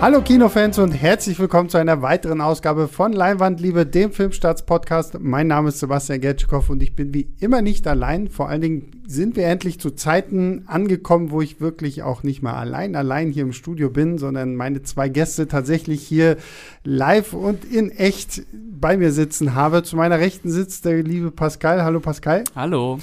Hallo 0.00 0.22
Kinofans 0.22 0.78
und 0.78 0.92
herzlich 0.92 1.38
willkommen 1.38 1.68
zu 1.68 1.76
einer 1.76 2.00
weiteren 2.00 2.40
Ausgabe 2.40 2.88
von 2.88 3.12
Leinwandliebe, 3.12 3.84
dem 3.84 4.12
Filmstarts-Podcast. 4.12 5.20
Mein 5.20 5.46
Name 5.46 5.68
ist 5.68 5.80
Sebastian 5.80 6.22
Gertschikow 6.22 6.70
und 6.70 6.82
ich 6.82 6.96
bin 6.96 7.12
wie 7.12 7.28
immer 7.38 7.60
nicht 7.60 7.86
allein. 7.86 8.28
Vor 8.28 8.48
allen 8.48 8.62
Dingen 8.62 9.02
sind 9.06 9.36
wir 9.36 9.46
endlich 9.46 9.78
zu 9.78 9.90
Zeiten 9.90 10.62
angekommen, 10.64 11.30
wo 11.30 11.42
ich 11.42 11.60
wirklich 11.60 12.02
auch 12.02 12.22
nicht 12.22 12.40
mal 12.40 12.54
allein, 12.54 12.96
allein 12.96 13.30
hier 13.30 13.42
im 13.42 13.52
Studio 13.52 13.90
bin, 13.90 14.16
sondern 14.16 14.56
meine 14.56 14.80
zwei 14.80 15.10
Gäste 15.10 15.48
tatsächlich 15.48 16.00
hier 16.00 16.38
live 16.82 17.34
und 17.34 17.66
in 17.66 17.90
echt 17.90 18.42
bei 18.52 18.96
mir 18.96 19.12
sitzen 19.12 19.54
habe. 19.54 19.82
Zu 19.82 19.96
meiner 19.96 20.18
Rechten 20.18 20.50
sitzt 20.50 20.86
der 20.86 21.02
liebe 21.02 21.30
Pascal. 21.30 21.84
Hallo 21.84 22.00
Pascal. 22.00 22.44
Hallo. 22.56 23.00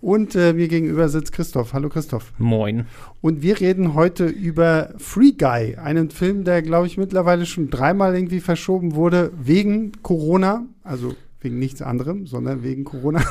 Und 0.00 0.34
äh, 0.34 0.54
mir 0.54 0.68
gegenüber 0.68 1.08
sitzt 1.08 1.32
Christoph. 1.32 1.74
Hallo 1.74 1.90
Christoph. 1.90 2.32
Moin. 2.38 2.86
Und 3.20 3.42
wir 3.42 3.60
reden 3.60 3.94
heute 3.94 4.26
über 4.26 4.94
Free 4.96 5.32
Guy, 5.32 5.76
einen 5.76 6.10
Film, 6.10 6.44
der, 6.44 6.62
glaube 6.62 6.86
ich, 6.86 6.96
mittlerweile 6.96 7.44
schon 7.44 7.68
dreimal 7.68 8.14
irgendwie 8.14 8.40
verschoben 8.40 8.94
wurde 8.94 9.30
wegen 9.36 9.92
Corona. 10.02 10.64
Also 10.84 11.14
wegen 11.42 11.58
nichts 11.58 11.82
anderem, 11.82 12.26
sondern 12.26 12.62
wegen 12.62 12.84
Corona. 12.84 13.22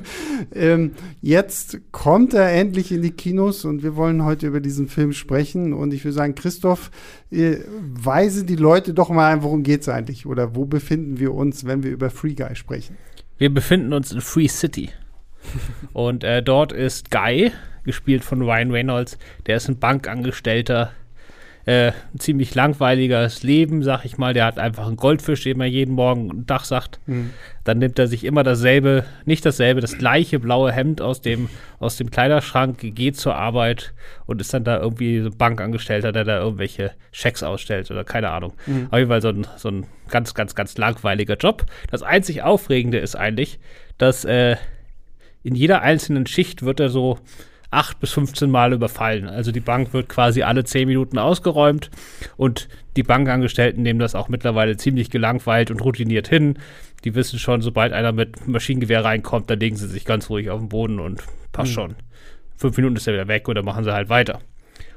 ähm, 0.54 0.92
jetzt 1.20 1.78
kommt 1.92 2.34
er 2.34 2.52
endlich 2.52 2.92
in 2.92 3.02
die 3.02 3.10
Kinos 3.10 3.64
und 3.64 3.82
wir 3.82 3.96
wollen 3.96 4.24
heute 4.24 4.46
über 4.46 4.60
diesen 4.60 4.88
Film 4.88 5.12
sprechen. 5.12 5.72
Und 5.72 5.92
ich 5.92 6.04
würde 6.04 6.14
sagen, 6.14 6.34
Christoph, 6.34 6.90
äh, 7.30 7.58
weise 7.80 8.44
die 8.44 8.56
Leute 8.56 8.94
doch 8.94 9.10
mal 9.10 9.32
ein, 9.32 9.42
worum 9.42 9.62
geht 9.62 9.82
es 9.82 9.88
eigentlich? 9.88 10.26
Oder 10.26 10.56
wo 10.56 10.64
befinden 10.64 11.18
wir 11.18 11.34
uns, 11.34 11.64
wenn 11.64 11.82
wir 11.82 11.90
über 11.90 12.10
Free 12.10 12.34
Guy 12.34 12.54
sprechen? 12.54 12.96
Wir 13.38 13.52
befinden 13.52 13.92
uns 13.92 14.12
in 14.12 14.20
Free 14.20 14.48
City. 14.48 14.90
Und 15.92 16.24
äh, 16.24 16.42
dort 16.42 16.72
ist 16.72 17.10
Guy, 17.10 17.52
gespielt 17.84 18.24
von 18.24 18.42
Ryan 18.42 18.70
Reynolds, 18.70 19.18
der 19.46 19.56
ist 19.56 19.68
ein 19.68 19.78
Bankangestellter. 19.78 20.92
Äh, 21.64 21.92
ein 22.14 22.18
ziemlich 22.18 22.54
langweiliges 22.54 23.42
Leben, 23.42 23.82
sag 23.82 24.06
ich 24.06 24.16
mal. 24.16 24.32
Der 24.32 24.46
hat 24.46 24.58
einfach 24.58 24.86
einen 24.86 24.96
Goldfisch, 24.96 25.42
den 25.42 25.60
er 25.60 25.66
jeden 25.66 25.94
Morgen 25.94 26.30
ein 26.30 26.46
Dach 26.46 26.64
sagt. 26.64 26.98
Mhm. 27.04 27.34
Dann 27.64 27.76
nimmt 27.76 27.98
er 27.98 28.06
sich 28.06 28.24
immer 28.24 28.42
dasselbe, 28.42 29.04
nicht 29.26 29.44
dasselbe, 29.44 29.82
das 29.82 29.98
gleiche 29.98 30.38
blaue 30.38 30.72
Hemd 30.72 31.02
aus 31.02 31.20
dem, 31.20 31.50
aus 31.78 31.98
dem 31.98 32.10
Kleiderschrank, 32.10 32.78
geht 32.94 33.18
zur 33.18 33.34
Arbeit 33.34 33.92
und 34.24 34.40
ist 34.40 34.54
dann 34.54 34.64
da 34.64 34.80
irgendwie 34.80 35.20
so 35.20 35.28
ein 35.28 35.36
Bankangestellter, 35.36 36.10
der 36.10 36.24
da 36.24 36.38
irgendwelche 36.38 36.92
Schecks 37.12 37.42
ausstellt 37.42 37.90
oder 37.90 38.02
keine 38.02 38.30
Ahnung. 38.30 38.54
Mhm. 38.64 38.88
Auf 38.90 38.98
jeden 38.98 39.10
Fall 39.10 39.20
so 39.20 39.28
ein, 39.28 39.46
so 39.58 39.68
ein 39.68 39.86
ganz, 40.08 40.32
ganz, 40.32 40.54
ganz 40.54 40.78
langweiliger 40.78 41.36
Job. 41.36 41.66
Das 41.90 42.02
einzig 42.02 42.40
Aufregende 42.40 42.96
ist 42.96 43.14
eigentlich, 43.14 43.60
dass 43.98 44.24
äh, 44.24 44.56
in 45.48 45.54
jeder 45.54 45.80
einzelnen 45.80 46.26
Schicht 46.26 46.62
wird 46.62 46.78
er 46.78 46.90
so 46.90 47.18
acht 47.70 48.00
bis 48.00 48.12
15 48.12 48.50
Mal 48.50 48.74
überfallen. 48.74 49.26
Also 49.26 49.50
die 49.50 49.60
Bank 49.60 49.94
wird 49.94 50.10
quasi 50.10 50.42
alle 50.42 50.64
zehn 50.64 50.86
Minuten 50.86 51.16
ausgeräumt 51.18 51.90
und 52.36 52.68
die 52.96 53.02
Bankangestellten 53.02 53.82
nehmen 53.82 53.98
das 53.98 54.14
auch 54.14 54.28
mittlerweile 54.28 54.76
ziemlich 54.76 55.08
gelangweilt 55.08 55.70
und 55.70 55.80
routiniert 55.80 56.28
hin. 56.28 56.58
Die 57.04 57.14
wissen 57.14 57.38
schon, 57.38 57.62
sobald 57.62 57.94
einer 57.94 58.12
mit 58.12 58.46
Maschinengewehr 58.46 59.04
reinkommt, 59.04 59.48
dann 59.48 59.60
legen 59.60 59.76
sie 59.76 59.88
sich 59.88 60.04
ganz 60.04 60.28
ruhig 60.28 60.50
auf 60.50 60.60
den 60.60 60.68
Boden 60.68 61.00
und 61.00 61.22
passt 61.52 61.70
mhm. 61.70 61.74
schon. 61.74 61.94
Fünf 62.56 62.76
Minuten 62.76 62.96
ist 62.96 63.06
er 63.06 63.14
wieder 63.14 63.28
weg 63.28 63.48
oder 63.48 63.62
machen 63.62 63.84
sie 63.84 63.92
halt 63.92 64.10
weiter. 64.10 64.40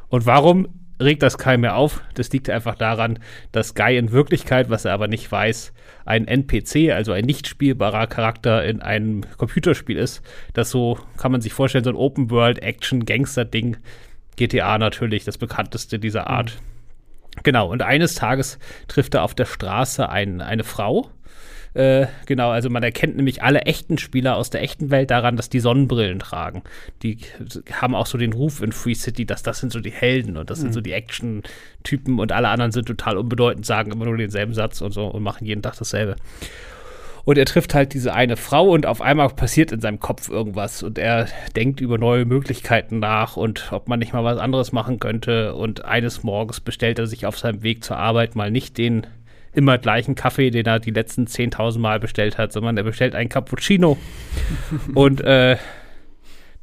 Und 0.10 0.26
warum 0.26 0.68
regt 1.02 1.24
das 1.24 1.38
keinen 1.38 1.62
mehr 1.62 1.76
auf. 1.76 2.02
Das 2.14 2.32
liegt 2.32 2.50
einfach 2.50 2.76
daran, 2.76 3.20
dass 3.52 3.76
Guy 3.76 3.98
in 3.98 4.12
Wirklichkeit, 4.12 4.70
was 4.70 4.86
er 4.86 4.94
aber 4.94 5.08
nicht 5.08 5.32
weiß, 5.32 5.74
ein 6.06 6.28
NPC, 6.28 6.92
also 6.92 7.12
ein 7.12 7.26
nicht 7.26 7.48
spielbarer 7.48 8.08
Charakter 8.08 8.64
in 8.64 8.82
einem 8.82 9.24
Computerspiel 9.38 9.98
ist. 9.98 10.22
Das 10.54 10.70
so, 10.70 11.00
kann 11.18 11.32
man 11.32 11.42
sich 11.42 11.54
vorstellen, 11.54 11.84
so 11.84 11.90
ein 11.90 11.96
Open-World-Action-Gangster-Ding. 11.96 13.78
GTA 14.38 14.78
natürlich, 14.78 15.26
das 15.26 15.38
bekannteste 15.38 16.00
dieser 16.00 16.28
Art. 16.28 16.58
Mhm. 16.58 16.72
Genau, 17.44 17.70
und 17.70 17.82
eines 17.82 18.16
Tages 18.16 18.60
trifft 18.88 19.14
er 19.14 19.23
auf 19.23 19.34
der 19.34 19.45
Straße 19.45 20.10
ein, 20.10 20.42
eine 20.42 20.64
Frau, 20.64 21.10
äh, 21.73 22.08
genau, 22.26 22.49
also 22.49 22.70
man 22.70 22.83
erkennt 22.83 23.15
nämlich 23.15 23.43
alle 23.43 23.61
echten 23.61 23.98
Spieler 23.98 24.36
aus 24.36 24.49
der 24.49 24.61
echten 24.61 24.89
Welt 24.89 25.09
daran, 25.09 25.37
dass 25.37 25.49
die 25.49 25.61
Sonnenbrillen 25.61 26.20
tragen. 26.20 26.64
Die 27.02 27.20
haben 27.71 27.95
auch 27.95 28.08
so 28.08 28.17
den 28.17 28.33
Ruf 28.33 28.61
in 28.61 28.73
Free 28.73 28.93
City, 28.93 29.26
dass 29.26 29.42
das 29.42 29.59
sind 29.59 29.71
so 29.71 29.80
die 29.80 29.92
Helden 29.92 30.36
und 30.36 30.49
das 30.49 30.60
mhm. 30.60 30.64
sind 30.64 30.73
so 30.73 30.81
die 30.81 30.92
Action-Typen 30.92 32.20
und 32.20 32.33
alle 32.33 32.49
anderen 32.49 32.73
sind 32.73 32.87
total 32.87 33.17
unbedeutend, 33.17 33.65
sagen 33.65 33.92
immer 33.92 34.05
nur 34.05 34.17
denselben 34.17 34.54
Satz 34.54 34.81
und 34.81 34.92
so 34.92 35.08
und 35.08 35.23
machen 35.23 35.45
jeden 35.45 35.61
Tag 35.61 35.77
dasselbe. 35.77 36.17
Und 37.23 37.37
er 37.37 37.45
trifft 37.45 37.73
halt 37.73 37.93
diese 37.93 38.14
eine 38.14 38.36
Frau 38.36 38.70
und 38.70 38.86
auf 38.86 38.99
einmal 38.99 39.30
passiert 39.30 39.71
in 39.71 39.80
seinem 39.80 39.99
Kopf 39.99 40.27
irgendwas 40.27 40.83
und 40.83 40.98
er 40.98 41.27
denkt 41.55 41.80
über 41.80 41.98
neue 41.98 42.26
Möglichkeiten 42.26 42.99
nach 42.99 43.37
und 43.37 43.71
ob 43.71 43.87
man 43.87 43.99
nicht 43.99 44.11
mal 44.11 44.23
was 44.23 44.39
anderes 44.39 44.71
machen 44.71 44.99
könnte. 44.99 45.54
Und 45.54 45.86
eines 45.86 46.23
Morgens 46.23 46.60
bestellt 46.60 46.99
er 46.99 47.08
sich 47.08 47.26
auf 47.26 47.37
seinem 47.37 47.64
Weg 47.64 47.83
zur 47.83 47.98
Arbeit 47.98 48.36
mal 48.36 48.49
nicht 48.49 48.77
den 48.77 49.05
immer 49.54 49.78
gleichen 49.78 50.16
Kaffee, 50.16 50.50
den 50.50 50.66
er 50.66 50.80
die 50.80 50.92
letzten 50.92 51.26
10.000 51.26 51.80
Mal 51.80 52.00
bestellt 52.00 52.38
hat, 52.38 52.54
sondern 52.54 52.78
er 52.78 52.84
bestellt 52.84 53.16
einen 53.16 53.30
Cappuccino. 53.30 53.98
und 54.95 55.22
äh, 55.22 55.58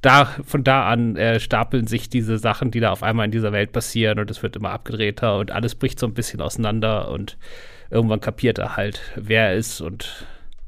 da, 0.01 0.27
von 0.45 0.65
da 0.65 0.89
an 0.89 1.17
äh, 1.17 1.41
stapeln 1.41 1.87
sich 1.87 2.09
diese 2.09 2.39
Sachen, 2.39 2.71
die 2.71 2.81
da 2.81 2.91
auf 2.93 3.03
einmal 3.03 3.27
in 3.27 3.33
dieser 3.33 3.53
Welt 3.53 3.73
passieren 3.73 4.19
und 4.19 4.31
es 4.31 4.43
wird 4.43 4.57
immer 4.57 4.71
abgedrehter 4.71 5.39
und 5.39 5.51
alles 5.51 5.75
bricht 5.75 5.99
so 5.99 6.07
ein 6.07 6.15
bisschen 6.15 6.41
auseinander 6.41 7.11
und 7.11 7.37
irgendwann 7.91 8.21
kapiert 8.21 8.59
er 8.59 8.77
halt, 8.77 9.01
wer 9.17 9.49
er 9.49 9.57
ist 9.57 9.81
und 9.81 10.27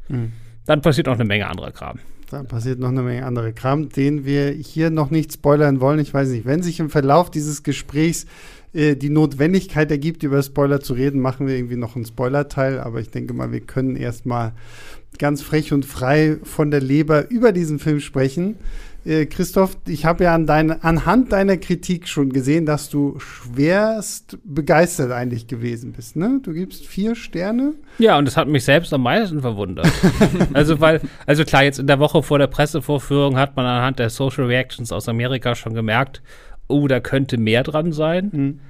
mhm. 0.09 0.33
dann 0.67 0.83
passiert 0.83 1.07
noch 1.07 1.15
eine 1.15 1.25
Menge 1.25 1.49
anderer 1.49 1.71
Kram. 1.71 2.01
Da 2.31 2.45
passiert 2.45 2.79
noch 2.79 2.89
eine 2.89 3.03
Menge 3.03 3.25
anderer 3.25 3.53
Kram, 3.53 3.89
den 3.89 4.25
wir 4.25 4.51
hier 4.51 4.91
noch 4.91 5.11
nicht 5.11 5.33
spoilern 5.33 5.81
wollen. 5.81 5.99
Ich 5.99 6.15
weiß 6.15 6.29
nicht, 6.29 6.45
wenn 6.45 6.63
sich 6.63 6.79
im 6.79 6.89
Verlauf 6.89 7.29
dieses 7.29 7.65
Gesprächs 7.65 8.27
äh, 8.73 8.97
die 8.97 9.11
Notwendigkeit 9.11 9.91
ergibt, 9.91 10.23
über 10.23 10.43
Spoiler 10.43 10.81
zu 10.81 10.95
reden, 10.95 11.21
machen 11.21 11.47
wir 11.47 11.57
irgendwie 11.57 11.77
noch 11.77 11.97
einen 11.97 12.07
Spoiler-Teil. 12.07 12.79
Aber 12.79 13.01
ich 13.01 13.11
denke 13.11 13.35
mal, 13.35 13.53
wir 13.53 13.61
können 13.61 13.97
erstmal 13.97 14.53
ganz 15.19 15.43
frech 15.43 15.73
und 15.73 15.85
frei 15.85 16.39
von 16.43 16.71
der 16.71 16.81
Leber 16.81 17.31
über 17.31 17.53
diesen 17.53 17.79
Film 17.79 18.01
sprechen. 18.01 18.57
Äh, 19.05 19.27
Christoph, 19.27 19.79
ich 19.87 20.05
habe 20.05 20.25
ja 20.25 20.35
an 20.35 20.47
dein, 20.47 20.83
anhand 20.83 21.33
deiner 21.33 21.57
Kritik 21.57 22.07
schon 22.07 22.31
gesehen, 22.31 22.67
dass 22.67 22.91
du 22.91 23.19
schwerst 23.19 24.39
begeistert 24.45 25.11
eigentlich 25.11 25.47
gewesen 25.47 25.93
bist. 25.93 26.17
Ne? 26.17 26.41
Du 26.43 26.53
gibst 26.53 26.87
vier 26.87 27.15
Sterne. 27.15 27.75
Ja, 27.99 28.19
und 28.19 28.27
das 28.27 28.37
hat 28.37 28.47
mich 28.47 28.65
selbst 28.65 28.93
am 28.93 29.03
meisten 29.03 29.41
verwundert. 29.41 29.91
also, 30.53 30.81
weil, 30.81 31.01
also 31.27 31.45
klar, 31.45 31.65
jetzt 31.65 31.79
in 31.79 31.87
der 31.87 31.99
Woche 31.99 32.23
vor 32.23 32.39
der 32.39 32.47
Pressevorführung 32.47 33.39
hat 33.39 33.57
man 33.57 33.65
anhand 33.65 33.99
der 33.99 34.11
Social 34.11 34.45
Reactions 34.45 34.93
aus 34.93 35.09
Amerika 35.09 35.55
schon 35.55 35.73
gemerkt, 35.73 36.21
oh, 36.71 36.89
da 36.89 37.01
könnte 37.01 37.39
mehr 37.39 37.63
dran 37.63 37.93
sein. 37.93 38.31
Mhm. 38.33 38.61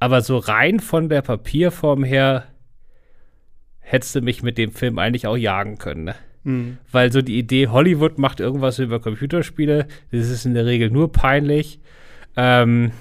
Aber 0.00 0.20
so 0.22 0.38
rein 0.38 0.80
von 0.80 1.08
der 1.08 1.22
Papierform 1.22 2.04
her 2.04 2.44
hättest 3.80 4.16
du 4.16 4.20
mich 4.20 4.42
mit 4.42 4.58
dem 4.58 4.72
Film 4.72 4.98
eigentlich 4.98 5.26
auch 5.26 5.36
jagen 5.36 5.78
können. 5.78 6.04
Ne? 6.04 6.14
Mhm. 6.42 6.78
Weil 6.90 7.12
so 7.12 7.22
die 7.22 7.38
Idee, 7.38 7.68
Hollywood 7.68 8.18
macht 8.18 8.40
irgendwas 8.40 8.78
über 8.78 9.00
Computerspiele, 9.00 9.86
das 10.10 10.28
ist 10.28 10.46
in 10.46 10.54
der 10.54 10.66
Regel 10.66 10.90
nur 10.90 11.12
peinlich. 11.12 11.80
Ähm, 12.36 12.92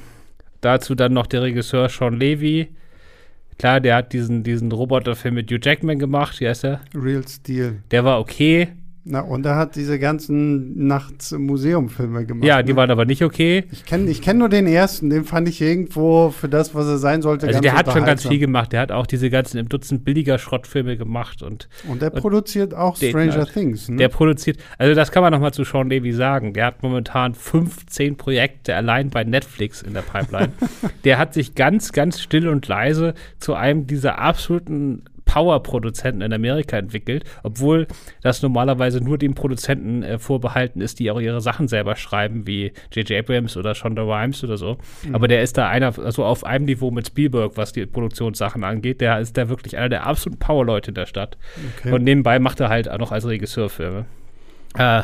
dazu 0.62 0.96
dann 0.96 1.14
noch 1.14 1.28
der 1.28 1.42
Regisseur 1.42 1.90
Sean 1.90 2.20
Levy. 2.20 2.70
Klar, 3.58 3.80
der 3.80 3.98
hat 3.98 4.14
diesen, 4.14 4.44
diesen 4.44 4.72
Roboterfilm 4.72 5.36
mit 5.36 5.52
Hugh 5.52 5.60
Jackman 5.62 6.00
gemacht, 6.00 6.40
wie 6.40 6.48
heißt 6.48 6.64
der? 6.64 6.82
Real 6.96 7.28
Steel. 7.28 7.84
Der 7.92 8.04
war 8.04 8.20
okay. 8.20 8.70
Na, 9.06 9.20
und 9.20 9.46
er 9.46 9.58
hat 9.58 9.76
diese 9.76 10.00
ganzen 10.00 10.88
Nachts-Museum-Filme 10.88 12.26
gemacht. 12.26 12.46
Ja, 12.46 12.64
die 12.64 12.72
ne? 12.72 12.78
waren 12.78 12.90
aber 12.90 13.04
nicht 13.04 13.22
okay. 13.22 13.66
Ich 13.70 13.84
kenne 13.84 14.10
ich 14.10 14.22
kenn 14.22 14.38
nur 14.38 14.48
den 14.48 14.66
ersten, 14.66 15.10
den 15.10 15.26
fand 15.26 15.50
ich 15.50 15.60
irgendwo 15.60 16.30
für 16.30 16.48
das, 16.48 16.74
was 16.74 16.88
er 16.88 16.98
sein 16.98 17.22
sollte. 17.22 17.48
Also 17.48 17.60
der 17.60 17.74
hat 17.74 17.92
schon 17.92 18.06
ganz 18.06 18.26
viel 18.26 18.40
gemacht. 18.40 18.72
Der 18.72 18.80
hat 18.80 18.94
auch 18.94 19.06
diese 19.06 19.30
ganzen 19.30 19.58
im 19.58 19.68
Dutzend 19.68 20.06
billiger 20.06 20.38
Schrottfilme 20.38 20.96
gemacht. 20.96 21.44
Und, 21.44 21.68
und 21.90 22.02
der 22.02 22.14
und 22.14 22.22
produziert 22.22 22.74
auch 22.74 22.96
Stranger 22.96 23.34
halt, 23.34 23.52
Things. 23.52 23.90
Ne? 23.90 23.98
Der 23.98 24.08
produziert, 24.08 24.58
also 24.78 24.96
das 24.96 25.12
kann 25.12 25.22
man 25.22 25.34
noch 25.34 25.42
mal 25.42 25.52
zu 25.52 25.66
Sean 25.66 25.90
Levy 25.90 26.14
sagen. 26.14 26.54
Der 26.54 26.68
hat 26.68 26.82
momentan 26.82 27.34
15 27.34 28.16
Projekte 28.16 28.74
allein 28.74 29.10
bei 29.10 29.26
Netflix 29.26 29.82
in 29.82 29.94
der 29.94 30.04
Pipeline. 30.04 30.54
der 31.04 31.18
hat 31.18 31.34
sich 31.34 31.56
ganz, 31.56 31.92
ganz 31.92 32.22
still 32.22 32.48
und 32.48 32.66
leise 32.70 33.16
zu 33.38 33.54
einem 33.54 33.86
dieser 33.86 34.20
absoluten 34.20 35.04
Power-Produzenten 35.26 36.22
in 36.22 36.34
Amerika 36.34 36.78
entwickelt, 36.78 37.24
obwohl 37.44 37.88
das 38.22 38.42
normalerweise 38.42 39.02
nur 39.02 39.18
den 39.18 39.34
Produzenten 39.36 40.04
äh, 40.04 40.20
vorbehalten 40.20 40.82
ist, 40.82 41.00
die 41.00 41.12
auch 41.12 41.20
ihre 41.20 41.42
Sachen 41.42 41.68
selber 41.68 41.96
schreiben, 41.96 42.46
wie 42.48 42.74
J.J. 42.92 43.20
Abrams 43.20 43.58
oder 43.58 43.76
Shonda 43.76 44.04
Rhimes 44.04 44.44
oder 44.44 44.58
so. 44.58 44.78
Mhm. 45.04 45.16
Aber 45.16 45.28
der 45.28 45.42
ist 45.42 45.58
da 45.58 45.70
einer, 45.70 45.98
also 45.98 46.26
auf 46.26 46.44
einem 46.44 46.66
Niveau 46.66 46.92
mit 46.92 47.08
Spielberg, 47.08 47.54
was 47.56 47.74
die 47.74 47.86
Produktionssachen 47.86 48.64
angeht. 48.64 49.02
Der 49.02 49.20
ist 49.20 49.38
da 49.38 49.50
wirklich 49.50 49.78
einer 49.78 49.90
der 49.90 50.06
absoluten 50.06 50.40
Power-Leute 50.40 50.92
in 50.92 50.96
der 50.96 51.06
Stadt. 51.06 51.38
Okay. 51.78 51.92
Und 51.92 52.04
nebenbei 52.04 52.40
macht 52.40 52.60
er 52.60 52.70
halt 52.70 52.90
auch 52.90 52.98
noch 52.98 53.12
als 53.12 53.28
Regisseur 53.28 53.70
Filme. 53.70 54.06
Äh, 54.78 55.04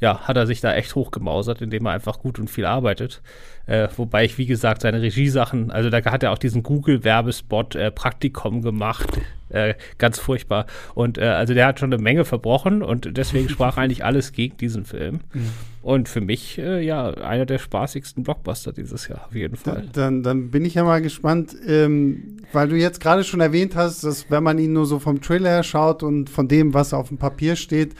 ja, 0.00 0.20
hat 0.20 0.36
er 0.36 0.46
sich 0.46 0.60
da 0.60 0.74
echt 0.74 0.94
hochgemausert, 0.94 1.60
indem 1.60 1.86
er 1.86 1.92
einfach 1.92 2.20
gut 2.20 2.38
und 2.38 2.48
viel 2.48 2.66
arbeitet. 2.66 3.20
Äh, 3.66 3.88
wobei 3.96 4.24
ich, 4.24 4.38
wie 4.38 4.46
gesagt, 4.46 4.82
seine 4.82 5.02
Regiesachen, 5.02 5.70
also 5.70 5.90
da 5.90 6.04
hat 6.04 6.22
er 6.22 6.32
auch 6.32 6.38
diesen 6.38 6.62
Google-Werbespot 6.62 7.74
äh, 7.74 7.90
Praktikum 7.90 8.62
gemacht. 8.62 9.20
Äh, 9.50 9.74
ganz 9.96 10.18
furchtbar. 10.18 10.66
Und 10.94 11.16
äh, 11.16 11.22
also 11.22 11.54
der 11.54 11.66
hat 11.66 11.80
schon 11.80 11.92
eine 11.92 12.02
Menge 12.02 12.24
verbrochen 12.26 12.82
und 12.82 13.16
deswegen 13.16 13.48
sprach 13.48 13.76
eigentlich 13.78 14.04
alles 14.04 14.32
gegen 14.32 14.56
diesen 14.58 14.84
Film. 14.84 15.20
Mhm. 15.32 15.50
Und 15.80 16.08
für 16.08 16.20
mich, 16.20 16.58
äh, 16.58 16.84
ja, 16.84 17.10
einer 17.14 17.46
der 17.46 17.58
spaßigsten 17.58 18.22
Blockbuster 18.24 18.72
dieses 18.72 19.08
Jahr, 19.08 19.26
auf 19.26 19.34
jeden 19.34 19.56
Fall. 19.56 19.84
Dann, 19.92 20.22
dann 20.22 20.50
bin 20.50 20.66
ich 20.66 20.74
ja 20.74 20.84
mal 20.84 21.00
gespannt, 21.00 21.56
ähm, 21.66 22.38
weil 22.52 22.68
du 22.68 22.76
jetzt 22.76 23.00
gerade 23.00 23.24
schon 23.24 23.40
erwähnt 23.40 23.74
hast, 23.74 24.04
dass 24.04 24.30
wenn 24.30 24.42
man 24.42 24.58
ihn 24.58 24.74
nur 24.74 24.84
so 24.84 24.98
vom 24.98 25.22
Trailer 25.22 25.48
her 25.50 25.62
schaut 25.62 26.02
und 26.02 26.28
von 26.28 26.46
dem, 26.46 26.74
was 26.74 26.92
auf 26.92 27.08
dem 27.08 27.16
Papier 27.16 27.56
steht, 27.56 27.94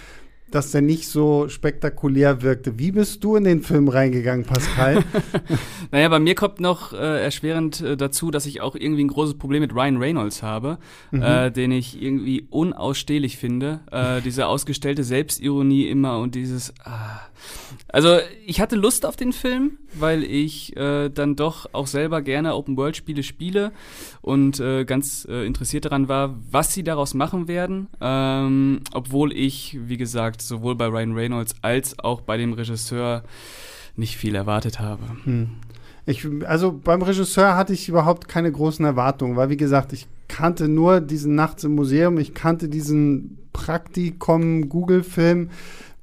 dass 0.50 0.71
der 0.71 0.83
nicht 0.83 1.09
so 1.09 1.49
spektakulär 1.49 2.43
wirkte. 2.43 2.79
Wie 2.79 2.93
bist 2.93 3.23
du 3.25 3.37
in 3.37 3.45
den 3.45 3.62
Film 3.62 3.89
reingegangen, 3.89 4.45
Pascal? 4.45 5.05
naja, 5.91 6.09
bei 6.09 6.19
mir 6.19 6.35
kommt 6.35 6.61
noch 6.61 6.93
äh, 6.93 7.23
erschwerend 7.23 7.81
äh, 7.81 7.97
dazu, 7.97 8.31
dass 8.31 8.47
ich 8.47 8.61
auch 8.61 8.75
irgendwie 8.75 9.05
ein 9.05 9.09
großes 9.09 9.37
Problem 9.37 9.62
mit 9.62 9.75
Ryan 9.75 9.99
Reynolds 9.99 10.43
habe, 10.43 10.79
mhm. 11.11 11.23
äh, 11.23 11.50
den 11.50 11.73
ich 11.73 12.00
irgendwie 12.00 12.47
unausstehlich 12.50 13.37
finde. 13.37 13.81
Äh, 13.91 14.21
diese 14.23 14.47
ausgestellte 14.47 15.05
Selbstironie 15.05 15.89
immer 15.89 16.19
und 16.19 16.35
dieses. 16.35 16.73
Ah. 16.85 17.21
Also 17.91 18.19
ich 18.45 18.61
hatte 18.61 18.77
Lust 18.77 19.06
auf 19.06 19.17
den 19.17 19.33
Film, 19.33 19.79
weil 19.95 20.23
ich 20.25 20.77
äh, 20.77 21.09
dann 21.09 21.37
doch 21.37 21.73
auch 21.73 21.87
selber 21.87 22.21
gerne 22.21 22.55
Open-World-Spiele 22.55 23.23
spiele 23.23 23.73
und 24.21 24.61
äh, 24.61 24.85
ganz 24.85 25.27
äh, 25.29 25.47
interessiert 25.47 25.87
daran 25.87 26.09
war, 26.09 26.37
was 26.50 26.75
sie 26.75 26.83
daraus 26.83 27.15
machen 27.15 27.49
werden. 27.49 27.89
Ähm, 28.00 28.81
obwohl 28.93 29.33
ich, 29.33 29.79
wie 29.81 29.97
gesagt, 29.97 30.38
sowohl 30.43 30.75
bei 30.75 30.87
Ryan 30.87 31.14
Reynolds 31.14 31.55
als 31.62 31.99
auch 31.99 32.20
bei 32.20 32.37
dem 32.37 32.52
Regisseur 32.52 33.23
nicht 33.96 34.17
viel 34.17 34.35
erwartet 34.35 34.81
habe. 34.81 35.02
Hm. 35.25 35.49
Ich, 36.06 36.26
also 36.46 36.73
beim 36.73 37.02
Regisseur 37.02 37.56
hatte 37.56 37.73
ich 37.73 37.88
überhaupt 37.88 38.29
keine 38.29 38.50
großen 38.50 38.85
Erwartungen, 38.85 39.37
weil 39.37 39.50
wie 39.50 39.56
gesagt, 39.56 39.93
ich 39.93 40.06
kannte 40.29 40.69
nur 40.69 41.00
diesen 41.00 41.35
Nachts 41.35 41.64
im 41.64 41.75
Museum, 41.75 42.19
ich 42.19 42.35
kannte 42.35 42.69
diesen 42.69 43.38
Praktikum 43.52 44.69
Google-Film 44.69 45.50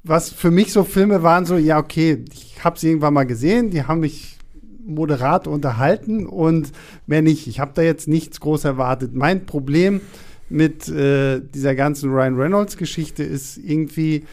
was 0.05 0.29
für 0.29 0.51
mich 0.51 0.71
so 0.71 0.83
Filme 0.83 1.23
waren, 1.23 1.45
so, 1.45 1.57
ja, 1.57 1.79
okay, 1.79 2.23
ich 2.31 2.63
habe 2.63 2.77
sie 2.77 2.89
irgendwann 2.89 3.15
mal 3.15 3.25
gesehen, 3.25 3.71
die 3.71 3.83
haben 3.83 4.01
mich 4.01 4.37
moderat 4.85 5.47
unterhalten 5.47 6.27
und 6.27 6.71
mehr 7.07 7.23
nicht. 7.23 7.47
Ich 7.47 7.59
habe 7.59 7.71
da 7.73 7.81
jetzt 7.81 8.07
nichts 8.07 8.39
groß 8.39 8.65
erwartet. 8.65 9.15
Mein 9.15 9.47
Problem 9.47 10.01
mit 10.49 10.87
äh, 10.89 11.41
dieser 11.41 11.75
ganzen 11.75 12.11
Ryan 12.11 12.35
Reynolds-Geschichte 12.35 13.23
ist 13.23 13.57
irgendwie, 13.57 14.25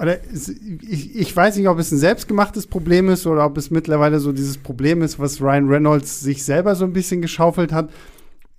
oder 0.00 0.22
ist, 0.24 0.48
ich, 0.48 1.16
ich 1.16 1.34
weiß 1.34 1.56
nicht, 1.56 1.68
ob 1.68 1.78
es 1.78 1.92
ein 1.92 1.98
selbstgemachtes 1.98 2.66
Problem 2.66 3.08
ist 3.08 3.26
oder 3.26 3.44
ob 3.46 3.56
es 3.56 3.70
mittlerweile 3.70 4.20
so 4.20 4.32
dieses 4.32 4.58
Problem 4.58 5.02
ist, 5.02 5.18
was 5.18 5.40
Ryan 5.40 5.68
Reynolds 5.68 6.20
sich 6.20 6.44
selber 6.44 6.74
so 6.74 6.84
ein 6.84 6.92
bisschen 6.92 7.22
geschaufelt 7.22 7.72
hat. 7.72 7.90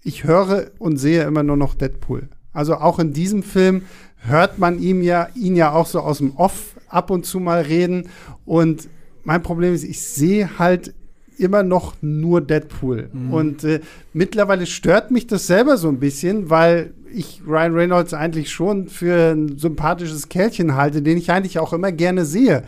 Ich 0.03 0.23
höre 0.23 0.71
und 0.79 0.97
sehe 0.97 1.23
immer 1.23 1.43
nur 1.43 1.57
noch 1.57 1.75
Deadpool. 1.75 2.29
Also 2.53 2.75
auch 2.75 2.99
in 2.99 3.13
diesem 3.13 3.43
Film 3.43 3.83
hört 4.17 4.59
man 4.59 4.79
ihm 4.79 5.01
ja, 5.01 5.29
ihn 5.35 5.55
ja 5.55 5.71
auch 5.71 5.87
so 5.87 5.99
aus 5.99 6.19
dem 6.19 6.35
Off 6.35 6.75
ab 6.87 7.09
und 7.11 7.25
zu 7.25 7.39
mal 7.39 7.61
reden. 7.61 8.09
Und 8.45 8.87
mein 9.23 9.43
Problem 9.43 9.73
ist, 9.73 9.83
ich 9.83 10.01
sehe 10.01 10.57
halt 10.57 10.93
immer 11.39 11.63
noch 11.63 11.95
nur 12.01 12.41
Deadpool. 12.41 13.09
Mhm. 13.11 13.33
Und 13.33 13.63
äh, 13.63 13.81
mittlerweile 14.13 14.65
stört 14.65 15.11
mich 15.11 15.27
das 15.27 15.47
selber 15.47 15.77
so 15.77 15.89
ein 15.89 15.99
bisschen, 15.99 16.49
weil 16.49 16.93
ich 17.13 17.41
Ryan 17.47 17.73
Reynolds 17.73 18.13
eigentlich 18.13 18.51
schon 18.51 18.87
für 18.87 19.31
ein 19.33 19.57
sympathisches 19.57 20.29
Kerlchen 20.29 20.75
halte, 20.75 21.01
den 21.01 21.17
ich 21.17 21.31
eigentlich 21.31 21.59
auch 21.59 21.73
immer 21.73 21.91
gerne 21.91 22.25
sehe. 22.25 22.63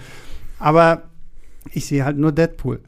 Aber 0.60 1.04
ich 1.72 1.86
sehe 1.86 2.06
halt 2.06 2.18
nur 2.18 2.32
Deadpool. 2.32 2.80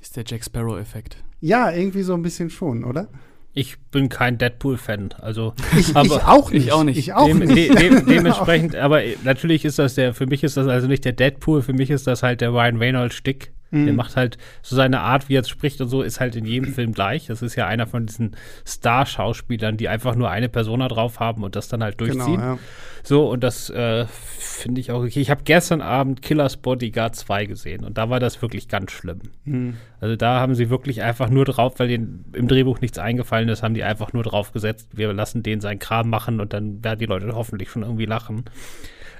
Ist 0.00 0.16
der 0.16 0.24
Jack 0.26 0.44
Sparrow-Effekt. 0.44 1.16
Ja, 1.40 1.70
irgendwie 1.70 2.02
so 2.02 2.14
ein 2.14 2.22
bisschen 2.22 2.50
schon, 2.50 2.84
oder? 2.84 3.08
Ich 3.56 3.78
bin 3.92 4.08
kein 4.08 4.36
Deadpool-Fan, 4.36 5.14
also 5.20 5.54
ich, 5.78 5.94
aber 5.94 6.16
ich 6.16 6.22
auch 6.24 6.50
nicht. 6.50 6.64
Ich 6.66 6.72
auch 6.72 6.84
nicht. 6.84 6.98
Ich 6.98 7.12
auch 7.14 7.26
dem, 7.26 7.38
nicht. 7.38 7.54
De, 7.54 7.68
de, 7.68 8.04
dementsprechend, 8.08 8.74
aber 8.74 9.00
natürlich 9.22 9.64
ist 9.64 9.78
das 9.78 9.94
der, 9.94 10.12
für 10.12 10.26
mich 10.26 10.42
ist 10.42 10.56
das 10.56 10.66
also 10.66 10.88
nicht 10.88 11.04
der 11.04 11.12
Deadpool, 11.12 11.62
für 11.62 11.72
mich 11.72 11.90
ist 11.90 12.06
das 12.06 12.24
halt 12.24 12.40
der 12.40 12.52
Ryan 12.52 12.78
Reynolds-Stick. 12.78 13.53
Mhm. 13.74 13.86
Der 13.86 13.94
macht 13.94 14.16
halt 14.16 14.38
so 14.62 14.76
seine 14.76 15.00
Art, 15.00 15.28
wie 15.28 15.34
er 15.34 15.44
spricht 15.44 15.80
und 15.80 15.88
so, 15.88 16.02
ist 16.02 16.20
halt 16.20 16.36
in 16.36 16.44
jedem 16.44 16.72
Film 16.72 16.92
gleich. 16.92 17.26
Das 17.26 17.42
ist 17.42 17.56
ja 17.56 17.66
einer 17.66 17.86
von 17.86 18.06
diesen 18.06 18.36
Star-Schauspielern, 18.66 19.76
die 19.76 19.88
einfach 19.88 20.14
nur 20.14 20.30
eine 20.30 20.48
Persona 20.48 20.88
drauf 20.88 21.20
haben 21.20 21.42
und 21.42 21.56
das 21.56 21.68
dann 21.68 21.82
halt 21.82 21.98
genau, 21.98 22.14
durchziehen. 22.14 22.40
Genau, 22.40 22.54
ja. 22.54 22.58
So, 23.02 23.30
und 23.30 23.44
das 23.44 23.68
äh, 23.68 24.06
finde 24.38 24.80
ich 24.80 24.90
auch 24.90 25.02
okay. 25.02 25.20
Ich 25.20 25.30
habe 25.30 25.42
gestern 25.44 25.82
Abend 25.82 26.22
Killers 26.22 26.56
Bodyguard 26.56 27.14
2 27.14 27.46
gesehen 27.46 27.84
und 27.84 27.98
da 27.98 28.08
war 28.08 28.20
das 28.20 28.40
wirklich 28.40 28.68
ganz 28.68 28.92
schlimm. 28.92 29.20
Mhm. 29.44 29.76
Also 30.00 30.16
da 30.16 30.40
haben 30.40 30.54
sie 30.54 30.70
wirklich 30.70 31.02
einfach 31.02 31.28
nur 31.28 31.44
drauf, 31.44 31.74
weil 31.78 31.88
denen 31.88 32.24
im 32.32 32.48
Drehbuch 32.48 32.80
nichts 32.80 32.98
eingefallen 32.98 33.48
ist, 33.48 33.62
haben 33.62 33.74
die 33.74 33.84
einfach 33.84 34.12
nur 34.12 34.22
drauf 34.22 34.52
gesetzt, 34.52 34.88
wir 34.92 35.12
lassen 35.12 35.42
den 35.42 35.60
seinen 35.60 35.78
Kram 35.78 36.08
machen 36.08 36.40
und 36.40 36.52
dann 36.52 36.82
werden 36.82 36.98
die 36.98 37.06
Leute 37.06 37.30
hoffentlich 37.34 37.70
schon 37.70 37.82
irgendwie 37.82 38.06
lachen. 38.06 38.44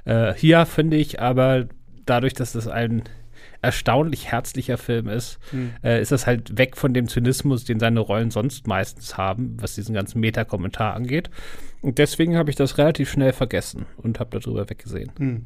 Äh, 0.05 0.33
hier 0.35 0.65
finde 0.65 0.97
ich 0.97 1.21
aber 1.21 1.65
dadurch, 2.05 2.33
dass 2.33 2.53
das 2.53 2.67
ein 2.67 3.03
erstaunlich 3.65 4.31
herzlicher 4.31 4.77
Film 4.77 5.07
ist, 5.07 5.39
mhm. 5.51 5.71
äh, 5.83 6.01
ist 6.01 6.11
das 6.11 6.27
halt 6.27 6.57
weg 6.57 6.77
von 6.77 6.93
dem 6.93 7.07
Zynismus, 7.07 7.65
den 7.65 7.79
seine 7.79 7.99
Rollen 7.99 8.31
sonst 8.31 8.67
meistens 8.67 9.17
haben, 9.17 9.57
was 9.59 9.75
diesen 9.75 9.95
ganzen 9.95 10.19
Meta-Kommentar 10.19 10.93
angeht. 10.93 11.29
Und 11.81 11.97
deswegen 11.97 12.37
habe 12.37 12.49
ich 12.49 12.55
das 12.55 12.77
relativ 12.77 13.11
schnell 13.11 13.33
vergessen 13.33 13.85
und 13.97 14.19
habe 14.19 14.39
darüber 14.39 14.69
weggesehen. 14.69 15.11
Mhm. 15.17 15.45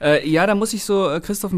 Äh, 0.00 0.28
ja, 0.28 0.46
da 0.46 0.54
muss 0.54 0.72
ich 0.72 0.84
so 0.84 1.10
äh, 1.10 1.20
Christoph 1.20 1.54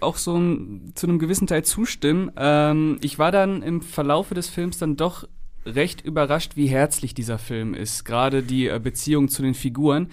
auch 0.00 0.16
so 0.16 0.36
ein, 0.36 0.92
zu 0.94 1.06
einem 1.06 1.18
gewissen 1.18 1.46
Teil 1.46 1.64
zustimmen. 1.64 2.32
Ähm, 2.36 2.98
ich 3.02 3.18
war 3.18 3.32
dann 3.32 3.62
im 3.62 3.82
Verlaufe 3.82 4.34
des 4.34 4.48
Films 4.48 4.78
dann 4.78 4.96
doch 4.96 5.28
recht 5.66 6.00
überrascht, 6.04 6.56
wie 6.56 6.66
herzlich 6.66 7.14
dieser 7.14 7.38
Film 7.38 7.74
ist. 7.74 8.04
Gerade 8.04 8.42
die 8.42 8.68
äh, 8.68 8.80
Beziehung 8.82 9.28
zu 9.28 9.42
den 9.42 9.54
Figuren. 9.54 10.08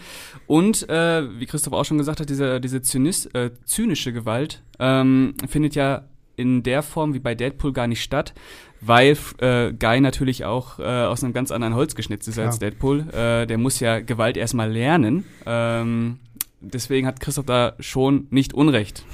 Und, 0.45 0.87
äh, 0.89 1.39
wie 1.39 1.45
Christoph 1.45 1.73
auch 1.73 1.85
schon 1.85 1.97
gesagt 1.97 2.19
hat, 2.19 2.29
diese, 2.29 2.59
diese 2.59 2.81
Zynis, 2.81 3.25
äh, 3.27 3.51
zynische 3.65 4.13
Gewalt 4.13 4.61
ähm, 4.79 5.35
findet 5.47 5.75
ja 5.75 6.05
in 6.35 6.63
der 6.63 6.83
Form 6.83 7.13
wie 7.13 7.19
bei 7.19 7.33
Deadpool 7.33 7.73
gar 7.73 7.87
nicht 7.87 8.03
statt, 8.03 8.33
weil 8.79 9.17
äh, 9.39 9.73
Guy 9.73 9.99
natürlich 9.99 10.45
auch 10.45 10.79
äh, 10.79 10.83
aus 10.83 11.23
einem 11.23 11.33
ganz 11.33 11.51
anderen 11.51 11.73
Holz 11.73 11.95
geschnitzt 11.95 12.27
ist 12.27 12.35
Klar. 12.35 12.47
als 12.47 12.59
Deadpool. 12.59 13.09
Äh, 13.11 13.47
der 13.47 13.57
muss 13.57 13.79
ja 13.79 13.99
Gewalt 13.99 14.37
erstmal 14.37 14.71
lernen. 14.71 15.25
Ähm, 15.45 16.19
deswegen 16.61 17.07
hat 17.07 17.19
Christoph 17.19 17.45
da 17.45 17.75
schon 17.79 18.27
nicht 18.29 18.53
Unrecht. 18.53 19.05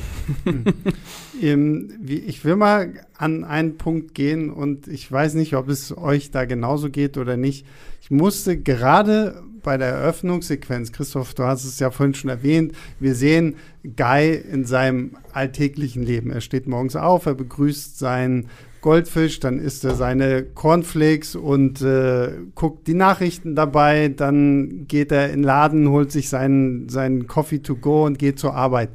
ähm, 1.41 1.99
ich 2.05 2.43
will 2.45 2.55
mal 2.55 2.93
an 3.17 3.43
einen 3.43 3.77
Punkt 3.77 4.15
gehen 4.15 4.49
und 4.49 4.87
ich 4.87 5.11
weiß 5.11 5.33
nicht, 5.35 5.55
ob 5.55 5.69
es 5.69 5.95
euch 5.95 6.31
da 6.31 6.45
genauso 6.45 6.89
geht 6.89 7.17
oder 7.17 7.37
nicht. 7.37 7.65
Ich 8.01 8.11
musste 8.11 8.57
gerade 8.57 9.43
bei 9.61 9.77
der 9.77 9.87
Eröffnungssequenz, 9.87 10.91
Christoph, 10.91 11.33
du 11.33 11.43
hast 11.43 11.63
es 11.63 11.79
ja 11.79 11.89
vorhin 11.89 12.13
schon 12.13 12.29
erwähnt, 12.29 12.73
wir 12.99 13.15
sehen 13.15 13.55
Guy 13.95 14.35
in 14.35 14.65
seinem 14.65 15.17
alltäglichen 15.31 16.03
Leben. 16.03 16.31
Er 16.31 16.41
steht 16.41 16.67
morgens 16.67 16.95
auf, 16.95 17.25
er 17.25 17.35
begrüßt 17.35 17.97
seinen 17.97 18.49
Goldfisch, 18.83 19.39
dann 19.39 19.59
isst 19.59 19.85
er 19.85 19.95
seine 19.95 20.43
Cornflakes 20.43 21.35
und 21.35 21.81
äh, 21.81 22.33
guckt 22.53 22.85
die 22.85 22.93
Nachrichten 22.93 23.55
dabei, 23.55 24.09
dann 24.09 24.85
geht 24.87 25.11
er 25.11 25.27
in 25.29 25.39
den 25.39 25.43
Laden, 25.43 25.89
holt 25.89 26.11
sich 26.11 26.27
seinen, 26.27 26.89
seinen 26.89 27.25
Coffee 27.25 27.59
to 27.59 27.75
go 27.77 28.05
und 28.05 28.19
geht 28.19 28.37
zur 28.37 28.53
Arbeit. 28.53 28.89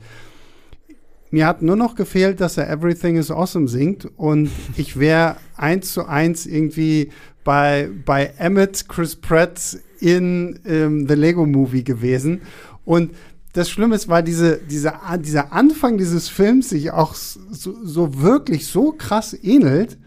Mir 1.30 1.47
hat 1.47 1.62
nur 1.62 1.76
noch 1.76 1.95
gefehlt, 1.95 2.40
dass 2.40 2.59
er 2.59 2.71
Everything 2.71 3.16
is 3.16 3.30
Awesome 3.30 3.66
singt 3.66 4.07
und 4.16 4.50
ich 4.76 4.99
wäre 4.99 5.37
eins 5.57 5.95
zu 5.95 6.07
eins 6.07 6.45
irgendwie 6.45 7.09
bei, 7.42 7.88
bei 8.04 8.35
Emmett 8.38 8.88
Chris 8.88 9.16
Pratt 9.16 9.78
in 10.00 10.61
ähm, 10.66 11.09
The 11.09 11.14
Lego 11.14 11.47
Movie 11.47 11.83
gewesen. 11.83 12.42
Und 12.85 13.12
das 13.52 13.71
Schlimme 13.71 13.95
ist, 13.95 14.09
weil 14.09 14.23
diese, 14.23 14.59
diese, 14.59 14.95
dieser 15.21 15.52
Anfang 15.52 15.99
dieses 15.99 16.28
Films 16.28 16.69
sich 16.69 16.90
auch 16.93 17.14
so, 17.14 17.75
so 17.83 18.21
wirklich 18.21 18.67
so 18.67 18.93
krass 18.93 19.37
ähnelt, 19.43 19.99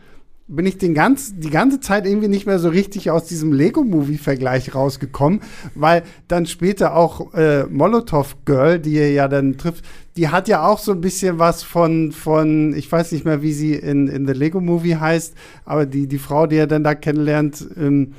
bin 0.51 0.65
ich 0.65 0.77
den 0.77 0.93
ganz, 0.93 1.33
die 1.37 1.49
ganze 1.49 1.79
Zeit 1.79 2.05
irgendwie 2.05 2.27
nicht 2.27 2.45
mehr 2.45 2.59
so 2.59 2.69
richtig 2.69 3.09
aus 3.09 3.25
diesem 3.25 3.53
Lego-Movie-Vergleich 3.53 4.75
rausgekommen, 4.75 5.39
weil 5.75 6.03
dann 6.27 6.45
später 6.45 6.95
auch 6.95 7.33
äh, 7.33 7.63
Molotov 7.67 8.35
Girl, 8.43 8.77
die 8.77 8.95
ihr 8.95 9.11
ja 9.13 9.29
dann 9.29 9.57
trifft, 9.57 9.85
die 10.17 10.27
hat 10.27 10.49
ja 10.49 10.67
auch 10.67 10.79
so 10.79 10.91
ein 10.91 10.99
bisschen 10.99 11.39
was 11.39 11.63
von, 11.63 12.11
von 12.11 12.75
ich 12.75 12.91
weiß 12.91 13.13
nicht 13.13 13.23
mehr, 13.23 13.41
wie 13.41 13.53
sie 13.53 13.75
in, 13.75 14.07
in 14.07 14.27
The 14.27 14.33
Lego-Movie 14.33 14.97
heißt, 14.97 15.35
aber 15.63 15.85
die, 15.85 16.07
die 16.07 16.19
Frau, 16.19 16.47
die 16.47 16.57
er 16.57 16.67
dann 16.67 16.83
da 16.83 16.95
kennenlernt, 16.95 17.65
ähm, 17.77 18.13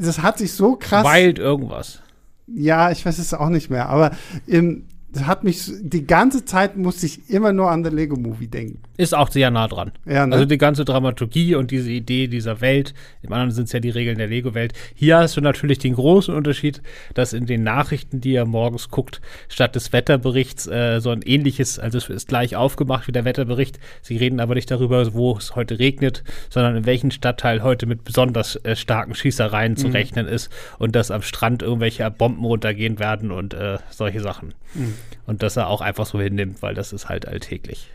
das 0.00 0.22
hat 0.22 0.38
sich 0.38 0.52
so 0.52 0.74
krass. 0.74 1.06
Wild 1.06 1.38
irgendwas. 1.38 2.02
Ja, 2.46 2.90
ich 2.90 3.04
weiß 3.04 3.18
es 3.18 3.34
auch 3.34 3.48
nicht 3.48 3.70
mehr, 3.70 3.88
aber 3.88 4.12
ähm, 4.48 4.84
Das 5.14 5.26
hat 5.26 5.44
mich 5.44 5.70
die 5.80 6.06
ganze 6.06 6.44
Zeit 6.44 6.76
musste 6.76 7.06
ich 7.06 7.30
immer 7.30 7.52
nur 7.52 7.70
an 7.70 7.82
der 7.82 7.92
Lego 7.92 8.16
Movie 8.16 8.48
denken. 8.48 8.78
Ist 8.96 9.14
auch 9.14 9.30
sehr 9.30 9.50
nah 9.50 9.66
dran. 9.68 9.92
Ja, 10.06 10.26
ne? 10.26 10.34
Also 10.34 10.44
die 10.44 10.58
ganze 10.58 10.84
Dramaturgie 10.84 11.54
und 11.54 11.70
diese 11.70 11.90
Idee 11.90 12.28
dieser 12.28 12.60
Welt, 12.60 12.94
im 13.22 13.32
anderen 13.32 13.50
sind 13.50 13.64
es 13.64 13.72
ja 13.72 13.80
die 13.80 13.90
Regeln 13.90 14.18
der 14.18 14.26
Lego-Welt. 14.28 14.72
Hier 14.94 15.18
hast 15.18 15.36
du 15.36 15.40
natürlich 15.40 15.78
den 15.78 15.94
großen 15.94 16.34
Unterschied, 16.34 16.82
dass 17.14 17.32
in 17.32 17.46
den 17.46 17.62
Nachrichten, 17.62 18.20
die 18.20 18.32
ihr 18.32 18.44
morgens 18.44 18.90
guckt, 18.90 19.20
statt 19.48 19.74
des 19.74 19.92
Wetterberichts 19.92 20.66
äh, 20.66 21.00
so 21.00 21.10
ein 21.10 21.22
ähnliches, 21.22 21.78
also 21.78 21.98
es 21.98 22.08
ist 22.08 22.28
gleich 22.28 22.56
aufgemacht 22.56 23.08
wie 23.08 23.12
der 23.12 23.24
Wetterbericht. 23.24 23.78
Sie 24.02 24.16
reden 24.16 24.40
aber 24.40 24.54
nicht 24.54 24.70
darüber, 24.70 25.12
wo 25.14 25.36
es 25.36 25.56
heute 25.56 25.78
regnet, 25.78 26.22
sondern 26.50 26.76
in 26.76 26.86
welchem 26.86 27.10
Stadtteil 27.10 27.62
heute 27.62 27.86
mit 27.86 28.04
besonders 28.04 28.56
äh, 28.64 28.76
starken 28.76 29.14
Schießereien 29.14 29.76
zu 29.76 29.88
Mhm. 29.88 29.92
rechnen 29.92 30.26
ist 30.28 30.50
und 30.78 30.94
dass 30.96 31.10
am 31.10 31.22
Strand 31.22 31.62
irgendwelche 31.62 32.08
Bomben 32.10 32.44
runtergehen 32.44 32.98
werden 32.98 33.30
und 33.30 33.54
äh, 33.54 33.78
solche 33.90 34.20
Sachen. 34.20 34.54
Mhm. 34.74 34.94
Und 35.26 35.42
dass 35.42 35.56
er 35.56 35.68
auch 35.68 35.80
einfach 35.80 36.06
so 36.06 36.20
hinnimmt, 36.20 36.62
weil 36.62 36.74
das 36.74 36.92
ist 36.92 37.08
halt 37.08 37.26
alltäglich. 37.26 37.90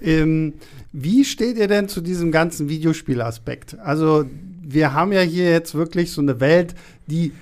Ähm, 0.00 0.54
wie 0.92 1.24
steht 1.24 1.56
ihr 1.56 1.68
denn 1.68 1.88
zu 1.88 2.00
diesem 2.00 2.32
ganzen 2.32 2.68
Videospielaspekt? 2.68 3.78
Also, 3.78 4.24
wir 4.62 4.92
haben 4.92 5.12
ja 5.12 5.20
hier 5.20 5.50
jetzt 5.50 5.74
wirklich 5.74 6.10
so 6.10 6.20
eine 6.20 6.40
Welt, 6.40 6.74
die 7.06 7.32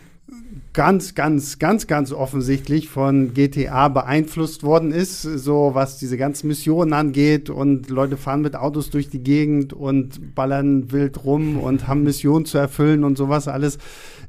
ganz, 0.73 1.15
ganz, 1.15 1.59
ganz, 1.59 1.87
ganz 1.87 2.13
offensichtlich 2.13 2.89
von 2.89 3.35
GTA 3.35 3.89
beeinflusst 3.89 4.63
worden 4.63 4.93
ist, 4.93 5.23
so 5.23 5.71
was 5.75 5.99
diese 5.99 6.17
ganzen 6.17 6.49
Missionen 6.49 6.93
angeht 6.93 7.51
und 7.51 7.91
Leute 7.91 8.17
fahren 8.17 8.43
mit 8.43 8.55
Autos 8.55 8.91
durch 8.91 9.09
die 9.09 9.23
Gegend 9.23 9.73
und 9.73 10.35
ballern 10.35 10.93
wild 10.93 11.25
rum 11.25 11.57
und 11.59 11.89
haben 11.89 12.05
Missionen 12.05 12.47
zu 12.47 12.59
erfüllen 12.59 13.03
und 13.05 13.19
sowas 13.19 13.49
alles. 13.49 13.79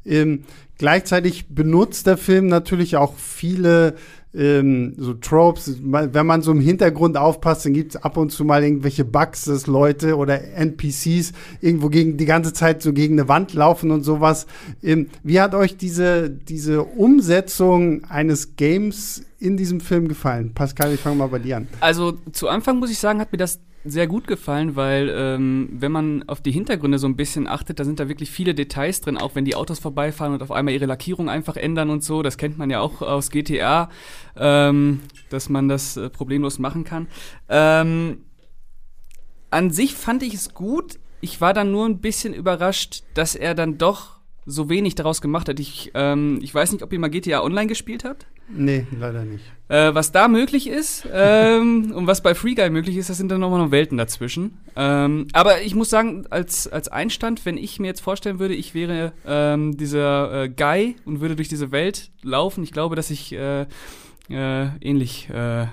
Ähm, 0.04 0.44
gleichzeitig 0.80 1.50
benutzt 1.50 2.08
der 2.08 2.18
Film 2.18 2.48
natürlich 2.48 2.98
auch 2.98 3.16
viele 3.18 3.96
ähm, 4.34 4.94
so 4.98 5.14
Tropes. 5.14 5.78
Wenn 5.82 6.26
man 6.26 6.42
so 6.42 6.52
im 6.52 6.62
Hintergrund 6.62 7.18
aufpasst, 7.18 7.66
dann 7.66 7.74
gibt 7.74 7.96
es 7.96 8.04
ab 8.04 8.18
und 8.18 8.32
zu 8.32 8.46
mal 8.46 8.64
irgendwelche 8.64 9.06
Bugs, 9.06 9.46
dass 9.46 9.68
Leute 9.68 10.16
oder 10.16 10.42
NPCs 10.56 11.34
irgendwo 11.60 11.90
gegen 11.90 12.18
die 12.18 12.26
ganze 12.26 12.54
Zeit 12.54 12.82
so 12.82 12.94
gegen 12.94 13.20
eine 13.20 13.28
Wand 13.28 13.54
laufen 13.54 13.92
und 13.92 14.04
sowas. 14.04 14.48
Ähm, 14.82 15.10
wie 15.24 15.42
hat 15.42 15.56
euch 15.56 15.78
diese, 15.78 16.30
diese 16.30 16.84
Umsetzung 16.84 18.06
eines 18.06 18.56
Games 18.56 19.24
in 19.40 19.58
diesem 19.58 19.82
Film 19.82 20.08
gefallen? 20.08 20.54
Pascal, 20.54 20.94
ich 20.94 21.00
fange 21.00 21.18
mal 21.18 21.28
bei 21.28 21.40
dir 21.40 21.58
an. 21.58 21.68
Also 21.80 22.14
zu 22.32 22.48
Anfang 22.48 22.80
muss 22.80 22.92
ich 22.92 23.00
sagen, 23.00 23.20
hat 23.20 23.32
mir 23.32 23.38
das 23.38 23.60
sehr 23.84 24.08
gut 24.08 24.28
gefallen, 24.28 24.76
weil 24.76 25.12
ähm, 25.16 25.70
wenn 25.72 25.92
man 25.92 26.24
auf 26.28 26.42
die 26.42 26.52
Hintergründe 26.52 27.00
so 27.00 27.08
ein 27.08 27.16
bisschen 27.16 27.48
achtet, 27.48 27.80
da 27.80 27.84
sind 27.84 28.00
da 28.00 28.08
wirklich 28.08 28.30
viele 28.30 28.54
Details 28.54 29.02
drin, 29.02 29.18
auch 29.18 29.36
wenn 29.36 29.46
die 29.46 29.56
Autos 29.56 29.80
vorbeifahren 29.80 30.34
und 30.34 30.44
auf 30.44 30.52
einmal 30.52 30.74
ihre 30.74 30.86
Lackierung 30.86 31.30
einfach 31.30 31.58
ändern 31.58 31.90
und 31.90 32.04
so. 32.04 32.22
Das 32.22 32.38
kennt 32.38 32.58
man 32.58 32.70
ja 32.70 32.80
auch 32.80 33.02
aus 33.02 33.32
GTA, 33.32 33.90
ähm, 34.36 35.02
dass 35.30 35.50
man 35.50 35.68
das 35.68 35.98
äh, 35.98 36.10
problemlos 36.10 36.60
machen 36.60 36.84
kann. 36.84 37.08
Ähm, 37.50 38.24
an 39.50 39.72
sich 39.72 39.96
fand 39.96 40.24
ich 40.24 40.34
es 40.34 40.54
gut. 40.54 41.00
Ich 41.20 41.42
war 41.42 41.54
dann 41.54 41.72
nur 41.72 41.86
ein 41.86 42.00
bisschen 42.00 42.34
überrascht, 42.34 43.04
dass 43.16 43.36
er 43.36 43.56
dann 43.56 43.78
doch 43.78 44.20
so 44.46 44.70
wenig 44.70 44.96
daraus 44.96 45.22
gemacht 45.22 45.50
hat. 45.50 45.60
Ich, 45.60 45.92
ähm, 45.94 46.40
ich 46.42 46.54
weiß 46.54 46.72
nicht, 46.72 46.84
ob 46.84 46.94
ihr 46.94 47.00
mal 47.00 47.10
GTA 47.10 47.44
Online 47.44 47.68
gespielt 47.68 48.04
habt. 48.04 48.28
Nee, 48.54 48.86
leider 49.00 49.24
nicht. 49.24 49.44
Äh, 49.68 49.94
was 49.96 50.12
da 50.12 50.28
möglich 50.28 50.68
ist 50.68 51.08
ähm, 51.12 51.92
und 51.96 52.08
was 52.08 52.22
bei 52.22 52.36
Free 52.36 52.56
Guy 52.56 52.70
möglich 52.70 52.98
ist, 52.98 53.10
das 53.10 53.18
sind 53.18 53.30
dann 53.30 53.40
nochmal 53.40 53.60
noch 53.60 53.72
Welten 53.72 53.98
dazwischen. 53.98 54.58
Ähm, 54.76 55.28
aber 55.34 55.62
ich 55.62 55.76
muss 55.76 55.90
sagen, 55.90 56.26
als, 56.30 56.68
als 56.68 56.90
Einstand, 56.90 57.46
wenn 57.46 57.58
ich 57.58 57.80
mir 57.80 57.88
jetzt 57.88 58.02
vorstellen 58.02 58.40
würde, 58.40 58.54
ich 58.54 58.74
wäre 58.74 59.14
ähm, 59.26 59.78
dieser 59.78 60.44
äh, 60.44 60.50
Guy 60.50 60.96
und 61.06 61.22
würde 61.22 61.36
durch 61.36 61.48
diese 61.48 61.72
Welt 61.72 62.12
laufen, 62.22 62.64
ich 62.64 62.72
glaube, 62.72 62.96
dass 62.96 63.10
ich 63.10 63.34
äh, 63.34 63.66
äh, 64.30 64.68
ähnlich 64.82 65.30
äh, 65.30 65.68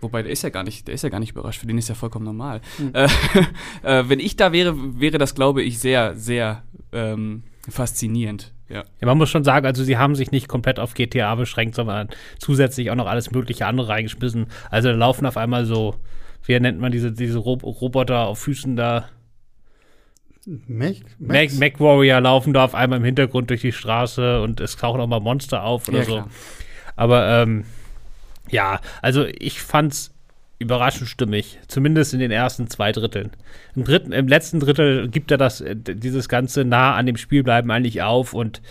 Wobei, 0.00 0.22
der 0.22 0.32
ist 0.32 0.42
ja 0.42 0.50
gar 0.50 0.64
nicht, 0.64 0.86
der 0.86 0.94
ist 0.94 1.02
ja 1.02 1.08
gar 1.08 1.18
nicht 1.18 1.30
überrascht, 1.30 1.60
für 1.60 1.66
den 1.66 1.78
ist 1.78 1.88
ja 1.88 1.94
vollkommen 1.94 2.26
normal. 2.26 2.60
Mhm. 2.78 2.92
Wenn 3.82 4.20
ich 4.20 4.36
da 4.36 4.52
wäre, 4.52 5.00
wäre 5.00 5.16
das, 5.16 5.34
glaube 5.34 5.62
ich, 5.62 5.78
sehr, 5.78 6.14
sehr 6.14 6.62
ähm, 6.92 7.42
faszinierend. 7.70 8.52
Ja. 8.68 8.82
Ja, 9.00 9.06
man 9.06 9.18
muss 9.18 9.30
schon 9.30 9.44
sagen, 9.44 9.66
also 9.66 9.84
sie 9.84 9.98
haben 9.98 10.14
sich 10.14 10.30
nicht 10.30 10.48
komplett 10.48 10.78
auf 10.78 10.94
GTA 10.94 11.34
beschränkt, 11.34 11.74
sondern 11.74 12.08
zusätzlich 12.38 12.90
auch 12.90 12.94
noch 12.94 13.06
alles 13.06 13.30
mögliche 13.30 13.66
andere 13.66 13.88
reingeschmissen. 13.88 14.46
Also 14.70 14.88
da 14.88 14.94
laufen 14.94 15.26
auf 15.26 15.36
einmal 15.36 15.66
so, 15.66 15.96
wie 16.44 16.58
nennt 16.58 16.80
man 16.80 16.90
diese, 16.92 17.12
diese 17.12 17.38
Rob 17.38 17.62
Roboter 17.62 18.26
auf 18.26 18.38
Füßen 18.40 18.76
da? 18.76 19.08
Mac, 20.46 20.96
Mac, 21.18 21.52
Mac 21.54 21.80
Warrior 21.80 22.20
laufen 22.20 22.52
da 22.52 22.64
auf 22.64 22.74
einmal 22.74 22.98
im 22.98 23.04
Hintergrund 23.04 23.48
durch 23.48 23.62
die 23.62 23.72
Straße 23.72 24.42
und 24.42 24.60
es 24.60 24.76
tauchen 24.76 25.00
auch 25.00 25.06
mal 25.06 25.20
Monster 25.20 25.62
auf 25.62 25.88
oder 25.88 25.98
Ja, 25.98 26.04
so. 26.04 26.12
klar. 26.12 26.30
Aber 26.96 27.28
ähm, 27.42 27.64
ja, 28.50 28.80
also 29.00 29.24
ich 29.24 29.60
fand's 29.60 30.13
überraschend 30.58 31.08
stimmig, 31.08 31.58
zumindest 31.68 32.14
in 32.14 32.20
den 32.20 32.30
ersten 32.30 32.68
zwei 32.68 32.92
Dritteln. 32.92 33.30
Im 33.74 33.84
dritten, 33.84 34.12
im 34.12 34.28
letzten 34.28 34.60
Drittel 34.60 35.08
gibt 35.08 35.30
er 35.30 35.38
das, 35.38 35.60
äh, 35.60 35.74
dieses 35.76 36.28
ganze 36.28 36.64
nah 36.64 36.94
an 36.94 37.06
dem 37.06 37.16
Spiel 37.16 37.42
bleiben 37.42 37.70
eigentlich 37.70 38.02
auf 38.02 38.34
und 38.34 38.62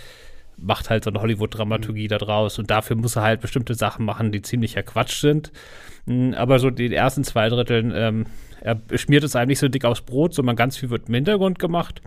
macht 0.57 0.89
halt 0.89 1.03
so 1.03 1.09
eine 1.09 1.21
Hollywood-Dramaturgie 1.21 2.07
da 2.07 2.17
draus 2.17 2.59
und 2.59 2.69
dafür 2.71 2.95
muss 2.95 3.15
er 3.15 3.23
halt 3.23 3.41
bestimmte 3.41 3.75
Sachen 3.75 4.05
machen, 4.05 4.31
die 4.31 4.41
ziemlicher 4.41 4.83
Quatsch 4.83 5.19
sind. 5.19 5.51
Mm, 6.05 6.33
Aber 6.33 6.59
so 6.59 6.69
die 6.69 6.93
ersten 6.93 7.23
zwei 7.23 7.49
Dritteln, 7.49 7.91
ähm, 7.95 8.25
er 8.61 8.79
schmiert 8.95 9.23
es 9.23 9.35
eigentlich 9.35 9.59
so 9.59 9.67
dick 9.67 9.83
aufs 9.83 10.01
Brot, 10.01 10.33
sondern 10.33 10.55
ganz 10.55 10.77
viel 10.77 10.89
wird 10.89 11.09
im 11.09 11.15
Hintergrund 11.15 11.59
gemacht. 11.59 12.01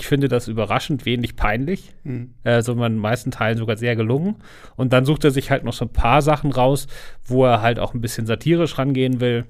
Ich 0.00 0.06
finde 0.06 0.28
das 0.28 0.48
überraschend 0.48 1.04
wenig 1.04 1.36
peinlich, 1.36 1.92
Mhm. 2.04 2.30
sondern 2.62 2.92
in 2.92 2.96
den 2.96 3.02
meisten 3.02 3.30
Teilen 3.30 3.58
sogar 3.58 3.76
sehr 3.76 3.96
gelungen. 3.96 4.36
Und 4.76 4.94
dann 4.94 5.04
sucht 5.04 5.24
er 5.24 5.30
sich 5.30 5.50
halt 5.50 5.62
noch 5.62 5.74
so 5.74 5.84
ein 5.84 5.92
paar 5.92 6.22
Sachen 6.22 6.52
raus, 6.52 6.86
wo 7.26 7.44
er 7.44 7.60
halt 7.60 7.78
auch 7.78 7.92
ein 7.92 8.00
bisschen 8.00 8.26
satirisch 8.26 8.78
rangehen 8.78 9.20
will. 9.20 9.44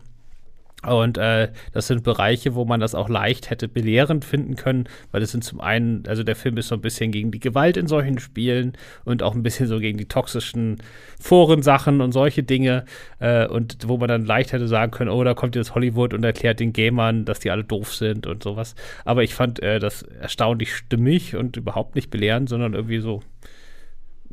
Und 0.86 1.18
äh, 1.18 1.48
das 1.72 1.88
sind 1.88 2.02
Bereiche, 2.04 2.54
wo 2.54 2.64
man 2.64 2.80
das 2.80 2.94
auch 2.94 3.08
leicht 3.08 3.50
hätte 3.50 3.68
belehrend 3.68 4.24
finden 4.24 4.56
können, 4.56 4.88
weil 5.12 5.22
es 5.22 5.32
sind 5.32 5.44
zum 5.44 5.60
einen, 5.60 6.04
also 6.06 6.22
der 6.22 6.36
Film 6.36 6.56
ist 6.56 6.68
so 6.68 6.74
ein 6.74 6.80
bisschen 6.80 7.12
gegen 7.12 7.30
die 7.30 7.40
Gewalt 7.40 7.76
in 7.76 7.86
solchen 7.86 8.18
Spielen 8.18 8.72
und 9.04 9.22
auch 9.22 9.34
ein 9.34 9.42
bisschen 9.42 9.66
so 9.66 9.78
gegen 9.78 9.98
die 9.98 10.06
toxischen 10.06 10.82
Forensachen 11.20 12.00
und 12.00 12.12
solche 12.12 12.42
Dinge. 12.42 12.84
Äh, 13.18 13.46
und 13.46 13.76
wo 13.86 13.98
man 13.98 14.08
dann 14.08 14.24
leicht 14.24 14.52
hätte 14.52 14.68
sagen 14.68 14.90
können, 14.90 15.10
oh, 15.10 15.22
da 15.22 15.34
kommt 15.34 15.54
jetzt 15.54 15.74
Hollywood 15.74 16.14
und 16.14 16.24
erklärt 16.24 16.60
den 16.60 16.72
Gamern, 16.72 17.26
dass 17.26 17.40
die 17.40 17.50
alle 17.50 17.64
doof 17.64 17.94
sind 17.94 18.26
und 18.26 18.42
sowas. 18.42 18.74
Aber 19.04 19.22
ich 19.22 19.34
fand 19.34 19.62
äh, 19.62 19.80
das 19.80 20.02
erstaunlich 20.02 20.74
stimmig 20.74 21.36
und 21.36 21.56
überhaupt 21.58 21.94
nicht 21.94 22.10
belehrend, 22.10 22.48
sondern 22.48 22.72
irgendwie 22.72 23.00
so, 23.00 23.22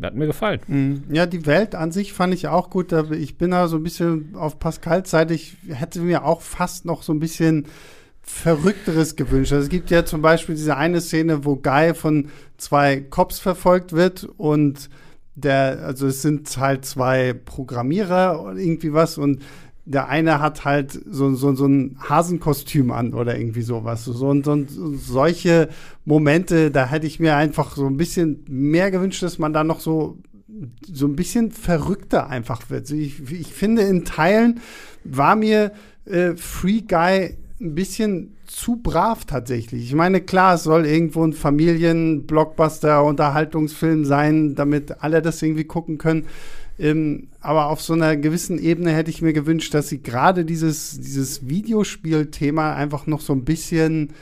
hat 0.06 0.16
mir 0.16 0.28
gefallen. 0.28 0.60
Mhm. 0.68 1.04
Ja, 1.10 1.26
die 1.26 1.46
Welt 1.46 1.74
an 1.74 1.92
sich 1.92 2.14
fand 2.14 2.34
ich 2.34 2.48
auch 2.48 2.70
gut. 2.70 2.92
Ich 3.12 3.38
bin 3.38 3.52
da 3.52 3.68
so 3.68 3.78
ein 3.78 3.84
bisschen 3.84 4.36
auf 4.36 4.60
Pascals 4.60 5.10
Seite. 5.10 5.34
Ich 5.34 5.58
hätte 5.70 6.02
mir 6.02 6.24
auch 6.24 6.42
fast 6.42 6.86
noch 6.86 7.02
so 7.02 7.14
ein 7.14 7.20
bisschen 7.20 7.66
Verrückteres 8.22 9.16
gewünscht. 9.16 9.54
Also 9.54 9.64
es 9.64 9.70
gibt 9.70 9.90
ja 9.90 10.06
zum 10.06 10.22
Beispiel 10.22 10.56
diese 10.56 10.76
eine 10.76 11.02
Szene, 11.02 11.46
wo 11.46 11.56
Guy 11.56 11.94
von 11.96 12.30
zwei 12.58 13.00
Cops 13.00 13.40
verfolgt 13.40 13.94
wird 13.94 14.26
und 14.38 14.90
der, 15.36 15.84
also 15.84 16.08
es 16.08 16.24
sind 16.24 16.56
halt 16.58 16.84
zwei 16.84 17.34
Programmierer 17.34 18.42
oder 18.44 18.58
irgendwie 18.58 18.92
was 18.92 19.18
und 19.18 19.42
der 19.88 20.10
eine 20.10 20.42
hat 20.42 20.66
halt 20.66 20.92
so, 20.92 21.34
so, 21.34 21.56
so 21.56 21.66
ein 21.66 21.98
Hasenkostüm 21.98 22.92
an 22.92 23.14
oder 23.14 23.40
irgendwie 23.40 23.62
sowas. 23.62 24.04
So, 24.04 24.12
so, 24.12 24.44
so, 24.44 24.66
solche 24.96 25.70
Momente, 26.04 26.72
da 26.72 26.88
hätte 26.88 27.08
ich 27.08 27.22
mir 27.22 27.38
einfach 27.38 27.74
so 27.76 27.88
ein 27.88 27.96
bisschen 27.96 28.44
mehr 28.50 28.92
gewünscht, 28.92 29.24
dass 29.24 29.40
man 29.40 29.54
da 29.54 29.64
noch 29.64 29.80
so, 29.80 30.18
so 30.92 31.08
ein 31.08 31.16
bisschen 31.16 31.52
verrückter 31.52 32.30
einfach 32.30 32.70
wird. 32.70 32.92
Ich, 32.92 33.32
ich 33.32 33.54
finde, 33.54 33.84
in 33.84 34.04
Teilen 34.04 34.60
war 35.06 35.38
mir 35.38 35.72
äh, 36.04 36.36
Free 36.36 36.82
Guy 36.82 37.38
ein 37.62 37.74
bisschen 37.74 38.36
zu 38.46 38.76
brav 38.76 39.24
tatsächlich. 39.26 39.84
Ich 39.84 39.94
meine, 39.94 40.20
klar, 40.20 40.56
es 40.56 40.64
soll 40.64 40.86
irgendwo 40.86 41.24
ein 41.24 41.32
Familien-Blockbuster-Unterhaltungsfilm 41.32 44.04
sein, 44.04 44.56
damit 44.56 45.02
alle 45.02 45.22
das 45.22 45.42
irgendwie 45.42 45.64
gucken 45.64 45.98
können. 45.98 46.26
Ähm, 46.80 47.30
aber 47.42 47.68
auf 47.68 47.82
so 47.82 47.94
einer 47.94 48.16
gewissen 48.18 48.60
Ebene 48.60 48.92
hätte 48.92 49.10
ich 49.10 49.22
mir 49.22 49.34
gewünscht, 49.34 49.74
dass 49.74 49.90
sie 49.90 50.02
gerade 50.02 50.46
dieses, 50.46 51.00
dieses 51.00 51.48
Videospiel-Thema 51.48 52.76
einfach 52.76 53.08
noch 53.08 53.22
so 53.22 53.34
ein 53.34 53.46
bisschen 53.46 54.14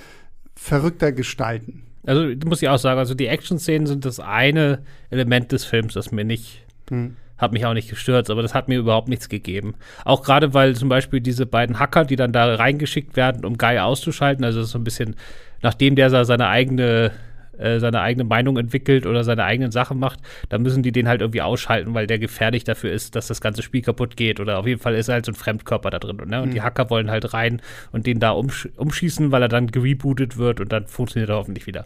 verrückter 0.56 1.12
gestalten. 1.12 1.84
Also 2.06 2.24
muss 2.46 2.62
ich 2.62 2.70
auch 2.70 2.78
sagen, 2.78 3.00
also 3.00 3.14
die 3.14 3.28
Action-Szenen 3.28 3.88
sind 3.88 4.06
das 4.06 4.20
eine 4.20 4.84
Element 5.10 5.52
des 5.52 5.66
Films, 5.66 5.94
das 5.94 6.12
mir 6.12 6.24
nicht, 6.24 6.62
Hm. 6.90 7.16
hat 7.38 7.52
mich 7.52 7.66
auch 7.66 7.74
nicht 7.74 7.90
gestört, 7.90 8.30
aber 8.30 8.42
das 8.42 8.54
hat 8.54 8.68
mir 8.70 8.78
überhaupt 8.78 9.10
nichts 9.10 9.28
gegeben. 9.28 9.74
Auch 10.06 10.24
gerade, 10.24 10.54
weil 10.54 10.76
zum 10.76 10.88
Beispiel 10.88 11.20
diese 11.20 11.46
beiden 11.46 11.80
Hacker, 11.80 12.06
die 12.06 12.16
dann 12.16 12.32
da 12.32 12.56
reingeschickt 12.56 13.16
werden, 13.18 13.44
um 13.44 13.58
Guy 13.58 13.80
auszuschalten, 13.80 14.46
also 14.46 14.64
so 14.64 14.78
ein 14.78 14.84
bisschen, 14.84 15.16
nachdem 15.62 15.96
der 15.96 16.10
seine 16.26 16.48
eigene 16.48 17.12
äh, 17.60 17.80
seine 17.80 18.02
eigene 18.02 18.24
Meinung 18.24 18.58
entwickelt 18.58 19.06
oder 19.06 19.24
seine 19.24 19.44
eigenen 19.44 19.72
Sachen 19.72 20.00
macht, 20.00 20.20
dann 20.50 20.62
müssen 20.62 20.84
die 20.84 20.92
den 20.92 21.08
halt 21.08 21.22
irgendwie 21.22 21.42
ausschalten, 21.42 21.94
weil 21.94 22.08
der 22.08 22.20
gefährlich 22.20 22.64
dafür 22.64 22.92
ist, 22.92 23.16
dass 23.16 23.28
das 23.28 23.42
ganze 23.42 23.62
Spiel 23.62 23.82
kaputt 23.82 24.18
geht. 24.18 24.40
Oder 24.40 24.60
auf 24.60 24.68
jeden 24.68 24.82
Fall 24.82 24.96
ist 24.96 25.10
halt 25.10 25.26
so 25.26 25.32
ein 25.32 25.36
Fremdkörper 25.36 25.90
da 25.90 26.00
drin. 26.00 26.18
Ne? 26.28 26.42
Und 26.42 26.50
mhm. 26.50 26.54
die 26.54 26.62
Hacker 26.62 26.90
wollen 26.90 27.12
halt 27.12 27.34
rein 27.34 27.62
und 27.92 28.08
den 28.08 28.20
da 28.20 28.32
umsch 28.32 28.70
umschießen, 28.78 29.32
weil 29.32 29.42
er 29.42 29.50
dann 29.50 29.68
gerebootet 29.68 30.38
wird 30.38 30.60
und 30.60 30.72
dann 30.72 30.88
funktioniert 30.88 31.30
er 31.30 31.38
hoffentlich 31.38 31.68
wieder. 31.68 31.86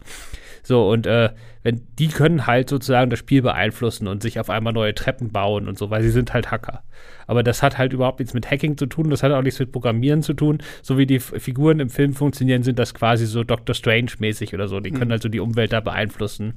So, 0.62 0.90
und 0.90 1.06
äh, 1.06 1.30
wenn 1.62 1.82
die 1.98 2.08
können 2.08 2.46
halt 2.46 2.70
sozusagen 2.70 3.10
das 3.10 3.18
Spiel 3.18 3.42
beeinflussen 3.42 4.08
und 4.08 4.22
sich 4.22 4.40
auf 4.40 4.50
einmal 4.50 4.72
neue 4.72 4.94
Treppen 4.94 5.30
bauen 5.30 5.68
und 5.68 5.78
so, 5.78 5.90
weil 5.90 6.02
sie 6.02 6.10
sind 6.10 6.32
halt 6.32 6.50
Hacker. 6.50 6.82
Aber 7.26 7.42
das 7.42 7.62
hat 7.62 7.78
halt 7.78 7.92
überhaupt 7.92 8.18
nichts 8.18 8.34
mit 8.34 8.50
Hacking 8.50 8.76
zu 8.76 8.86
tun, 8.86 9.10
das 9.10 9.22
hat 9.22 9.30
auch 9.32 9.42
nichts 9.42 9.60
mit 9.60 9.70
Programmieren 9.72 10.22
zu 10.22 10.34
tun. 10.34 10.58
So 10.82 10.98
wie 10.98 11.06
die 11.06 11.20
Figuren 11.20 11.78
im 11.78 11.90
Film 11.90 12.14
funktionieren, 12.14 12.62
sind 12.62 12.78
das 12.78 12.94
quasi 12.94 13.26
so 13.26 13.44
Doctor 13.44 13.74
Strange-mäßig 13.74 14.54
oder 14.54 14.68
so. 14.68 14.80
Die 14.80 14.90
können 14.90 15.06
mhm. 15.06 15.12
also 15.12 15.28
die 15.28 15.40
Umwelt 15.40 15.59
da 15.68 15.80
beeinflussen. 15.80 16.54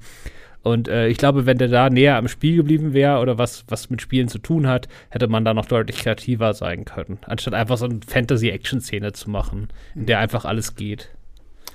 Und 0.63 0.88
äh, 0.88 1.10
ich 1.10 1.17
glaube, 1.17 1.45
wenn 1.45 1.57
der 1.57 1.67
da 1.67 1.89
näher 1.89 2.15
am 2.15 2.29
Spiel 2.29 2.55
geblieben 2.55 2.93
wäre 2.93 3.19
oder 3.19 3.38
was, 3.38 3.65
was 3.67 3.89
mit 3.89 4.01
Spielen 4.01 4.29
zu 4.29 4.39
tun 4.39 4.65
hat, 4.65 4.88
hätte 5.10 5.27
man 5.27 5.43
da 5.43 5.53
noch 5.53 5.65
deutlich 5.65 5.98
kreativer 5.98 6.53
sein 6.53 6.86
können. 6.86 7.19
Anstatt 7.24 7.53
einfach 7.53 7.77
so 7.77 7.86
eine 7.86 8.00
Fantasy-Action-Szene 8.07 9.12
zu 9.12 9.29
machen, 9.29 9.67
in 9.93 10.05
der 10.05 10.19
einfach 10.19 10.45
alles 10.45 10.75
geht. 10.75 11.10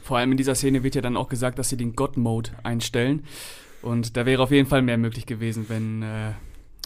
Vor 0.03 0.17
allem 0.17 0.31
in 0.31 0.39
dieser 0.39 0.55
Szene 0.55 0.83
wird 0.83 0.95
ja 0.95 1.03
dann 1.03 1.19
auch 1.19 1.29
gesagt, 1.29 1.59
dass 1.59 1.69
sie 1.69 1.77
den 1.77 1.95
God-Mode 1.95 2.51
einstellen. 2.63 3.25
Und 3.83 4.17
da 4.17 4.25
wäre 4.25 4.43
auf 4.43 4.51
jeden 4.51 4.67
Fall 4.67 4.81
mehr 4.81 4.97
möglich 4.97 5.27
gewesen, 5.27 5.67
wenn 5.69 6.03
äh, 6.03 6.33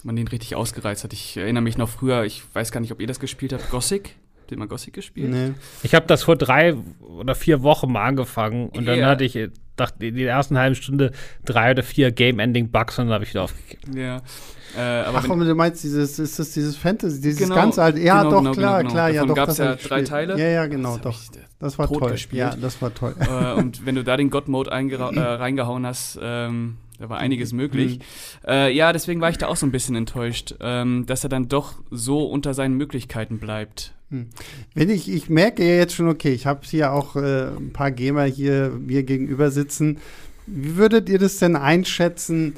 man 0.03 0.17
den 0.17 0.27
richtig 0.27 0.57
ausgereizt 0.57 1.05
hat. 1.05 1.13
Ich 1.13 1.37
erinnere 1.37 1.63
mich 1.63 1.79
noch 1.79 1.89
früher, 1.89 2.25
ich 2.25 2.43
weiß 2.53 2.73
gar 2.73 2.81
nicht, 2.81 2.91
ob 2.91 3.01
ihr 3.01 3.07
das 3.07 3.21
gespielt 3.21 3.53
habt, 3.53 3.71
Gothic. 3.71 4.17
Habt 4.41 4.51
ihr 4.51 4.59
mal 4.59 4.67
Gothic 4.67 4.95
gespielt? 4.95 5.31
Nee. 5.31 5.53
Ich 5.85 5.95
habe 5.95 6.07
das 6.09 6.25
vor 6.25 6.35
drei 6.35 6.75
oder 7.01 7.37
vier 7.37 7.63
Wochen 7.63 7.93
mal 7.93 8.05
angefangen 8.05 8.69
und 8.71 8.87
dann 8.87 8.99
ja. 8.99 9.07
hatte 9.07 9.23
ich 9.23 9.39
dachte 9.77 10.07
in 10.07 10.17
der 10.17 10.31
ersten 10.31 10.59
halben 10.59 10.75
Stunde 10.75 11.13
drei 11.45 11.73
oder 11.73 11.83
vier 11.83 12.13
Game-Ending-Bugs 12.13 12.99
und 12.99 13.07
dann 13.07 13.15
habe 13.15 13.25
ich 13.25 13.31
wieder 13.31 13.43
aufgegeben. 13.43 13.97
Ja. 13.97 14.17
Äh, 14.77 15.05
Ach, 15.07 15.29
und 15.29 15.41
du 15.41 15.55
meinst 15.55 15.85
dieses, 15.85 16.19
ist 16.19 16.39
das 16.39 16.53
dieses 16.53 16.77
Fantasy, 16.77 17.21
dieses 17.21 17.41
genau, 17.41 17.55
ganz 17.55 17.79
alte, 17.79 18.01
ja, 18.01 18.23
genau, 18.23 18.31
doch, 18.31 18.39
genau, 18.41 18.53
klar, 18.53 18.79
genau, 18.81 18.93
klar, 18.93 19.13
Davon 19.13 19.15
ja, 19.15 19.27
doch. 19.27 19.35
gab 19.35 19.49
es 19.51 19.59
ja 19.59 19.75
drei 19.75 20.03
Teile. 20.03 20.39
Ja, 20.39 20.49
ja, 20.49 20.67
genau, 20.67 20.97
das 20.97 21.31
doch. 21.31 21.43
Das 21.59 21.79
war 21.79 21.89
toll. 21.89 22.11
Gespielt. 22.11 22.41
Ja, 22.41 22.57
das 22.57 22.81
war 22.83 22.93
toll. 22.93 23.15
Äh, 23.21 23.53
und 23.53 23.87
wenn 23.87 23.95
du 23.95 24.03
da 24.03 24.17
den 24.17 24.31
God-Mode 24.31 24.71
äh, 24.71 25.21
reingehauen 25.21 25.87
hast, 25.87 26.19
ähm, 26.21 26.79
da 27.03 27.09
war 27.09 27.19
einiges 27.19 27.53
möglich. 27.53 27.99
Mhm. 27.99 28.49
Äh, 28.49 28.73
ja, 28.73 28.93
deswegen 28.93 29.21
war 29.21 29.29
ich 29.29 29.39
da 29.39 29.49
auch 29.49 29.57
so 29.57 29.67
ein 29.67 29.73
bisschen 29.73 29.97
enttäuscht, 29.97 30.55
ähm, 30.61 31.05
dass 31.07 31.25
er 31.25 31.29
dann 31.29 31.49
doch 31.49 31.75
so 31.91 32.25
unter 32.25 32.55
seinen 32.55 32.77
Möglichkeiten 32.77 33.39
bleibt. 33.39 33.93
Mhm. 34.11 34.29
Wenn 34.75 34.89
ich, 34.89 35.11
ich 35.11 35.29
merke 35.29 35.65
ja 35.65 35.75
jetzt 35.75 35.95
schon, 35.95 36.09
okay, 36.09 36.33
ich 36.33 36.47
habe 36.47 36.61
hier 36.65 36.93
auch 36.93 37.17
äh, 37.17 37.49
ein 37.49 37.73
paar 37.73 37.91
Gamer 37.91 38.25
hier 38.25 38.71
mir 38.71 39.03
gegenüber 39.03 39.51
sitzen. 39.51 39.99
Wie 40.47 40.77
würdet 40.77 41.09
ihr 41.09 41.19
das 41.19 41.39
denn 41.39 41.57
einschätzen? 41.57 42.55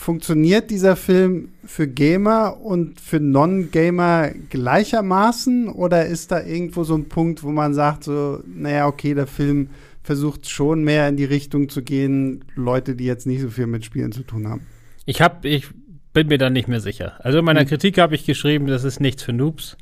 funktioniert 0.00 0.70
dieser 0.70 0.96
Film 0.96 1.50
für 1.66 1.86
Gamer 1.86 2.56
und 2.62 2.98
für 2.98 3.20
Non-Gamer 3.20 4.30
gleichermaßen? 4.48 5.68
Oder 5.68 6.06
ist 6.06 6.32
da 6.32 6.42
irgendwo 6.42 6.84
so 6.84 6.94
ein 6.94 7.10
Punkt, 7.10 7.42
wo 7.42 7.50
man 7.50 7.74
sagt, 7.74 8.04
so, 8.04 8.40
naja, 8.46 8.86
okay, 8.86 9.12
der 9.12 9.26
Film 9.26 9.68
versucht 10.02 10.48
schon 10.48 10.82
mehr 10.82 11.08
in 11.08 11.16
die 11.16 11.24
Richtung 11.24 11.68
zu 11.68 11.82
gehen, 11.82 12.44
Leute, 12.54 12.96
die 12.96 13.04
jetzt 13.04 13.26
nicht 13.26 13.40
so 13.40 13.50
viel 13.50 13.66
mit 13.66 13.84
Spielen 13.84 14.12
zu 14.12 14.22
tun 14.22 14.48
haben? 14.48 14.66
Ich 15.06 15.20
habe, 15.20 15.48
ich 15.48 15.68
bin 16.12 16.28
mir 16.28 16.38
da 16.38 16.50
nicht 16.50 16.68
mehr 16.68 16.80
sicher. 16.80 17.14
Also 17.24 17.38
in 17.38 17.44
meiner 17.44 17.60
hm. 17.60 17.68
Kritik 17.68 17.98
habe 17.98 18.14
ich 18.14 18.24
geschrieben, 18.24 18.66
das 18.66 18.84
ist 18.84 19.00
nichts 19.00 19.22
für 19.22 19.32
Noobs. 19.32 19.76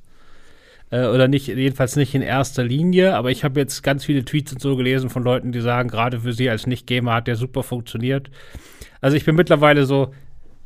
Äh, 0.91 1.07
oder 1.07 1.29
nicht, 1.29 1.49
jedenfalls 1.49 1.97
nicht 1.97 2.15
in 2.15 2.23
erster 2.23 2.65
Linie, 2.65 3.15
aber 3.15 3.31
ich 3.31 3.45
habe 3.45 3.61
jetzt 3.61 3.83
ganz 3.83 4.05
viele 4.05 4.25
Tweets 4.25 4.53
und 4.53 4.61
so 4.61 4.77
gelesen 4.77 5.11
von 5.11 5.23
Leuten, 5.23 5.53
die 5.53 5.61
sagen, 5.61 5.89
gerade 5.89 6.21
für 6.21 6.33
sie 6.33 6.49
als 6.49 6.67
Nicht-Gamer 6.67 7.15
hat 7.15 7.27
der 7.27 7.37
super 7.37 7.63
funktioniert. 7.63 8.31
Also 9.01 9.17
ich 9.17 9.25
bin 9.25 9.37
mittlerweile 9.37 9.87
so, 9.87 10.13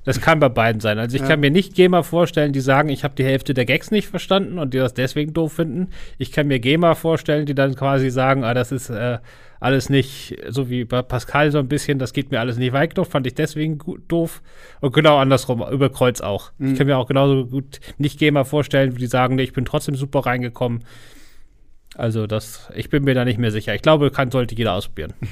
das 0.04 0.20
kann 0.20 0.40
bei 0.40 0.48
beiden 0.48 0.80
sein. 0.80 0.98
Also 0.98 1.16
ich 1.16 1.22
ja. 1.22 1.28
kann 1.28 1.40
mir 1.40 1.50
nicht 1.50 1.74
Gamer 1.74 2.02
vorstellen, 2.02 2.52
die 2.52 2.60
sagen, 2.60 2.88
ich 2.88 3.04
habe 3.04 3.14
die 3.14 3.24
Hälfte 3.24 3.54
der 3.54 3.64
Gags 3.64 3.90
nicht 3.90 4.08
verstanden 4.08 4.58
und 4.58 4.74
die 4.74 4.78
das 4.78 4.94
deswegen 4.94 5.32
doof 5.32 5.54
finden. 5.54 5.88
Ich 6.18 6.32
kann 6.32 6.48
mir 6.48 6.58
Gamer 6.58 6.94
vorstellen, 6.94 7.46
die 7.46 7.54
dann 7.54 7.74
quasi 7.74 8.10
sagen, 8.10 8.44
ah, 8.44 8.54
das 8.54 8.72
ist 8.72 8.90
äh, 8.90 9.18
alles 9.60 9.90
nicht, 9.90 10.36
so 10.48 10.68
wie 10.68 10.84
bei 10.84 11.02
Pascal 11.02 11.52
so 11.52 11.58
ein 11.58 11.68
bisschen, 11.68 12.00
das 12.00 12.12
geht 12.12 12.32
mir 12.32 12.40
alles 12.40 12.56
nicht 12.56 12.72
weit 12.72 12.94
genug, 12.94 13.08
fand 13.08 13.28
ich 13.28 13.34
deswegen 13.34 13.78
gut, 13.78 14.02
doof. 14.08 14.42
Und 14.80 14.92
genau 14.92 15.18
andersrum, 15.18 15.64
über 15.70 15.88
Kreuz 15.88 16.20
auch. 16.20 16.50
Mhm. 16.58 16.72
Ich 16.72 16.78
kann 16.78 16.88
mir 16.88 16.98
auch 16.98 17.06
genauso 17.06 17.46
gut 17.46 17.78
nicht 17.96 18.18
Gamer 18.18 18.44
vorstellen, 18.44 18.96
die 18.96 19.06
sagen, 19.06 19.36
nee, 19.36 19.44
ich 19.44 19.52
bin 19.52 19.64
trotzdem 19.64 19.94
super 19.94 20.20
reingekommen. 20.20 20.82
Also 21.94 22.26
das, 22.26 22.70
ich 22.74 22.90
bin 22.90 23.04
mir 23.04 23.14
da 23.14 23.24
nicht 23.24 23.38
mehr 23.38 23.52
sicher. 23.52 23.74
Ich 23.74 23.82
glaube, 23.82 24.10
kann, 24.10 24.30
sollte 24.30 24.54
jeder 24.56 24.72
ausprobieren. 24.72 25.12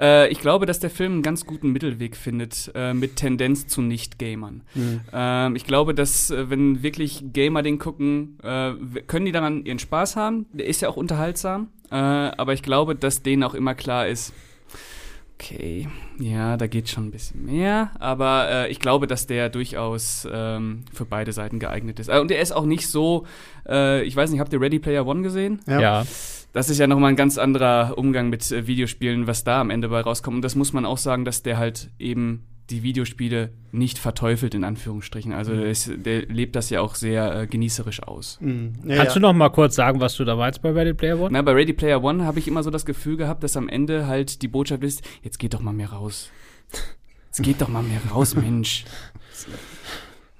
Äh, 0.00 0.28
ich 0.28 0.40
glaube, 0.40 0.66
dass 0.66 0.80
der 0.80 0.90
Film 0.90 1.12
einen 1.12 1.22
ganz 1.22 1.46
guten 1.46 1.72
Mittelweg 1.72 2.16
findet 2.16 2.70
äh, 2.74 2.94
mit 2.94 3.16
Tendenz 3.16 3.66
zu 3.66 3.82
Nicht-Gamern. 3.82 4.62
Mhm. 4.74 5.00
Ähm, 5.12 5.56
ich 5.56 5.64
glaube, 5.64 5.94
dass 5.94 6.30
äh, 6.30 6.50
wenn 6.50 6.82
wirklich 6.82 7.24
Gamer 7.32 7.62
den 7.62 7.78
gucken, 7.78 8.38
äh, 8.42 8.72
können 9.06 9.26
die 9.26 9.32
daran 9.32 9.64
ihren 9.64 9.78
Spaß 9.78 10.16
haben. 10.16 10.46
Der 10.52 10.66
ist 10.66 10.80
ja 10.80 10.88
auch 10.88 10.96
unterhaltsam. 10.96 11.68
Äh, 11.90 11.94
aber 11.94 12.52
ich 12.52 12.62
glaube, 12.62 12.94
dass 12.94 13.22
denen 13.22 13.42
auch 13.42 13.54
immer 13.54 13.74
klar 13.74 14.06
ist, 14.06 14.32
okay, 15.34 15.88
ja, 16.18 16.56
da 16.56 16.66
geht 16.66 16.88
schon 16.88 17.06
ein 17.06 17.10
bisschen 17.10 17.46
mehr, 17.46 17.92
aber 17.98 18.48
äh, 18.50 18.70
ich 18.70 18.78
glaube, 18.78 19.06
dass 19.06 19.26
der 19.26 19.48
durchaus 19.48 20.28
ähm, 20.30 20.84
für 20.92 21.06
beide 21.06 21.32
Seiten 21.32 21.58
geeignet 21.58 21.98
ist. 21.98 22.10
und 22.10 22.30
er 22.30 22.42
ist 22.42 22.52
auch 22.52 22.66
nicht 22.66 22.86
so, 22.86 23.26
äh, 23.66 24.02
ich 24.02 24.14
weiß 24.14 24.30
nicht, 24.30 24.40
habt 24.40 24.52
ihr 24.52 24.60
Ready 24.60 24.78
Player 24.78 25.06
One 25.06 25.22
gesehen? 25.22 25.60
Ja. 25.66 25.80
ja 25.80 26.06
das 26.52 26.68
ist 26.68 26.78
ja 26.78 26.86
nochmal 26.86 27.10
ein 27.10 27.16
ganz 27.16 27.38
anderer 27.38 27.96
Umgang 27.96 28.28
mit 28.28 28.50
äh, 28.50 28.66
Videospielen, 28.66 29.26
was 29.26 29.44
da 29.44 29.60
am 29.60 29.70
Ende 29.70 29.88
bei 29.88 30.00
rauskommt. 30.00 30.36
Und 30.36 30.42
das 30.42 30.54
muss 30.54 30.72
man 30.72 30.84
auch 30.84 30.98
sagen, 30.98 31.24
dass 31.24 31.42
der 31.42 31.58
halt 31.58 31.90
eben 31.98 32.46
die 32.70 32.82
Videospiele 32.82 33.50
nicht 33.72 33.98
verteufelt, 33.98 34.54
in 34.54 34.64
Anführungsstrichen. 34.64 35.32
Also 35.32 35.54
der, 35.54 35.66
ist, 35.66 35.90
der 35.96 36.22
lebt 36.26 36.54
das 36.54 36.70
ja 36.70 36.80
auch 36.80 36.94
sehr 36.94 37.42
äh, 37.42 37.46
genießerisch 37.46 38.02
aus. 38.02 38.38
Mhm. 38.40 38.74
Ja, 38.84 38.96
Kannst 38.96 39.16
ja. 39.16 39.20
du 39.20 39.20
noch 39.20 39.32
mal 39.32 39.48
kurz 39.50 39.74
sagen, 39.74 40.00
was 40.00 40.16
du 40.16 40.24
da 40.24 40.36
meinst 40.36 40.62
bei 40.62 40.70
Ready 40.70 40.94
Player 40.94 41.18
One? 41.18 41.30
Na, 41.32 41.42
bei 41.42 41.52
Ready 41.52 41.72
Player 41.72 42.02
One 42.02 42.24
habe 42.24 42.38
ich 42.38 42.46
immer 42.46 42.62
so 42.62 42.70
das 42.70 42.84
Gefühl 42.84 43.16
gehabt, 43.16 43.42
dass 43.42 43.56
am 43.56 43.68
Ende 43.68 44.06
halt 44.06 44.42
die 44.42 44.48
Botschaft 44.48 44.84
ist, 44.84 45.02
jetzt 45.22 45.38
geht 45.38 45.54
doch 45.54 45.60
mal 45.60 45.72
mehr 45.72 45.90
raus. 45.90 46.30
Jetzt 47.26 47.42
geht 47.42 47.60
doch 47.60 47.68
mal 47.68 47.82
mehr 47.82 48.00
raus, 48.12 48.34
Mensch. 48.34 48.84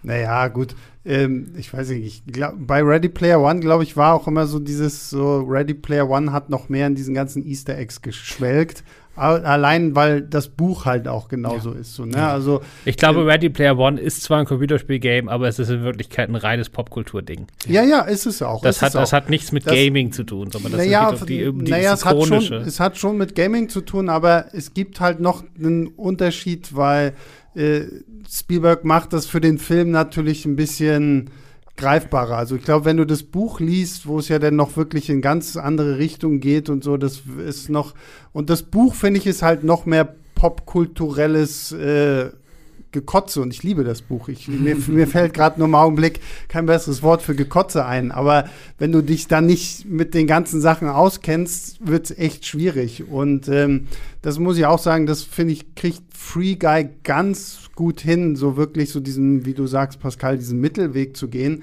Naja, 0.02 0.48
gut 0.48 0.74
ähm, 1.04 1.54
ich 1.56 1.72
weiß 1.72 1.90
nicht, 1.90 2.04
ich 2.26 2.32
glaub, 2.32 2.54
bei 2.58 2.82
Ready 2.82 3.08
Player 3.08 3.40
One, 3.40 3.60
glaube 3.60 3.84
ich, 3.84 3.96
war 3.96 4.14
auch 4.14 4.26
immer 4.26 4.46
so 4.46 4.58
dieses, 4.58 5.08
so 5.08 5.40
Ready 5.40 5.74
Player 5.74 6.08
One 6.08 6.32
hat 6.32 6.50
noch 6.50 6.68
mehr 6.68 6.86
in 6.86 6.94
diesen 6.94 7.14
ganzen 7.14 7.46
Easter 7.46 7.76
Eggs 7.76 8.02
geschwelgt. 8.02 8.84
Allein, 9.16 9.94
weil 9.94 10.22
das 10.22 10.48
Buch 10.48 10.86
halt 10.86 11.06
auch 11.06 11.28
genauso 11.28 11.74
ja. 11.74 11.80
ist. 11.80 11.94
So, 11.94 12.06
ne? 12.06 12.16
ja. 12.16 12.32
also, 12.32 12.62
ich 12.86 12.96
glaube, 12.96 13.20
äh, 13.20 13.24
Ready 13.24 13.50
Player 13.50 13.76
One 13.76 14.00
ist 14.00 14.22
zwar 14.22 14.38
ein 14.38 14.46
Computerspiel-Game, 14.46 15.28
aber 15.28 15.46
es 15.46 15.58
ist 15.58 15.68
in 15.68 15.82
Wirklichkeit 15.82 16.30
ein 16.30 16.36
reines 16.36 16.70
Popkultur-Ding. 16.70 17.46
Ja, 17.66 17.82
ja, 17.82 18.02
ist 18.02 18.24
es 18.24 18.40
auch. 18.40 18.62
Das, 18.62 18.80
hat, 18.80 18.96
auch. 18.96 19.00
das 19.00 19.12
hat 19.12 19.28
nichts 19.28 19.52
mit 19.52 19.66
das, 19.66 19.74
Gaming 19.74 20.12
zu 20.12 20.24
tun, 20.24 20.50
sondern 20.50 20.72
das 20.72 20.80
naja, 20.80 21.10
ist 21.10 21.28
die, 21.28 21.52
die 21.52 21.70
naja, 21.70 21.92
es 21.92 22.04
hat, 22.06 22.24
schon, 22.24 22.52
es 22.54 22.80
hat 22.80 22.96
schon 22.96 23.18
mit 23.18 23.34
Gaming 23.34 23.68
zu 23.68 23.82
tun, 23.82 24.08
aber 24.08 24.46
es 24.54 24.72
gibt 24.72 25.00
halt 25.00 25.20
noch 25.20 25.44
einen 25.58 25.88
Unterschied, 25.88 26.74
weil 26.74 27.12
äh, 27.54 27.82
Spielberg 28.30 28.84
macht 28.84 29.12
das 29.12 29.26
für 29.26 29.40
den 29.40 29.58
Film 29.58 29.90
natürlich 29.90 30.44
ein 30.44 30.56
bisschen 30.56 31.30
greifbarer. 31.76 32.36
Also 32.36 32.56
ich 32.56 32.62
glaube, 32.62 32.84
wenn 32.84 32.98
du 32.98 33.06
das 33.06 33.22
Buch 33.22 33.58
liest, 33.58 34.06
wo 34.06 34.18
es 34.18 34.28
ja 34.28 34.38
dann 34.38 34.56
noch 34.56 34.76
wirklich 34.76 35.08
in 35.10 35.22
ganz 35.22 35.56
andere 35.56 35.98
Richtungen 35.98 36.40
geht 36.40 36.68
und 36.68 36.84
so, 36.84 36.96
das 36.96 37.22
ist 37.44 37.70
noch 37.70 37.94
und 38.32 38.50
das 38.50 38.62
Buch 38.62 38.94
finde 38.94 39.18
ich 39.18 39.26
ist 39.26 39.42
halt 39.42 39.64
noch 39.64 39.86
mehr 39.86 40.14
popkulturelles 40.34 41.72
äh, 41.72 42.30
Gekotze 42.92 43.40
und 43.40 43.52
ich 43.52 43.62
liebe 43.62 43.84
das 43.84 44.02
Buch. 44.02 44.28
Ich, 44.28 44.48
mir, 44.48 44.76
mir 44.88 45.06
fällt 45.06 45.34
gerade 45.34 45.58
nur 45.58 45.68
im 45.68 45.74
Augenblick 45.74 46.20
kein 46.48 46.66
besseres 46.66 47.02
Wort 47.02 47.22
für 47.22 47.34
Gekotze 47.34 47.86
ein. 47.86 48.10
Aber 48.10 48.48
wenn 48.78 48.92
du 48.92 49.02
dich 49.02 49.28
dann 49.28 49.46
nicht 49.46 49.86
mit 49.86 50.14
den 50.14 50.26
ganzen 50.26 50.60
Sachen 50.60 50.88
auskennst, 50.88 51.86
wird 51.86 52.10
es 52.10 52.18
echt 52.18 52.46
schwierig. 52.46 53.08
Und 53.08 53.48
ähm, 53.48 53.86
das 54.22 54.38
muss 54.38 54.58
ich 54.58 54.66
auch 54.66 54.78
sagen, 54.78 55.06
das 55.06 55.22
finde 55.22 55.52
ich, 55.52 55.74
kriegt 55.74 56.02
Free 56.16 56.56
Guy 56.56 56.88
ganz 57.04 57.70
gut 57.74 58.00
hin, 58.00 58.36
so 58.36 58.56
wirklich 58.56 58.90
so 58.90 59.00
diesen, 59.00 59.46
wie 59.46 59.54
du 59.54 59.66
sagst, 59.66 60.00
Pascal, 60.00 60.36
diesen 60.36 60.60
Mittelweg 60.60 61.16
zu 61.16 61.28
gehen. 61.28 61.62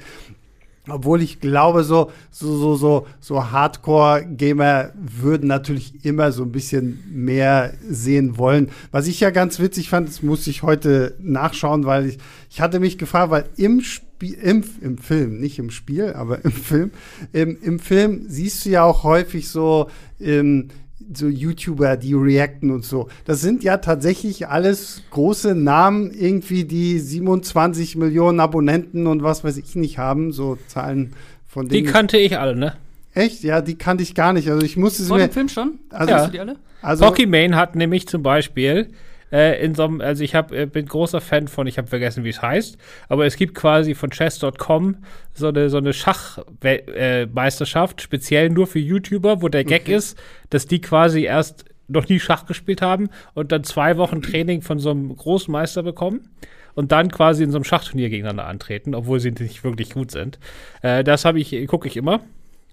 Obwohl 0.90 1.22
ich 1.22 1.40
glaube, 1.40 1.84
so, 1.84 2.12
so, 2.32 2.58
so, 2.58 2.76
so, 2.76 3.08
so 3.20 3.52
Hardcore-Gamer 3.52 4.92
würden 4.96 5.48
natürlich 5.48 6.06
immer 6.06 6.32
so 6.32 6.44
ein 6.44 6.52
bisschen 6.52 7.04
mehr 7.12 7.74
sehen 7.88 8.38
wollen. 8.38 8.70
Was 8.92 9.08
ich 9.08 9.20
ja 9.20 9.30
ganz 9.30 9.60
witzig 9.60 9.90
fand, 9.90 10.08
das 10.08 10.24
muss 10.24 10.48
ich 10.48 10.64
heute 10.64 11.16
nachschauen, 11.20 11.86
weil 11.86 12.08
ich, 12.08 12.18
ich 12.50 12.62
hatte 12.62 12.80
mich 12.80 12.98
gefragt, 12.98 13.32
weil 13.32 13.46
im 13.58 13.82
Spiel, 13.82 14.07
im, 14.22 14.64
im 14.82 14.98
Film, 14.98 15.40
nicht 15.40 15.60
im 15.60 15.70
Spiel, 15.70 16.14
aber 16.14 16.44
im 16.44 16.52
Film, 16.52 16.92
im, 17.34 17.58
im 17.62 17.80
Film 17.80 18.26
siehst 18.28 18.66
du 18.66 18.70
ja 18.70 18.84
auch 18.84 19.04
häufig 19.04 19.50
so, 19.50 19.88
ähm, 20.20 20.70
so 21.14 21.28
YouTuber, 21.28 21.96
die 21.98 22.14
reacten 22.14 22.72
und 22.72 22.84
so. 22.84 23.08
Das 23.26 23.40
sind 23.42 23.64
ja 23.64 23.78
tatsächlich 23.78 24.48
alles 24.48 25.04
große 25.12 25.56
Namen, 25.56 26.12
irgendwie, 26.12 26.66
die 26.66 27.00
27 27.00 27.96
Millionen 27.96 28.40
Abonnenten 28.40 29.08
und 29.08 29.24
was 29.24 29.44
weiß 29.44 29.58
ich 29.58 29.76
nicht 29.76 29.98
haben, 29.98 30.32
so 30.32 30.58
Zahlen 30.68 31.14
von 31.48 31.68
denen. 31.70 31.86
Die 31.86 31.92
kannte 31.92 32.18
ich 32.18 32.38
alle, 32.38 32.56
ne? 32.56 32.74
Echt? 33.14 33.44
Ja, 33.44 33.62
die 33.62 33.76
kannte 33.76 34.04
ich 34.04 34.16
gar 34.16 34.34
nicht. 34.34 34.50
Also 34.50 34.64
ich 34.66 34.78
musste 34.78 35.02
es 35.02 35.08
Vor 35.08 35.18
mir. 35.18 35.28
dem 35.28 35.32
Film 35.32 35.50
schon? 35.50 35.80
Also, 35.90 36.12
Ja. 36.12 36.26
Du 36.26 36.32
die 36.32 36.40
alle? 36.40 36.56
also 36.82 37.06
Pokimane 37.06 37.56
hat 37.56 37.76
nämlich 37.76 38.08
zum 38.08 38.22
Beispiel 38.22 38.90
äh, 39.32 39.64
in 39.64 39.76
so 39.76 39.84
einem, 39.84 40.02
also 40.02 40.24
ich 40.24 40.36
hab, 40.36 40.52
äh, 40.52 40.66
bin 40.66 40.86
großer 40.86 41.22
Fan 41.22 41.48
von, 41.48 41.68
ich 41.68 41.78
habe 41.78 41.88
vergessen, 41.88 42.24
wie 42.24 42.30
es 42.30 42.42
heißt, 42.42 42.78
aber 43.10 43.26
es 43.26 43.36
gibt 43.36 43.56
quasi 43.56 43.96
von 43.96 44.10
chess.com 44.10 44.98
so 45.34 45.48
eine, 45.48 45.70
so 45.70 45.78
eine 45.78 45.94
Schachmeisterschaft, 45.94 48.00
äh, 48.00 48.04
speziell 48.04 48.50
nur 48.50 48.68
für 48.68 48.80
YouTuber, 48.80 49.42
wo 49.42 49.50
der 49.50 49.64
Gag 49.64 49.90
ist, 49.90 50.18
dass 50.50 50.66
die 50.66 50.82
quasi 50.82 51.24
erst 51.24 51.66
noch 51.88 52.08
nie 52.10 52.20
Schach 52.20 52.46
gespielt 52.46 52.82
haben 52.82 53.10
und 53.34 53.52
dann 53.52 53.64
zwei 53.64 53.98
Wochen 53.98 54.22
Training 54.22 54.62
von 54.62 54.80
so 54.80 54.92
einem 54.92 55.16
Großmeister 55.16 55.84
bekommen 55.84 56.30
und 56.76 56.92
dann 56.92 57.12
quasi 57.12 57.44
in 57.44 57.52
so 57.52 57.58
einem 57.58 57.64
Schachturnier 57.64 58.10
gegeneinander 58.10 58.46
antreten, 58.46 58.94
obwohl 58.94 59.20
sie 59.20 59.32
nicht 59.32 59.64
wirklich 59.64 59.92
gut 59.92 60.12
sind. 60.12 60.40
Äh, 60.82 61.04
das 61.04 61.26
habe 61.26 61.40
ich, 61.40 61.68
gucke 61.68 61.88
ich 61.88 61.98
immer. 61.98 62.22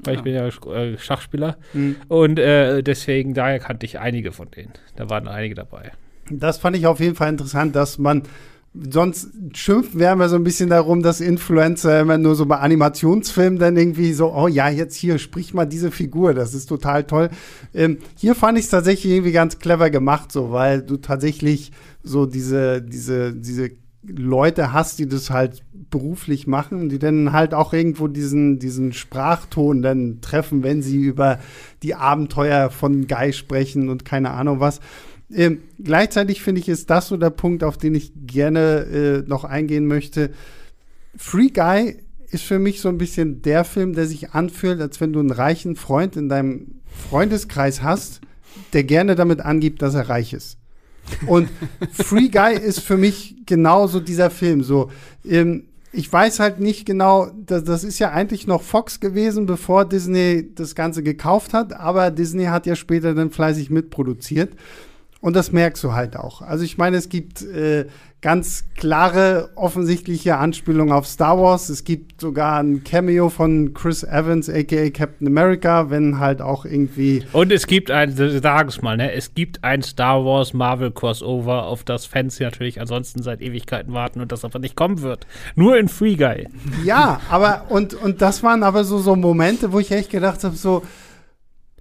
Weil 0.00 0.16
ich 0.16 0.22
bin 0.22 0.34
ja 0.34 0.46
äh, 0.46 0.98
Schachspieler. 0.98 1.56
Mhm. 1.72 1.96
Und 2.08 2.38
äh, 2.38 2.82
deswegen, 2.82 3.32
daher 3.32 3.60
kannte 3.60 3.86
ich 3.86 4.00
einige 4.00 4.32
von 4.32 4.50
denen. 4.50 4.72
Da 4.96 5.08
waren 5.08 5.28
einige 5.28 5.54
dabei. 5.54 5.92
Das 6.30 6.58
fand 6.58 6.76
ich 6.76 6.86
auf 6.86 7.00
jeden 7.00 7.14
Fall 7.14 7.30
interessant, 7.30 7.76
dass 7.76 7.98
man 7.98 8.22
sonst 8.90 9.28
schimpfen 9.52 10.00
wir 10.00 10.10
immer 10.10 10.28
so 10.28 10.36
ein 10.36 10.42
bisschen 10.42 10.68
darum, 10.68 11.02
dass 11.02 11.20
Influencer 11.20 12.00
immer 12.00 12.18
nur 12.18 12.34
so 12.34 12.44
bei 12.46 12.58
Animationsfilmen 12.58 13.58
dann 13.58 13.76
irgendwie 13.76 14.12
so, 14.12 14.32
oh 14.34 14.48
ja, 14.48 14.68
jetzt 14.68 14.96
hier, 14.96 15.18
sprich 15.18 15.54
mal 15.54 15.64
diese 15.64 15.92
Figur, 15.92 16.34
das 16.34 16.54
ist 16.54 16.66
total 16.66 17.04
toll. 17.04 17.30
Ähm, 17.72 17.98
hier 18.16 18.34
fand 18.34 18.58
ich 18.58 18.64
es 18.64 18.70
tatsächlich 18.70 19.12
irgendwie 19.12 19.32
ganz 19.32 19.60
clever 19.60 19.90
gemacht, 19.90 20.32
so, 20.32 20.50
weil 20.50 20.82
du 20.82 20.96
tatsächlich 20.96 21.70
so 22.02 22.26
diese, 22.26 22.82
diese, 22.82 23.32
diese 23.32 23.70
Leute 24.06 24.72
hast, 24.72 24.98
die 24.98 25.08
das 25.08 25.30
halt 25.30 25.62
beruflich 25.90 26.46
machen, 26.46 26.88
die 26.88 26.98
dann 26.98 27.32
halt 27.32 27.54
auch 27.54 27.72
irgendwo 27.72 28.08
diesen, 28.08 28.58
diesen 28.58 28.92
Sprachton 28.92 29.82
dann 29.82 30.20
treffen, 30.20 30.62
wenn 30.62 30.82
sie 30.82 30.96
über 30.96 31.38
die 31.82 31.94
Abenteuer 31.94 32.70
von 32.70 33.06
Guy 33.06 33.32
sprechen 33.32 33.88
und 33.88 34.04
keine 34.04 34.32
Ahnung 34.32 34.60
was. 34.60 34.80
Ähm, 35.34 35.62
gleichzeitig 35.82 36.42
finde 36.42 36.60
ich, 36.60 36.68
ist 36.68 36.90
das 36.90 37.08
so 37.08 37.16
der 37.16 37.30
Punkt, 37.30 37.64
auf 37.64 37.76
den 37.76 37.94
ich 37.94 38.12
gerne 38.26 39.22
äh, 39.24 39.28
noch 39.28 39.44
eingehen 39.44 39.86
möchte. 39.86 40.30
Free 41.16 41.48
Guy 41.48 41.96
ist 42.30 42.44
für 42.44 42.58
mich 42.58 42.80
so 42.80 42.88
ein 42.88 42.98
bisschen 42.98 43.42
der 43.42 43.64
Film, 43.64 43.94
der 43.94 44.06
sich 44.06 44.30
anfühlt, 44.30 44.80
als 44.80 45.00
wenn 45.00 45.12
du 45.12 45.20
einen 45.20 45.30
reichen 45.30 45.76
Freund 45.76 46.16
in 46.16 46.28
deinem 46.28 46.80
Freundeskreis 47.10 47.82
hast, 47.82 48.20
der 48.72 48.84
gerne 48.84 49.14
damit 49.14 49.40
angibt, 49.40 49.82
dass 49.82 49.94
er 49.94 50.08
reich 50.08 50.32
ist. 50.32 50.58
Und 51.26 51.48
Free 51.92 52.28
Guy 52.28 52.54
ist 52.54 52.80
für 52.80 52.96
mich 52.96 53.36
genauso 53.46 54.00
dieser 54.00 54.30
Film. 54.30 54.62
So, 54.62 54.90
ähm, 55.28 55.64
ich 55.92 56.12
weiß 56.12 56.40
halt 56.40 56.60
nicht 56.60 56.86
genau, 56.86 57.30
das, 57.46 57.64
das 57.64 57.84
ist 57.84 57.98
ja 57.98 58.10
eigentlich 58.10 58.46
noch 58.46 58.62
Fox 58.62 59.00
gewesen, 59.00 59.46
bevor 59.46 59.84
Disney 59.84 60.50
das 60.54 60.74
Ganze 60.74 61.02
gekauft 61.02 61.54
hat, 61.54 61.72
aber 61.72 62.10
Disney 62.10 62.46
hat 62.46 62.66
ja 62.66 62.74
später 62.74 63.14
dann 63.14 63.30
fleißig 63.30 63.70
mitproduziert. 63.70 64.54
Und 65.24 65.34
das 65.34 65.52
merkst 65.52 65.82
du 65.82 65.94
halt 65.94 66.18
auch. 66.18 66.42
Also 66.42 66.64
ich 66.64 66.76
meine, 66.76 66.98
es 66.98 67.08
gibt 67.08 67.40
äh, 67.40 67.86
ganz 68.20 68.66
klare, 68.76 69.48
offensichtliche 69.54 70.36
Anspielungen 70.36 70.92
auf 70.92 71.06
Star 71.06 71.40
Wars. 71.40 71.70
Es 71.70 71.84
gibt 71.84 72.20
sogar 72.20 72.62
ein 72.62 72.84
Cameo 72.84 73.30
von 73.30 73.72
Chris 73.72 74.04
Evans, 74.04 74.50
aka 74.50 74.90
Captain 74.90 75.26
America, 75.26 75.88
wenn 75.88 76.18
halt 76.18 76.42
auch 76.42 76.66
irgendwie 76.66 77.22
Und 77.32 77.52
es 77.52 77.66
gibt 77.66 77.90
ein, 77.90 78.14
sag 78.14 78.68
es 78.68 78.82
mal, 78.82 78.98
ne, 78.98 79.12
es 79.12 79.32
gibt 79.34 79.64
ein 79.64 79.80
Star 79.80 80.26
Wars 80.26 80.52
Marvel 80.52 80.90
Crossover, 80.90 81.68
auf 81.68 81.84
das 81.84 82.04
Fans 82.04 82.38
natürlich 82.38 82.82
ansonsten 82.82 83.22
seit 83.22 83.40
Ewigkeiten 83.40 83.94
warten 83.94 84.20
und 84.20 84.30
das 84.30 84.44
aber 84.44 84.58
nicht 84.58 84.76
kommen 84.76 85.00
wird. 85.00 85.26
Nur 85.54 85.78
in 85.78 85.88
Free 85.88 86.16
Guy. 86.16 86.48
Ja, 86.84 87.22
aber 87.30 87.64
und, 87.70 87.94
und 87.94 88.20
das 88.20 88.42
waren 88.42 88.62
aber 88.62 88.84
so, 88.84 88.98
so 88.98 89.16
Momente, 89.16 89.72
wo 89.72 89.80
ich 89.80 89.90
echt 89.90 90.10
gedacht 90.10 90.44
habe, 90.44 90.54
so, 90.54 90.82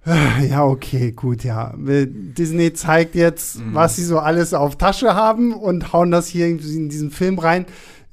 ja, 0.48 0.64
okay, 0.64 1.12
gut, 1.12 1.44
ja. 1.44 1.74
Disney 1.76 2.72
zeigt 2.74 3.14
jetzt, 3.14 3.60
was 3.72 3.96
sie 3.96 4.04
so 4.04 4.18
alles 4.18 4.52
auf 4.52 4.76
Tasche 4.76 5.14
haben 5.14 5.54
und 5.54 5.92
hauen 5.92 6.10
das 6.10 6.26
hier 6.26 6.46
in 6.46 6.58
diesen 6.58 7.10
Film 7.10 7.38
rein. 7.38 7.66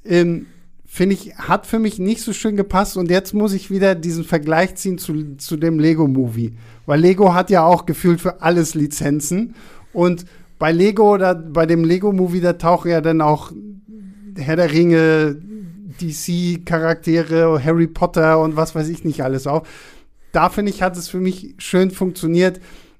Ähm, 0.05 0.47
Finde 0.85 1.15
ich, 1.15 1.35
hat 1.37 1.67
für 1.67 1.79
mich 1.79 1.99
nicht 1.99 2.21
so 2.21 2.33
schön 2.33 2.57
gepasst 2.57 2.97
und 2.97 3.09
jetzt 3.09 3.33
muss 3.33 3.53
ich 3.53 3.71
wieder 3.71 3.95
diesen 3.95 4.25
Vergleich 4.25 4.75
ziehen 4.75 4.97
zu, 4.97 5.37
zu 5.37 5.55
dem 5.55 5.79
Lego-Movie. 5.79 6.57
Weil 6.85 6.99
Lego 6.99 7.33
hat 7.33 7.49
ja 7.49 7.63
auch 7.63 7.85
gefühlt 7.85 8.19
für 8.19 8.41
alles 8.41 8.75
Lizenzen 8.75 9.55
und 9.93 10.25
bei 10.59 10.73
Lego 10.73 11.13
oder 11.13 11.33
bei 11.33 11.65
dem 11.65 11.85
Lego-Movie, 11.85 12.41
da 12.41 12.53
tauchen 12.53 12.91
ja 12.91 12.99
dann 12.99 13.21
auch 13.21 13.53
Herr 14.35 14.57
der 14.57 14.73
Ringe, 14.73 15.37
DC-Charaktere, 16.01 17.63
Harry 17.63 17.87
Potter 17.87 18.39
und 18.39 18.57
was 18.57 18.75
weiß 18.75 18.89
ich 18.89 19.05
nicht 19.05 19.23
alles 19.23 19.47
auf. 19.47 19.67
Da 20.31 20.49
finde 20.49 20.71
ich, 20.71 20.81
hat 20.81 20.97
es 20.97 21.07
für 21.07 21.19
mich 21.19 21.55
schön 21.57 21.91
funktioniert. 21.91 22.59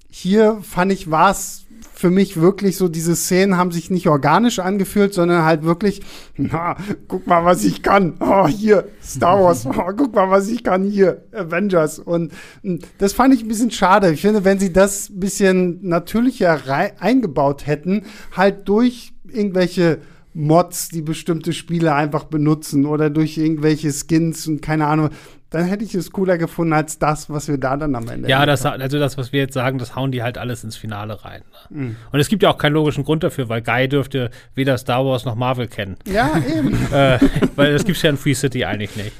Hier 0.10 0.60
fand 0.62 0.91
ich, 0.91 1.10
war 1.10 1.32
es 1.32 1.65
für 1.94 2.10
mich 2.10 2.41
wirklich 2.41 2.78
so, 2.78 2.88
diese 2.88 3.15
Szenen 3.15 3.58
haben 3.58 3.72
sich 3.72 3.91
nicht 3.91 4.08
organisch 4.08 4.58
angefühlt, 4.58 5.13
sondern 5.13 5.46
halt 5.46 5.63
wirklich, 5.63 6.02
na, 6.38 6.76
guck 7.08 7.28
mal, 7.28 7.46
was 7.46 7.63
ich 7.63 7.84
kann. 7.84 8.15
Oh, 8.20 8.48
hier, 8.48 8.88
Star 9.04 9.41
Wars. 9.41 9.65
Oh, 9.72 9.91
guck 9.96 10.13
mal, 10.15 10.30
was 10.30 10.50
ich 10.50 10.63
kann. 10.63 10.84
Hier, 10.84 11.24
Avengers. 11.32 12.00
Und 12.00 12.34
mh, 12.63 12.80
das 12.98 13.13
fand 13.13 13.34
ich 13.34 13.44
ein 13.44 13.48
bisschen 13.48 13.72
schade. 13.72 14.12
Ich 14.12 14.22
finde, 14.22 14.44
wenn 14.44 14.60
sie 14.60 14.74
das 14.74 15.10
ein 15.10 15.20
bisschen 15.20 15.80
natürlicher 15.88 16.60
eingebaut 17.00 17.67
hätten, 17.67 18.04
halt 18.36 18.67
durch 18.67 19.13
irgendwelche 19.28 20.00
Mods, 20.34 20.89
die 20.89 21.02
bestimmte 21.02 21.54
Spiele 21.54 21.94
einfach 21.94 22.24
benutzen 22.24 22.86
oder 22.86 23.10
durch 23.10 23.38
irgendwelche 23.38 23.91
Skins 23.91 24.48
und 24.48 24.62
keine 24.62 24.88
Ahnung, 24.88 25.10
dann 25.52 25.66
hätte 25.66 25.84
ich 25.84 25.94
es 25.94 26.12
cooler 26.12 26.38
gefunden 26.38 26.72
als 26.72 26.98
das, 26.98 27.30
was 27.30 27.50
wir 27.50 27.58
da 27.58 27.76
dann 27.76 27.94
am 27.94 28.08
Ende 28.08 28.30
Ja, 28.30 28.46
das, 28.46 28.66
also 28.66 29.00
das, 29.00 29.18
was 29.18 29.34
wir 29.34 29.42
jetzt 29.42 29.54
sagen, 29.54 29.78
das 29.78 29.96
hauen 29.98 30.12
die 30.12 30.24
halt 30.24 30.38
alles 30.38 30.64
ins 30.64 30.78
Finale 30.78 31.24
rein. 31.26 31.42
Ne? 31.70 31.78
Mhm. 31.78 31.96
Und 32.12 32.20
es 32.22 32.30
gibt 32.30 32.42
ja 32.42 32.50
auch 32.50 32.58
keinen 32.58 32.74
logischen 32.74 33.04
Grund 33.04 33.22
dafür, 33.24 33.50
weil 33.50 33.62
Guy 33.62 33.90
dürfte 33.90 34.32
weder 34.56 34.78
Star 34.78 35.06
Wars 35.06 35.26
noch 35.26 35.36
Marvel 35.36 35.68
kennen. 35.68 35.98
Ja, 36.06 36.32
eben. 36.58 36.74
äh, 36.94 37.20
weil 37.58 37.74
das 37.74 37.84
gibt's 37.84 38.02
ja 38.02 38.10
in 38.10 38.18
Free 38.18 38.34
City 38.34 38.64
eigentlich 38.64 38.96
nicht. 38.96 39.12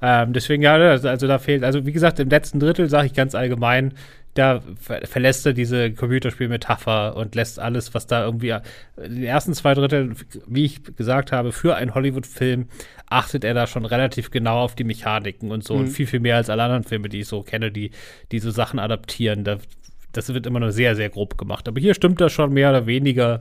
Ähm, 0.00 0.32
deswegen, 0.32 0.62
ja, 0.62 0.74
also 0.74 1.26
da 1.26 1.38
fehlt, 1.38 1.62
also 1.62 1.84
wie 1.84 1.92
gesagt, 1.92 2.18
im 2.18 2.30
letzten 2.30 2.60
Drittel 2.60 2.88
sage 2.88 3.06
ich 3.06 3.12
ganz 3.12 3.34
allgemein, 3.34 3.92
da 4.34 4.62
ver 4.80 5.06
verlässt 5.06 5.46
er 5.46 5.52
diese 5.52 5.92
Computerspielmetapher 5.92 7.16
und 7.16 7.34
lässt 7.34 7.58
alles, 7.58 7.94
was 7.94 8.06
da 8.06 8.24
irgendwie, 8.24 8.50
in 8.96 9.14
den 9.14 9.24
ersten 9.24 9.54
zwei 9.54 9.74
Dritteln, 9.74 10.16
wie 10.46 10.64
ich 10.64 10.82
gesagt 10.96 11.32
habe, 11.32 11.52
für 11.52 11.76
einen 11.76 11.94
Hollywood-Film 11.94 12.66
achtet 13.06 13.44
er 13.44 13.54
da 13.54 13.66
schon 13.66 13.84
relativ 13.84 14.30
genau 14.30 14.60
auf 14.60 14.74
die 14.74 14.84
Mechaniken 14.84 15.52
und 15.52 15.62
so 15.62 15.74
und 15.74 15.88
viel, 15.88 16.06
viel 16.06 16.20
mehr 16.20 16.36
als 16.36 16.50
alle 16.50 16.64
anderen 16.64 16.84
Filme, 16.84 17.08
die 17.08 17.20
ich 17.20 17.28
so 17.28 17.42
kenne, 17.42 17.70
die 17.70 17.92
diese 18.32 18.50
Sachen 18.50 18.78
adaptieren. 18.78 19.44
Da, 19.44 19.58
das 20.12 20.32
wird 20.32 20.46
immer 20.46 20.60
nur 20.60 20.72
sehr, 20.72 20.96
sehr 20.96 21.10
grob 21.10 21.38
gemacht. 21.38 21.68
Aber 21.68 21.80
hier 21.80 21.94
stimmt 21.94 22.20
das 22.20 22.32
schon 22.32 22.52
mehr 22.52 22.70
oder 22.70 22.86
weniger. 22.86 23.40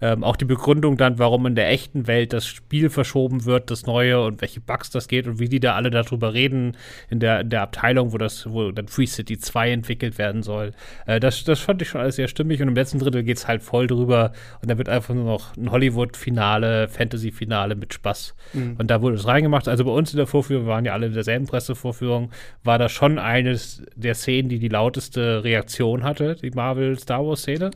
Ähm, 0.00 0.24
auch 0.24 0.36
die 0.36 0.44
Begründung 0.44 0.96
dann, 0.96 1.18
warum 1.18 1.46
in 1.46 1.54
der 1.54 1.68
echten 1.68 2.06
Welt 2.06 2.32
das 2.32 2.46
Spiel 2.46 2.90
verschoben 2.90 3.44
wird, 3.44 3.70
das 3.70 3.86
neue 3.86 4.22
und 4.24 4.40
welche 4.40 4.60
Bugs 4.60 4.90
das 4.90 5.08
geht 5.08 5.26
und 5.26 5.38
wie 5.38 5.48
die 5.48 5.60
da 5.60 5.74
alle 5.74 5.90
darüber 5.90 6.32
reden 6.32 6.76
in 7.10 7.20
der, 7.20 7.40
in 7.40 7.50
der 7.50 7.62
Abteilung, 7.62 8.12
wo 8.12 8.18
das, 8.18 8.50
wo 8.50 8.70
dann 8.70 8.88
Free 8.88 9.06
City 9.06 9.38
2 9.38 9.70
entwickelt 9.72 10.18
werden 10.18 10.42
soll. 10.42 10.72
Äh, 11.06 11.20
das, 11.20 11.44
das 11.44 11.60
fand 11.60 11.82
ich 11.82 11.88
schon 11.88 12.00
alles 12.00 12.16
sehr 12.16 12.28
stimmig 12.28 12.62
und 12.62 12.68
im 12.68 12.74
letzten 12.74 12.98
Drittel 12.98 13.22
geht's 13.22 13.46
halt 13.46 13.62
voll 13.62 13.86
drüber 13.86 14.32
und 14.62 14.70
da 14.70 14.78
wird 14.78 14.88
einfach 14.88 15.14
nur 15.14 15.24
noch 15.24 15.56
ein 15.56 15.70
Hollywood-Finale, 15.70 16.88
Fantasy-Finale 16.88 17.74
mit 17.74 17.94
Spaß. 17.94 18.34
Und 18.78 18.90
da 18.90 19.02
wurde 19.02 19.16
es 19.16 19.26
reingemacht. 19.26 19.68
Also 19.68 19.84
bei 19.84 19.90
uns 19.90 20.12
in 20.12 20.16
der 20.16 20.26
Vorführung, 20.26 20.64
wir 20.64 20.72
waren 20.72 20.84
ja 20.84 20.92
alle 20.92 21.06
in 21.06 21.12
derselben 21.12 21.46
Pressevorführung, 21.46 22.30
war 22.64 22.78
das 22.78 22.92
schon 22.92 23.18
eines 23.18 23.82
der 23.94 24.14
Szenen, 24.14 24.48
die 24.48 24.58
die 24.58 24.68
lauteste 24.68 25.44
Reaktion 25.44 26.02
hatte, 26.02 26.36
die 26.36 26.50
Marvel-Star 26.50 27.24
Wars-Szene. 27.26 27.70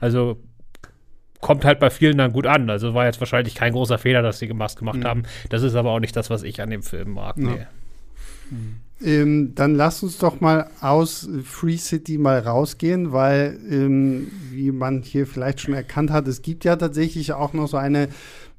Also 0.00 0.38
kommt 1.40 1.64
halt 1.64 1.80
bei 1.80 1.90
vielen 1.90 2.18
dann 2.18 2.32
gut 2.32 2.46
an. 2.46 2.68
Also 2.70 2.94
war 2.94 3.06
jetzt 3.06 3.20
wahrscheinlich 3.20 3.54
kein 3.54 3.72
großer 3.72 3.98
Fehler, 3.98 4.22
dass 4.22 4.38
sie 4.38 4.46
gemacht, 4.46 4.76
gemacht 4.76 5.04
haben. 5.04 5.22
Das 5.48 5.62
ist 5.62 5.74
aber 5.74 5.90
auch 5.90 6.00
nicht 6.00 6.16
das, 6.16 6.30
was 6.30 6.42
ich 6.42 6.60
an 6.60 6.70
dem 6.70 6.82
Film 6.82 7.12
mag. 7.12 7.36
Ja. 7.38 7.44
Nee. 7.44 7.66
Ähm, 9.02 9.54
dann 9.54 9.76
lass 9.76 10.02
uns 10.02 10.18
doch 10.18 10.40
mal 10.40 10.68
aus 10.80 11.28
Free 11.44 11.78
City 11.78 12.18
mal 12.18 12.38
rausgehen, 12.40 13.12
weil, 13.12 13.58
ähm, 13.70 14.30
wie 14.50 14.72
man 14.72 15.02
hier 15.02 15.26
vielleicht 15.26 15.60
schon 15.60 15.72
erkannt 15.72 16.10
hat, 16.10 16.28
es 16.28 16.42
gibt 16.42 16.64
ja 16.64 16.76
tatsächlich 16.76 17.32
auch 17.32 17.54
noch 17.54 17.68
so 17.68 17.78
eine 17.78 18.08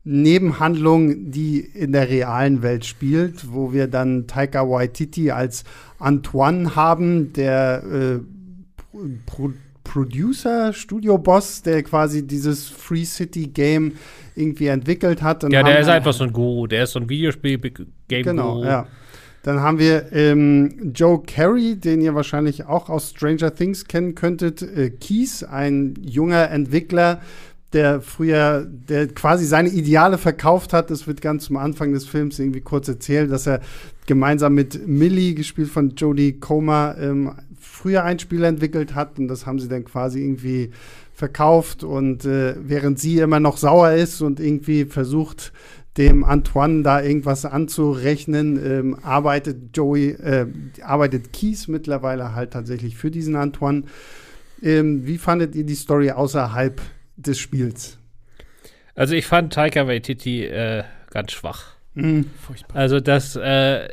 Nebenhandlung, 0.03 1.29
die 1.29 1.59
in 1.59 1.91
der 1.91 2.09
realen 2.09 2.63
Welt 2.63 2.85
spielt, 2.85 3.53
wo 3.53 3.71
wir 3.71 3.87
dann 3.87 4.25
Taika 4.25 4.67
Waititi 4.67 5.29
als 5.29 5.63
Antoine 5.99 6.75
haben, 6.75 7.33
der 7.33 7.83
äh, 7.83 8.19
Pro 9.27 9.51
Producer, 9.91 10.71
Studio-Boss, 10.71 11.63
der 11.63 11.83
quasi 11.83 12.25
dieses 12.25 12.69
Free 12.69 13.03
City 13.03 13.47
Game 13.47 13.93
irgendwie 14.35 14.67
entwickelt 14.67 15.21
hat. 15.21 15.43
Dann 15.43 15.51
Ja, 15.51 15.63
der 15.63 15.79
ist 15.79 15.89
einfach 15.89 16.13
so 16.13 16.23
ein 16.23 16.31
Guru. 16.31 16.67
Der 16.67 16.83
ist 16.83 16.93
so 16.93 16.99
ein 16.99 17.09
Videospiel-Game-Guru. 17.09 18.23
Genau, 18.23 18.63
ja. 18.63 18.87
Dann 19.43 19.59
haben 19.59 19.79
wir 19.79 20.13
ähm, 20.13 20.93
Joe 20.95 21.21
Carey, 21.23 21.75
den 21.75 21.99
ihr 21.99 22.15
wahrscheinlich 22.15 22.65
auch 22.67 22.89
aus 22.89 23.09
Stranger 23.09 23.53
Things 23.53 23.85
kennen 23.85 24.15
könntet. 24.15 24.61
Äh, 24.61 24.91
Keys, 24.91 25.43
ein 25.43 25.95
junger 26.01 26.51
Entwickler, 26.51 27.19
der 27.73 28.01
früher, 28.01 28.65
der 28.65 29.07
quasi 29.07 29.45
seine 29.45 29.69
Ideale 29.69 30.17
verkauft 30.17 30.71
hat. 30.71 30.89
Das 30.89 31.05
wird 31.05 31.21
ganz 31.21 31.45
zum 31.45 31.57
Anfang 31.57 31.91
des 31.91 32.05
Films 32.05 32.39
irgendwie 32.39 32.61
kurz 32.61 32.87
erzählt, 32.87 33.29
dass 33.29 33.45
er 33.45 33.59
gemeinsam 34.05 34.53
mit 34.53 34.87
Millie, 34.87 35.33
gespielt 35.33 35.69
von 35.69 35.95
Jodie 35.95 36.39
Comer, 36.39 36.95
ähm, 36.99 37.33
früher 37.61 38.03
ein 38.03 38.19
Spiel 38.19 38.43
entwickelt 38.43 38.95
hat 38.95 39.19
und 39.19 39.27
das 39.27 39.45
haben 39.45 39.59
sie 39.59 39.69
dann 39.69 39.85
quasi 39.85 40.21
irgendwie 40.21 40.71
verkauft 41.13 41.83
und 41.83 42.25
äh, 42.25 42.55
während 42.57 42.99
sie 42.99 43.19
immer 43.19 43.39
noch 43.39 43.57
sauer 43.57 43.91
ist 43.91 44.21
und 44.21 44.39
irgendwie 44.39 44.85
versucht, 44.85 45.53
dem 45.97 46.23
Antoine 46.23 46.83
da 46.83 47.01
irgendwas 47.01 47.45
anzurechnen, 47.45 48.65
ähm, 48.65 48.97
arbeitet 49.01 49.75
Joey, 49.75 50.11
äh, 50.11 50.47
arbeitet 50.81 51.33
Keys 51.33 51.67
mittlerweile 51.67 52.33
halt 52.33 52.51
tatsächlich 52.51 52.95
für 52.95 53.11
diesen 53.11 53.35
Antoine. 53.35 53.83
Ähm, 54.63 55.05
wie 55.05 55.17
fandet 55.17 55.55
ihr 55.55 55.65
die 55.65 55.75
Story 55.75 56.11
außerhalb 56.11 56.81
des 57.17 57.39
Spiels? 57.39 57.97
Also 58.95 59.15
ich 59.15 59.25
fand 59.25 59.53
Taika 59.53 59.87
Waititi 59.87 60.45
äh, 60.45 60.83
ganz 61.09 61.33
schwach. 61.33 61.75
Mhm. 61.93 62.25
Furchtbar. 62.39 62.77
Also 62.77 62.99
das, 62.99 63.35
äh, 63.35 63.89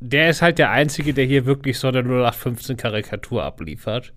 der 0.00 0.30
ist 0.30 0.42
halt 0.42 0.58
der 0.58 0.70
Einzige, 0.70 1.12
der 1.12 1.24
hier 1.24 1.44
wirklich 1.46 1.78
so 1.78 1.88
eine 1.88 2.02
0815-Karikatur 2.02 3.42
abliefert. 3.42 4.12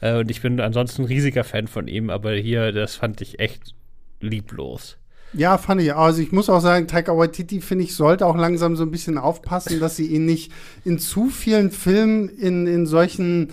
Äh, 0.00 0.18
und 0.18 0.30
ich 0.30 0.42
bin 0.42 0.60
ansonsten 0.60 1.02
ein 1.02 1.08
riesiger 1.08 1.44
Fan 1.44 1.66
von 1.66 1.88
ihm, 1.88 2.10
aber 2.10 2.32
hier, 2.32 2.72
das 2.72 2.96
fand 2.96 3.20
ich 3.20 3.40
echt 3.40 3.74
lieblos. 4.20 4.96
Ja, 5.32 5.58
fand 5.58 5.80
ich. 5.80 5.92
Also 5.94 6.22
ich 6.22 6.30
muss 6.30 6.48
auch 6.48 6.60
sagen, 6.60 6.86
Taika 6.86 7.16
Waititi, 7.16 7.60
finde 7.60 7.84
ich, 7.84 7.96
sollte 7.96 8.26
auch 8.26 8.36
langsam 8.36 8.76
so 8.76 8.84
ein 8.84 8.92
bisschen 8.92 9.18
aufpassen, 9.18 9.80
dass 9.80 9.96
sie 9.96 10.06
ihn 10.06 10.26
nicht 10.26 10.52
in 10.84 11.00
zu 11.00 11.28
vielen 11.28 11.72
Filmen 11.72 12.28
in, 12.28 12.68
in 12.68 12.86
solchen 12.86 13.48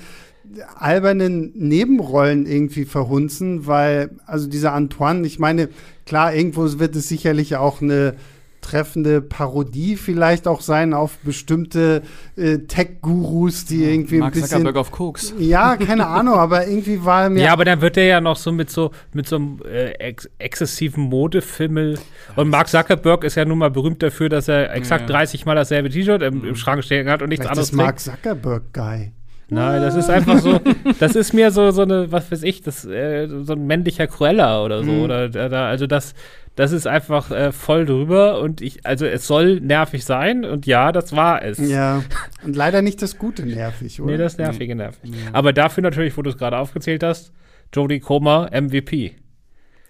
albernen 0.75 1.53
Nebenrollen 1.55 2.45
irgendwie 2.45 2.85
verhunzen, 2.85 3.65
weil, 3.65 4.11
also 4.25 4.47
dieser 4.47 4.73
Antoine, 4.73 5.25
ich 5.25 5.39
meine, 5.39 5.69
klar, 6.05 6.35
irgendwo 6.35 6.79
wird 6.79 6.95
es 6.95 7.07
sicherlich 7.07 7.55
auch 7.55 7.81
eine 7.81 8.15
treffende 8.61 9.21
Parodie 9.21 9.95
vielleicht 9.95 10.47
auch 10.47 10.61
sein 10.61 10.93
auf 10.93 11.17
bestimmte 11.19 12.03
äh, 12.35 12.59
Tech-Gurus, 12.59 13.65
die 13.65 13.83
irgendwie 13.83 14.19
Mark 14.19 14.31
ein 14.31 14.41
bisschen. 14.41 14.49
Zuckerberg 14.49 14.75
auf 14.77 14.91
Koks. 14.91 15.33
Ja, 15.37 15.75
keine 15.77 16.07
Ahnung, 16.07 16.35
aber 16.35 16.67
irgendwie 16.67 17.03
war 17.03 17.29
mir. 17.29 17.43
Ja, 17.43 17.53
aber 17.53 17.65
dann 17.65 17.81
wird 17.81 17.97
er 17.97 18.05
ja 18.05 18.21
noch 18.21 18.37
so 18.37 18.51
mit 18.51 18.69
so 18.69 18.91
mit 19.13 19.27
so 19.27 19.37
einem 19.37 19.59
äh, 19.65 19.91
ex 19.93 20.29
exzessiven 20.37 21.03
Modefimmel. 21.03 21.97
Und 22.35 22.49
Mark 22.49 22.69
Zuckerberg 22.69 23.23
ist 23.23 23.35
ja 23.35 23.45
nun 23.45 23.57
mal 23.57 23.71
berühmt 23.71 24.01
dafür, 24.01 24.29
dass 24.29 24.47
er 24.47 24.73
exakt 24.73 25.09
Ja. 25.09 25.17
30 25.17 25.45
Mal 25.45 25.55
dasselbe 25.55 25.89
T-Shirt 25.89 26.21
im, 26.21 26.45
im 26.45 26.55
Schrank 26.55 26.83
stehen 26.83 27.09
hat 27.09 27.21
und 27.21 27.29
nichts 27.29 27.45
vielleicht 27.45 27.51
anderes 27.51 27.69
ist 27.69 27.75
Mark 27.75 27.97
trägt. 27.97 28.17
Zuckerberg-Guy. 28.17 29.11
Nein, 29.53 29.81
das 29.81 29.95
ist 29.95 30.09
einfach 30.09 30.39
so, 30.39 30.61
das 30.99 31.13
ist 31.13 31.33
mir 31.33 31.51
so, 31.51 31.71
so 31.71 31.81
eine, 31.81 32.09
was 32.09 32.31
weiß 32.31 32.43
ich, 32.43 32.61
das, 32.61 32.85
äh, 32.85 33.27
so 33.27 33.51
ein 33.51 33.67
männlicher 33.67 34.07
Cruella 34.07 34.63
oder 34.63 34.81
so. 34.81 34.91
Mhm. 34.91 35.01
Oder 35.01 35.27
da, 35.27 35.67
also 35.67 35.87
das, 35.87 36.15
das 36.55 36.71
ist 36.73 36.85
einfach 36.87 37.31
äh, 37.31 37.51
voll 37.51 37.85
drüber 37.85 38.39
und 38.41 38.61
ich, 38.61 38.85
also 38.85 39.05
es 39.05 39.25
soll 39.25 39.59
nervig 39.61 40.03
sein 40.05 40.43
und 40.45 40.65
ja, 40.65 40.91
das 40.91 41.15
war 41.15 41.41
es. 41.43 41.57
Ja, 41.57 42.03
und 42.43 42.55
leider 42.55 42.81
nicht 42.81 43.01
das 43.01 43.17
Gute 43.17 43.45
nervig, 43.45 44.01
oder? 44.01 44.11
Nee, 44.11 44.17
das 44.17 44.37
nervige 44.37 44.75
nervig. 44.75 45.11
Aber 45.33 45.53
dafür 45.53 45.81
natürlich, 45.83 46.15
wo 46.17 46.21
du 46.21 46.29
es 46.29 46.37
gerade 46.37 46.57
aufgezählt 46.57 47.03
hast, 47.03 47.31
Jodie 47.73 47.99
Comer, 48.01 48.49
MVP. 48.51 49.15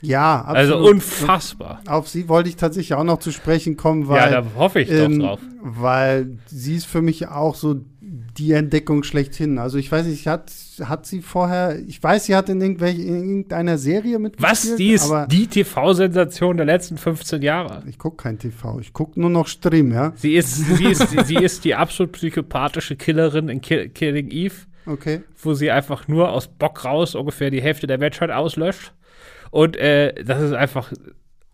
ja, 0.01 0.41
Also 0.43 0.75
absolut. 0.75 0.95
unfassbar. 0.95 1.81
Auf 1.87 2.07
sie 2.07 2.29
wollte 2.29 2.49
ich 2.49 2.55
tatsächlich 2.55 2.93
auch 2.93 3.03
noch 3.03 3.19
zu 3.19 3.31
sprechen 3.31 3.75
kommen, 3.75 4.07
weil, 4.07 4.31
ja, 4.31 4.41
da 4.41 4.47
hoffe 4.55 4.81
ich 4.81 4.91
ähm, 4.91 5.19
doch 5.19 5.27
drauf. 5.27 5.39
weil 5.61 6.37
sie 6.45 6.75
ist 6.75 6.85
für 6.85 7.01
mich 7.01 7.27
auch 7.27 7.55
so 7.55 7.81
die 8.13 8.51
Entdeckung 8.51 9.03
schlechthin. 9.03 9.57
Also 9.57 9.77
ich 9.77 9.89
weiß 9.89 10.05
nicht, 10.05 10.27
hat, 10.27 10.51
hat 10.83 11.05
sie 11.05 11.21
vorher, 11.21 11.79
ich 11.87 12.03
weiß, 12.03 12.25
sie 12.25 12.35
hat 12.35 12.49
in, 12.49 12.59
irgendwelche, 12.59 13.01
in 13.03 13.15
irgendeiner 13.15 13.77
Serie 13.77 14.19
mitgespielt. 14.19 14.51
Was? 14.51 14.75
Die 14.75 14.91
ist 14.91 15.05
aber 15.05 15.27
die 15.27 15.47
TV-Sensation 15.47 16.57
der 16.57 16.65
letzten 16.65 16.97
15 16.97 17.41
Jahre. 17.41 17.83
ich 17.87 17.97
gucke 17.97 18.17
kein 18.23 18.37
TV, 18.37 18.79
ich 18.81 18.91
gucke 18.91 19.17
nur 19.17 19.29
noch 19.29 19.47
Stream, 19.47 19.93
ja? 19.93 20.11
Sie 20.15 20.33
ist, 20.35 20.55
sie 20.57 20.85
ist, 20.87 21.07
sie 21.25 21.35
ist 21.35 21.63
die 21.63 21.73
absolut 21.73 22.11
psychopathische 22.11 22.97
Killerin 22.97 23.47
in 23.47 23.61
Kill, 23.61 23.87
Killing 23.89 24.29
Eve, 24.29 24.55
Okay. 24.85 25.21
wo 25.41 25.53
sie 25.53 25.71
einfach 25.71 26.09
nur 26.09 26.31
aus 26.31 26.47
Bock 26.49 26.83
raus 26.83 27.15
ungefähr 27.15 27.49
die 27.49 27.61
Hälfte 27.61 27.87
der 27.87 27.97
Menschheit 27.97 28.29
auslöscht. 28.31 28.93
Und 29.51 29.77
äh, 29.77 30.21
das 30.23 30.41
ist 30.41 30.53
einfach 30.53 30.91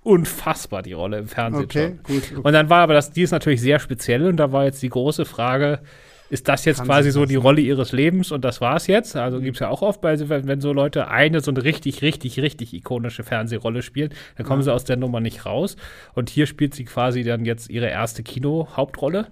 unfassbar, 0.02 0.82
die 0.82 0.94
Rolle 0.94 1.20
im 1.20 1.28
Fernsehen. 1.28 1.66
Okay, 1.66 1.88
schon. 1.88 2.16
gut. 2.16 2.24
okay. 2.32 2.42
Und 2.42 2.54
dann 2.54 2.70
war 2.70 2.80
aber 2.82 2.94
das, 2.94 3.12
die 3.12 3.22
ist 3.22 3.32
natürlich 3.32 3.62
sehr 3.62 3.80
speziell 3.80 4.26
und 4.26 4.38
da 4.38 4.52
war 4.52 4.64
jetzt 4.64 4.82
die 4.82 4.90
große 4.90 5.26
Frage, 5.26 5.82
ist 6.30 6.48
das 6.48 6.66
jetzt 6.66 6.78
Kann 6.78 6.88
quasi 6.88 7.12
so 7.12 7.26
die? 7.26 7.36
Rolle 7.36 7.62
ihres 7.62 7.92
Lebens 7.92 8.32
und 8.32 8.44
das 8.44 8.60
war's 8.62 8.88
jetzt? 8.88 9.16
Also 9.16 9.40
gibt's 9.40 9.60
ja 9.60 9.70
auch 9.70 9.82
oft, 9.82 10.02
bei, 10.02 10.16
so- 10.18 10.28
wenn, 10.30 10.48
wenn 10.48 10.62
so 10.62 10.74
Leute 10.74 11.08
eine 11.10 11.40
so 11.42 11.52
eine 11.52 11.64
richtig, 11.64 12.02
richtig, 12.02 12.40
richtig 12.40 12.74
ikonische 12.74 13.24
Fernsehrolle 13.24 13.82
spielen, 13.82 14.12
dann 14.36 14.46
kommen 14.46 14.62
Ja. 14.62 14.66
sie 14.66 14.74
aus 14.74 14.84
der 14.84 14.98
Nummer 14.98 15.20
nicht 15.20 15.46
raus. 15.46 15.76
Und 16.14 16.30
hier 16.30 16.46
spielt 16.48 16.74
sie 16.76 16.86
quasi 16.86 17.24
dann 17.24 17.46
jetzt 17.46 17.70
ihre 17.70 17.88
erste 17.88 18.24
Kino-Hauptrolle. 18.24 19.28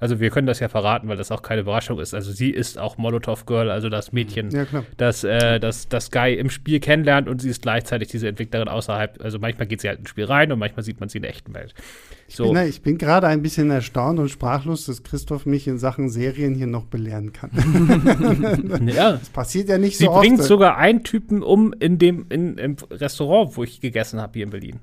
Also 0.00 0.20
wir 0.20 0.30
können 0.30 0.46
das 0.46 0.60
ja 0.60 0.68
verraten, 0.68 1.08
weil 1.08 1.16
das 1.16 1.32
auch 1.32 1.42
keine 1.42 1.62
Überraschung 1.62 1.98
ist. 1.98 2.14
Also 2.14 2.30
sie 2.32 2.50
ist 2.50 2.78
auch 2.78 2.98
Molotov 2.98 3.46
Girl, 3.46 3.70
also 3.70 3.88
das 3.88 4.12
Mädchen, 4.12 4.50
Ja, 4.50 4.66
das, 4.96 5.24
äh, 5.24 5.58
das, 5.58 5.88
das 5.88 6.10
Guy 6.10 6.34
im 6.34 6.50
Spiel 6.50 6.80
kennenlernt 6.80 7.28
und 7.28 7.42
sie 7.42 7.50
ist 7.50 7.62
gleichzeitig 7.62 8.08
diese 8.08 8.28
Entwicklerin 8.28 8.68
außerhalb. 8.68 9.22
Also 9.22 9.38
manchmal 9.38 9.66
geht 9.66 9.80
sie 9.80 9.88
halt 9.88 10.00
ins 10.00 10.10
Spiel 10.10 10.24
rein 10.24 10.52
und 10.52 10.58
manchmal 10.58 10.84
sieht 10.84 11.00
man 11.00 11.08
sie 11.08 11.18
in 11.18 11.22
der 11.22 11.30
echten 11.30 11.52
Welt. 11.54 11.74
So. 12.28 12.54
Ich 12.56 12.82
bin, 12.82 12.94
bin 12.94 12.98
gerade 12.98 13.26
ein 13.26 13.42
bisschen 13.42 13.70
erstaunt 13.70 14.18
und 14.18 14.28
sprachlos, 14.28 14.86
dass 14.86 15.02
Christoph 15.02 15.46
mich 15.46 15.66
in 15.66 15.78
Sachen 15.78 16.10
Serien 16.10 16.54
hier 16.54 16.66
noch 16.66 16.84
belehren 16.84 17.32
kann. 17.32 17.50
ja. 18.86 19.12
Das 19.12 19.30
passiert 19.30 19.68
ja 19.68 19.78
nicht 19.78 19.96
Sie 19.96 20.04
so 20.04 20.10
oft. 20.10 20.20
bringt 20.20 20.42
sogar 20.42 20.76
einen 20.76 21.04
Typen 21.04 21.42
um 21.42 21.72
in 21.72 21.98
dem 21.98 22.26
in, 22.28 22.58
im 22.58 22.76
Restaurant, 22.90 23.56
wo 23.56 23.64
ich 23.64 23.80
gegessen 23.80 24.20
habe 24.20 24.32
hier 24.34 24.44
in 24.44 24.50
Berlin. 24.50 24.80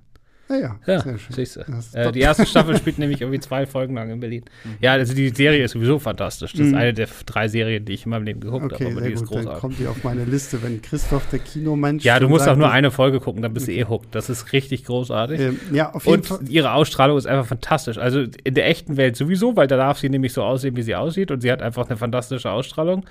Ja, 0.49 0.57
ja, 0.85 0.99
sehr 1.01 1.01
schön. 1.17 1.19
siehst 1.35 1.55
du. 1.55 1.61
Das 1.67 1.87
ist 1.87 1.95
Äh, 1.95 2.11
die 2.11 2.19
erste 2.19 2.45
Staffel 2.45 2.77
spielt 2.77 2.99
nämlich 2.99 3.21
irgendwie 3.21 3.39
zwei 3.39 3.65
Folgen 3.65 3.95
lang 3.95 4.09
in 4.11 4.19
Berlin. 4.19 4.45
Ja, 4.79 4.93
also 4.93 5.13
die 5.15 5.29
Serie 5.29 5.63
ist 5.63 5.71
sowieso 5.71 5.97
fantastisch. 5.99 6.51
Das 6.51 6.61
ist 6.61 6.71
Mhm. 6.71 6.77
eine 6.77 6.93
der 6.93 7.07
drei 7.25 7.47
Serien, 7.47 7.83
die 7.85 7.93
ich 7.93 8.05
in 8.05 8.11
meinem 8.11 8.23
Leben 8.25 8.39
geguckt 8.41 8.63
habe. 8.65 8.75
Okay, 8.75 8.85
Aber 8.85 8.99
sehr 8.99 9.07
die 9.07 9.13
ist 9.13 9.21
gut. 9.25 9.29
Dann 9.31 9.43
großartig. 9.45 9.61
kommt 9.61 9.79
die 9.79 9.87
auf 9.87 10.03
meine 10.03 10.23
Liste, 10.25 10.61
wenn 10.61 10.81
Christoph 10.81 11.27
der 11.31 11.39
Kinomensch. 11.39 12.03
Ja, 12.03 12.19
du 12.19 12.29
musst 12.29 12.47
auch 12.47 12.55
nur 12.55 12.69
eine 12.71 12.91
Folge 12.91 13.19
gucken, 13.19 13.41
dann 13.41 13.53
bist 13.53 13.67
du 13.67 13.71
eh 13.71 13.85
hooked. 13.85 14.13
Das 14.13 14.29
ist 14.29 14.53
richtig 14.53 14.85
großartig. 14.85 15.39
Ähm, 15.39 15.59
ja, 15.73 15.91
auf 15.93 16.05
jeden 16.05 16.17
Und 16.17 16.25
Fall. 16.27 16.39
ihre 16.47 16.73
Ausstrahlung 16.73 17.17
ist 17.17 17.25
einfach 17.25 17.47
fantastisch. 17.47 17.97
Also 17.97 18.23
in 18.43 18.53
der 18.53 18.67
echten 18.67 18.97
Welt 18.97 19.15
sowieso, 19.15 19.55
weil 19.55 19.67
da 19.67 19.77
darf 19.77 19.97
sie 19.99 20.09
nämlich 20.09 20.33
so 20.33 20.43
aussehen, 20.43 20.75
wie 20.77 20.83
sie 20.83 20.95
aussieht. 20.95 21.31
Und 21.31 21.41
sie 21.41 21.51
hat 21.51 21.61
einfach 21.61 21.87
eine 21.87 21.97
fantastische 21.97 22.51
Ausstrahlung. 22.51 23.05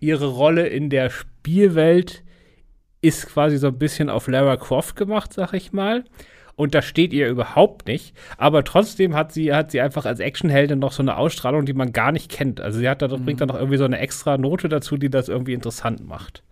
Ihre 0.00 0.26
Rolle 0.26 0.66
in 0.66 0.90
der 0.90 1.10
Spielwelt 1.10 2.22
ist 3.02 3.26
quasi 3.26 3.58
so 3.58 3.66
ein 3.66 3.78
bisschen 3.78 4.08
auf 4.08 4.28
Lara 4.28 4.56
Croft 4.56 4.96
gemacht, 4.96 5.32
sag 5.32 5.52
ich 5.52 5.72
mal. 5.72 6.04
Und 6.54 6.74
das 6.74 6.84
steht 6.84 7.12
ihr 7.12 7.28
überhaupt 7.28 7.86
nicht. 7.86 8.14
Aber 8.36 8.62
trotzdem 8.62 9.14
hat 9.14 9.32
sie, 9.32 9.52
hat 9.52 9.70
sie 9.70 9.80
einfach 9.80 10.06
als 10.06 10.20
Actionheldin 10.20 10.78
noch 10.78 10.92
so 10.92 11.02
eine 11.02 11.16
Ausstrahlung, 11.16 11.64
die 11.66 11.72
man 11.72 11.92
gar 11.92 12.12
nicht 12.12 12.30
kennt. 12.30 12.60
Also 12.60 12.78
sie 12.78 12.88
hat 12.88 13.02
da, 13.02 13.08
bringt 13.08 13.40
da 13.40 13.46
noch 13.46 13.56
irgendwie 13.56 13.78
so 13.78 13.84
eine 13.84 13.98
extra 13.98 14.38
Note 14.38 14.68
dazu, 14.68 14.96
die 14.96 15.10
das 15.10 15.28
irgendwie 15.28 15.54
interessant 15.54 16.06
macht. 16.06 16.42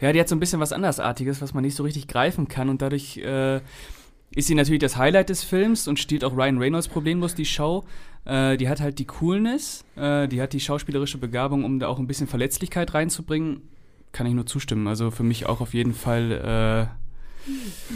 Ja, 0.00 0.12
die 0.12 0.20
hat 0.20 0.28
so 0.28 0.36
ein 0.36 0.40
bisschen 0.40 0.60
was 0.60 0.72
Andersartiges, 0.72 1.42
was 1.42 1.54
man 1.54 1.64
nicht 1.64 1.74
so 1.74 1.82
richtig 1.82 2.06
greifen 2.06 2.46
kann 2.48 2.68
und 2.68 2.80
dadurch 2.80 3.18
äh, 3.18 3.60
ist 4.36 4.46
sie 4.46 4.54
natürlich 4.54 4.80
das 4.80 4.96
Highlight 4.96 5.28
des 5.28 5.42
Films 5.42 5.88
und 5.88 5.98
stiehlt 5.98 6.24
auch 6.24 6.36
Ryan 6.36 6.58
Reynolds 6.58 6.88
problemlos 6.88 7.34
die 7.34 7.44
Show. 7.44 7.84
Äh, 8.24 8.56
die 8.56 8.68
hat 8.68 8.80
halt 8.80 8.98
die 8.98 9.06
Coolness, 9.06 9.84
äh, 9.96 10.28
die 10.28 10.40
hat 10.40 10.52
die 10.52 10.60
schauspielerische 10.60 11.18
Begabung, 11.18 11.64
um 11.64 11.78
da 11.78 11.88
auch 11.88 11.98
ein 11.98 12.06
bisschen 12.06 12.26
Verletzlichkeit 12.26 12.94
reinzubringen. 12.94 13.62
Kann 14.14 14.26
ich 14.26 14.32
nur 14.32 14.46
zustimmen. 14.46 14.86
Also 14.86 15.10
für 15.10 15.24
mich 15.24 15.44
auch 15.46 15.60
auf 15.60 15.74
jeden 15.74 15.92
Fall. 15.92 16.30
Äh, 16.32 16.86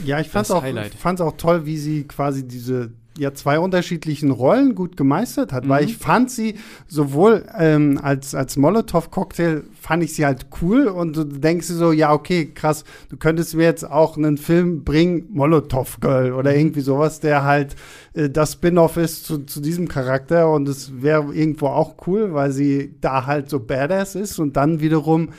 Ja, 0.05 0.21
ich 0.21 0.29
fand's 0.29 0.49
Das 0.49 0.57
auch, 0.59 0.65
fand's 0.99 1.21
auch 1.23 1.37
toll, 1.39 1.65
wie 1.65 1.79
sie 1.79 2.05
quasi 2.05 2.47
diese 2.47 2.91
ja, 3.17 3.35
zwei 3.35 3.59
unterschiedlichen 3.59 4.31
Rollen 4.31 4.75
gut 4.77 4.97
gemeistert 4.97 5.53
hat, 5.53 5.69
weil 5.69 5.83
Mhm. 5.83 5.89
ich 5.89 5.97
fand 5.97 6.31
sie 6.31 6.55
sowohl 6.87 7.47
ähm, 7.59 7.99
als, 8.01 8.35
als 8.37 8.57
Molotow-Cocktail 8.57 9.63
fand 9.81 10.05
ich 10.05 10.15
sie 10.15 10.25
halt 10.25 10.47
cool 10.63 10.87
und 10.87 11.17
du 11.17 11.25
denkst 11.25 11.67
dir 11.67 11.75
so, 11.75 11.91
ja, 11.91 12.13
okay, 12.13 12.47
krass, 12.55 12.85
du 13.09 13.17
könntest 13.17 13.57
mir 13.57 13.65
jetzt 13.65 13.83
auch 13.91 14.17
einen 14.17 14.39
Film 14.39 14.85
bringen, 14.85 15.27
Molotow 15.31 15.99
Girl 16.01 16.33
oder 16.33 16.53
Mhm. 16.53 16.59
irgendwie 16.59 16.81
sowas, 16.83 17.19
der 17.19 17.43
halt 17.45 17.75
äh, 18.15 18.29
das 18.31 18.53
Spin-off 18.53 18.97
ist 18.97 19.25
zu, 19.25 19.39
zu 19.47 19.61
diesem 19.61 19.89
Charakter 19.89 20.53
und 20.53 20.69
es 20.69 21.03
wäre 21.03 21.35
irgendwo 21.35 21.67
auch 21.69 21.97
cool, 22.07 22.35
weil 22.35 22.53
sie 22.53 22.95
da 23.01 23.27
halt 23.27 23.51
so 23.51 23.59
badass 23.59 24.15
ist 24.15 24.39
und 24.39 24.57
dann 24.57 24.81
wiederum 24.81 25.31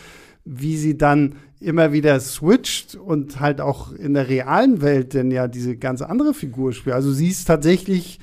wie 0.50 0.78
sie 0.78 0.98
dann 0.98 1.36
immer 1.60 1.92
wieder 1.92 2.20
switcht 2.20 2.96
und 2.96 3.40
halt 3.40 3.62
auch 3.62 3.92
in 3.92 4.14
der 4.14 4.30
realen 4.30 4.82
Welt 4.82 5.14
denn 5.14 5.30
ja 5.30 5.48
diese 5.48 5.76
ganz 5.76 6.02
andere 6.02 6.34
Figur 6.34 6.74
spielt. 6.74 6.96
Also 6.96 7.12
sie 7.12 7.28
ist 7.28 7.46
tatsächlich 7.46 8.20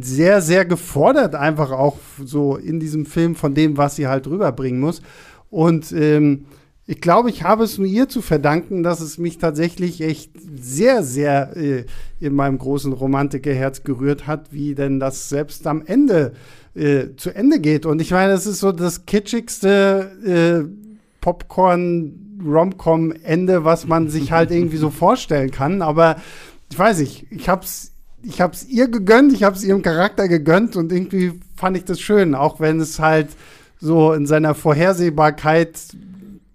sehr, 0.00 0.42
sehr 0.42 0.64
gefordert, 0.64 1.34
einfach 1.34 1.70
auch 1.70 1.96
so 2.24 2.56
in 2.56 2.80
diesem 2.80 3.06
Film 3.06 3.34
von 3.34 3.54
dem, 3.54 3.76
was 3.76 3.96
sie 3.96 4.06
halt 4.06 4.26
rüberbringen 4.26 4.80
muss. 4.80 5.02
Und 5.50 5.92
ähm, 5.92 6.44
ich 6.86 7.00
glaube, 7.00 7.30
ich 7.30 7.42
habe 7.42 7.64
es 7.64 7.78
nur 7.78 7.86
ihr 7.86 8.08
zu 8.08 8.22
verdanken, 8.22 8.82
dass 8.82 9.00
es 9.00 9.18
mich 9.18 9.38
tatsächlich 9.38 10.00
echt 10.00 10.32
sehr, 10.56 11.02
sehr 11.02 11.56
äh, 11.56 11.84
in 12.20 12.34
meinem 12.34 12.58
großen 12.58 12.92
Romantikerherz 12.92 13.82
gerührt 13.84 14.26
hat, 14.26 14.52
wie 14.52 14.74
denn 14.74 15.00
das 15.00 15.28
selbst 15.28 15.66
am 15.66 15.82
Ende 15.84 16.32
äh, 16.74 17.08
zu 17.16 17.30
Ende 17.30 17.60
geht. 17.60 17.86
Und 17.86 18.00
ich 18.00 18.10
meine, 18.10 18.32
das 18.32 18.46
ist 18.46 18.60
so 18.60 18.72
das 18.72 19.06
kitschigste 19.06 20.66
äh, 20.68 20.87
Popcorn 21.28 22.40
Rom-Com-Ende, 22.42 23.62
was 23.62 23.86
man 23.86 24.08
sich 24.08 24.32
halt 24.32 24.50
irgendwie 24.50 24.78
so 24.78 24.88
vorstellen 25.04 25.50
kann. 25.50 25.82
Aber 25.82 26.16
ich 26.70 26.78
weiß 26.78 27.00
nicht, 27.00 27.26
ich 27.30 27.50
hab's, 27.50 27.92
ich 28.22 28.40
hab's 28.40 28.64
ihr 28.64 28.88
gegönnt, 28.88 29.34
ich 29.34 29.42
hab's 29.42 29.62
ihrem 29.62 29.82
Charakter 29.82 30.26
gegönnt 30.26 30.74
und 30.74 30.90
irgendwie 30.90 31.38
fand 31.54 31.76
ich 31.76 31.84
das 31.84 32.00
schön, 32.00 32.34
auch 32.34 32.60
wenn 32.60 32.80
es 32.80 32.98
halt 32.98 33.28
so 33.78 34.14
in 34.14 34.26
seiner 34.26 34.54
Vorhersehbarkeit 34.54 35.78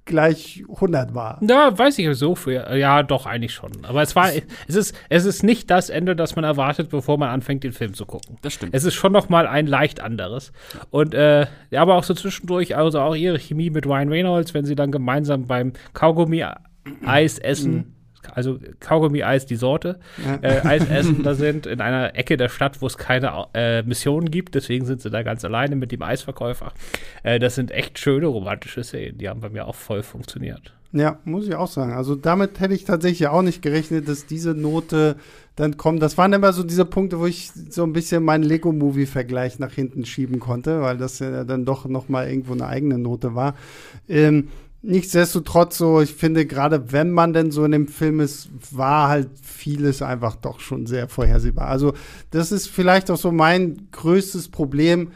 gleich 0.06 0.64
100 0.70 1.16
war. 1.16 1.40
Ja, 1.42 1.78
weiß 1.78 1.98
ich 2.00 2.18
so 2.18 2.36
für. 2.36 2.76
Ja, 2.76 3.04
doch, 3.04 3.26
eigentlich 3.26 3.54
schon. 3.54 3.72
Aber 3.84 4.02
es 4.02 4.16
war, 4.16 4.30
es 4.68 4.76
ist, 4.76 4.96
es 5.10 5.26
ist 5.26 5.44
nicht 5.44 5.70
das 5.70 5.90
Ende, 5.90 6.16
das 6.16 6.36
man 6.36 6.44
erwartet, 6.44 6.90
bevor 6.90 7.18
man 7.18 7.30
anfängt, 7.30 7.64
den 7.64 7.72
Film 7.72 7.94
zu 7.94 8.06
gucken. 8.06 8.38
Das 8.42 8.54
stimmt. 8.54 8.74
Es 8.74 8.84
ist 8.84 8.96
schon 8.96 9.12
noch 9.12 9.30
mal 9.30 9.48
ein 9.48 9.68
leicht 9.68 10.02
anderes. 10.02 10.52
Und, 10.90 11.14
äh, 11.14 11.48
ja, 11.72 11.82
aber 11.82 11.96
auch 11.96 12.04
so 12.04 12.14
zwischendurch, 12.14 12.76
also 12.76 13.00
auch 13.00 13.16
ihre 13.16 13.40
Chemie 13.40 13.70
mit 13.70 13.86
Ryan 13.86 14.10
Reynolds, 14.10 14.54
wenn 14.54 14.66
sie 14.66 14.76
dann 14.76 14.92
gemeinsam 14.92 15.48
beim 15.48 15.74
Kaugummi-Eis 15.94 17.40
essen. 17.40 17.96
Also 18.32 18.60
Kaugummi-Eis, 18.80 19.46
die 19.46 19.56
Sorte, 19.56 20.00
äh, 20.42 20.62
Eis 20.62 20.90
essen 20.90 21.24
da 21.24 21.34
sind, 21.34 21.66
in 21.66 21.82
einer 21.82 22.16
Ecke 22.16 22.38
der 22.38 22.50
Stadt, 22.50 22.82
wo 22.82 22.88
es 22.88 22.98
keine 22.98 23.48
äh, 23.54 23.84
Missionen 23.84 24.32
gibt. 24.32 24.56
Deswegen 24.56 24.86
sind 24.86 25.02
sie 25.02 25.10
da 25.10 25.24
ganz 25.24 25.44
alleine 25.46 25.76
mit 25.76 25.92
dem 25.92 26.02
Eisverkäufer. 26.02 26.74
Äh, 27.24 27.40
das 27.40 27.56
sind 27.56 27.72
echt 27.72 28.00
schöne 28.00 28.28
romantische 28.28 28.84
Szenen. 28.84 29.18
Die 29.18 29.30
haben 29.30 29.42
bei 29.42 29.50
mir 29.50 29.68
auch 29.68 29.76
voll 29.76 30.04
funktioniert. 30.04 30.74
Ja, 30.94 31.18
muss 31.26 31.48
ich 31.48 31.56
auch 31.56 31.68
sagen. 31.68 31.94
Also 31.94 32.14
damit 32.14 32.60
hätte 32.60 32.76
ich 32.76 32.86
tatsächlich 32.86 33.28
auch 33.28 33.42
nicht 33.42 33.64
gerechnet, 33.64 34.08
dass 34.08 34.28
diese 34.28 34.54
Note 34.54 35.16
dann 35.56 35.76
kommt. 35.76 36.04
Das 36.04 36.20
waren 36.20 36.34
immer 36.34 36.54
so 36.54 36.62
diese 36.62 36.86
Punkte, 36.86 37.20
wo 37.20 37.26
ich 37.26 37.52
so 37.52 37.84
ein 37.84 37.94
bisschen 37.94 38.24
meinen 38.24 38.44
Lego-Movie-Vergleich 38.44 39.58
nach 39.58 39.72
hinten 39.72 40.06
schieben 40.06 40.40
konnte, 40.40 40.82
weil 40.82 40.98
das 40.98 41.18
ja 41.18 41.44
dann 41.46 41.66
doch 41.66 41.86
noch 41.86 42.10
mal 42.10 42.30
irgendwo 42.30 42.54
eine 42.54 42.68
eigene 42.68 43.00
Note 43.00 43.34
war. 43.34 43.56
Ähm, 44.08 44.50
nichtsdestotrotz 44.84 45.78
so, 45.78 46.02
ich 46.02 46.14
finde, 46.14 46.46
gerade 46.46 46.92
wenn 46.92 47.10
man 47.10 47.34
denn 47.34 47.52
so 47.52 47.66
in 47.66 47.72
dem 47.72 47.88
Film 47.88 48.20
ist, 48.20 48.50
war 48.72 49.08
halt 49.10 49.30
vieles 49.42 50.02
einfach 50.02 50.36
doch 50.36 50.60
schon 50.60 50.86
sehr 50.86 51.08
vorhersehbar. 51.08 51.70
Also 51.70 51.94
das 52.30 52.52
ist 52.52 52.68
vielleicht 52.68 53.10
auch 53.10 53.18
so 53.18 53.32
mein 53.32 53.88
größtes 53.92 54.50
Problem. 54.50 55.12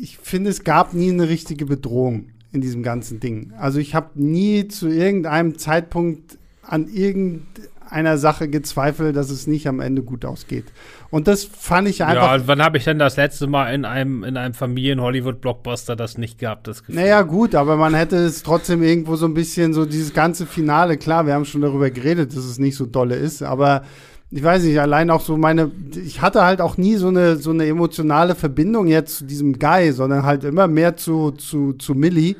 Ich 0.00 0.18
finde, 0.18 0.50
es 0.50 0.64
gab 0.64 0.94
nie 0.94 1.12
eine 1.12 1.28
richtige 1.28 1.66
Bedrohung 1.66 2.30
in 2.52 2.60
diesem 2.62 2.82
ganzen 2.82 3.20
Ding. 3.20 3.52
Also 3.58 3.78
ich 3.78 3.94
habe 3.94 4.20
nie 4.20 4.68
zu 4.68 4.88
irgendeinem 4.88 5.58
Zeitpunkt 5.58 6.38
an 6.62 6.88
irgendeiner 6.88 8.16
Sache 8.16 8.48
gezweifelt, 8.48 9.16
dass 9.16 9.30
es 9.30 9.46
nicht 9.46 9.68
am 9.68 9.80
Ende 9.80 10.02
gut 10.02 10.24
ausgeht. 10.24 10.66
Und 11.10 11.26
das 11.26 11.44
fand 11.44 11.88
ich 11.88 12.04
einfach. 12.04 12.38
Ja, 12.38 12.46
wann 12.46 12.62
habe 12.62 12.76
ich 12.76 12.84
denn 12.84 12.98
das 12.98 13.16
letzte 13.16 13.46
Mal 13.46 13.72
in 13.72 13.86
einem, 13.86 14.24
in 14.24 14.36
einem 14.36 14.52
Familien-Hollywood-Blockbuster 14.52 15.96
das 15.96 16.18
nicht 16.18 16.38
gehabt, 16.38 16.66
das 16.66 16.80
Gefühl? 16.80 16.96
Naja, 16.96 17.22
gut, 17.22 17.54
aber 17.54 17.76
man 17.76 17.94
hätte 17.94 18.16
es 18.16 18.42
trotzdem 18.42 18.82
irgendwo 18.82 19.16
so 19.16 19.26
ein 19.26 19.32
bisschen 19.32 19.72
so 19.72 19.86
dieses 19.86 20.12
ganze 20.12 20.44
Finale, 20.44 20.98
klar, 20.98 21.26
wir 21.26 21.32
haben 21.32 21.46
schon 21.46 21.62
darüber 21.62 21.90
geredet, 21.90 22.36
dass 22.36 22.44
es 22.44 22.58
nicht 22.58 22.76
so 22.76 22.84
dolle 22.84 23.14
ist, 23.14 23.42
aber 23.42 23.84
ich 24.30 24.42
weiß 24.42 24.62
nicht, 24.64 24.78
allein 24.78 25.08
auch 25.08 25.22
so 25.22 25.38
meine, 25.38 25.70
ich 26.04 26.20
hatte 26.20 26.44
halt 26.44 26.60
auch 26.60 26.76
nie 26.76 26.96
so 26.96 27.08
eine, 27.08 27.36
so 27.36 27.50
eine 27.50 27.66
emotionale 27.66 28.34
Verbindung 28.34 28.86
jetzt 28.86 29.16
zu 29.16 29.24
diesem 29.24 29.58
Guy, 29.58 29.92
sondern 29.92 30.24
halt 30.24 30.44
immer 30.44 30.68
mehr 30.68 30.96
zu, 30.96 31.30
zu, 31.30 31.72
zu 31.72 31.94
Millie, 31.94 32.36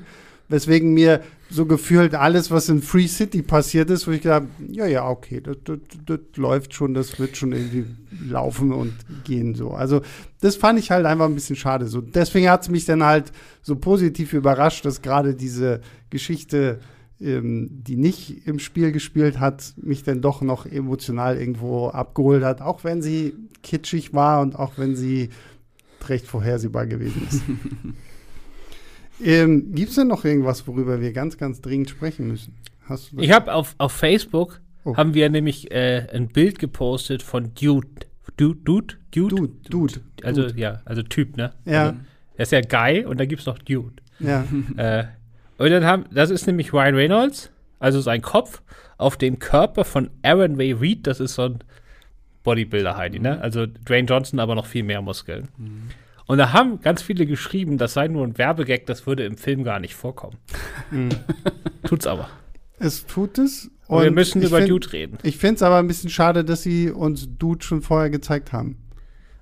weswegen 0.51 0.93
mir 0.93 1.23
so 1.51 1.67
gefühlt 1.67 2.15
alles, 2.15 2.51
was 2.51 2.69
in 2.69 2.83
Free 2.83 3.07
City 3.07 3.43
passiert 3.43 3.91
ist, 3.91 4.07
wo 4.07 4.11
ich 4.11 4.21
gedacht 4.21 4.43
habe, 4.43 4.73
ja, 4.73 4.87
ja, 4.87 5.09
okay, 5.09 5.41
das, 5.41 5.57
das, 5.65 5.79
das 6.05 6.21
läuft 6.37 6.75
schon, 6.75 6.95
das 6.95 7.19
wird 7.19 7.37
schon 7.37 7.53
irgendwie 7.53 7.87
laufen 8.29 8.73
und 8.73 8.95
gehen 9.25 9.55
so. 9.55 9.71
Also 9.71 10.03
das 10.41 10.57
fand 10.57 10.79
ich 10.79 10.91
halt 10.91 11.07
einfach 11.07 11.25
ein 11.25 11.35
bisschen 11.35 11.57
schade. 11.57 11.87
So, 11.87 12.01
deswegen 12.01 12.51
hat 12.51 12.63
es 12.63 12.69
mich 12.69 12.85
dann 12.85 13.03
halt 13.03 13.33
so 13.63 13.77
positiv 13.77 14.35
überrascht, 14.35 14.85
dass 14.85 15.01
gerade 15.01 15.35
diese 15.35 15.81
Geschichte, 16.11 16.81
ähm, 17.21 17.69
die 17.71 17.97
nicht 17.97 18.47
im 18.47 18.59
Spiel 18.59 18.93
gespielt 18.93 19.41
hat, 19.41 19.73
mich 19.77 20.03
dann 20.03 20.21
doch 20.21 20.43
noch 20.43 20.67
emotional 20.67 21.39
irgendwo 21.39 21.89
abgeholt 21.89 22.45
hat, 22.45 22.61
auch 22.61 22.85
wenn 22.85 23.01
sie 23.01 23.35
kitschig 23.63 24.13
war 24.13 24.43
und 24.43 24.55
auch 24.55 24.77
wenn 24.77 24.97
sie 24.97 25.31
recht 26.07 26.27
vorhersehbar 26.27 26.87
gewesen 26.87 27.27
ist. 27.29 27.43
Ähm, 29.25 29.75
Gibt 29.75 29.91
es 29.91 29.97
denn 29.97 30.09
noch 30.09 30.25
irgendwas, 30.25 30.67
worüber 30.67 31.01
wir 31.01 31.13
ganz, 31.13 31.39
ganz 31.39 31.61
dringend 31.61 31.91
sprechen 31.91 32.29
müssen? 32.29 32.55
Hast 32.87 33.13
du? 33.13 33.19
Ich 33.21 33.33
habe 33.33 33.53
auf, 33.53 33.75
auf 33.79 33.93
Facebook 33.93 34.61
Oh. 34.85 34.97
haben 34.97 35.13
wir 35.13 35.29
nämlich 35.29 35.71
äh, 35.71 36.07
ein 36.15 36.29
Bild 36.29 36.59
gepostet 36.59 37.23
von 37.23 37.53
Dude. 37.55 37.89
Dude, 38.37 38.61
Dude, 38.65 38.95
Dude, 39.11 39.35
Dude, 39.37 39.53
Dude. 39.69 40.01
Also 40.23 40.43
Dude. 40.47 40.59
ja, 40.59 40.81
also 40.85 41.03
Typ, 41.03 41.37
ne? 41.37 41.53
Ja. 41.65 41.89
Also, 41.89 41.99
er 42.37 42.43
ist 42.45 42.53
ja 42.53 42.61
Guy 42.61 43.05
und 43.05 43.19
da 43.19 43.27
gibt's 43.27 43.45
noch 43.47 43.59
Dude. 43.59 43.95
Ja. 44.21 44.45
äh, 44.77 45.05
und 45.59 45.71
dann 45.71 45.85
haben, 45.85 46.05
das 46.13 46.31
ist 46.31 46.47
nämlich 46.47 46.73
Ryan 46.73 46.95
Reynolds, 46.95 47.51
also 47.81 48.01
sein 48.01 48.23
Kopf, 48.23 48.63
auf 48.97 49.17
dem 49.17 49.39
Körper 49.41 49.85
von 49.85 50.11
Aaron 50.23 50.57
Way 50.59 50.73
Reed, 50.73 51.07
das 51.07 51.21
ist 51.21 51.35
so 51.35 51.43
ein 51.43 51.59
Bodybuilder 52.45 52.97
Heidi, 52.97 53.19
ne? 53.19 53.41
Also 53.41 53.67
Dwayne 53.67 54.07
Johnson, 54.09 54.39
aber 54.39 54.55
noch 54.55 54.67
viel 54.67 54.85
mehr 54.85 55.03
Muskeln. 55.03 55.49
Und 56.29 56.39
da 56.39 56.53
haben 56.53 56.81
ganz 56.83 57.03
viele 57.03 57.27
geschrieben, 57.27 57.79
das 57.79 57.95
sei 57.95 58.07
nur 58.07 58.23
ein 58.25 58.39
Werbegag, 58.39 58.87
das 58.87 59.07
würde 59.07 59.25
im 59.25 59.37
Film 59.39 59.65
gar 59.65 59.81
nicht 59.81 59.95
vorkommen. 59.95 60.37
Mhm. 60.91 61.09
Tut's 61.85 62.07
aber. 62.07 62.29
Es 62.79 63.07
tut 63.07 63.39
es. 63.39 63.71
Und 63.89 64.03
wir 64.05 64.11
müssen 64.11 64.43
über 64.43 64.59
find- 64.59 64.71
Dude 64.71 64.93
reden. 64.93 65.19
Ich 65.23 65.39
finde 65.39 65.55
es 65.57 65.63
aber 65.63 65.79
ein 65.79 65.87
bisschen 65.89 66.11
schade, 66.11 66.45
dass 66.45 66.63
sie 66.63 66.91
uns 66.91 67.29
Dude 67.39 67.65
schon 67.65 67.81
vorher 67.81 68.11
gezeigt 68.11 68.53
haben. 68.53 68.77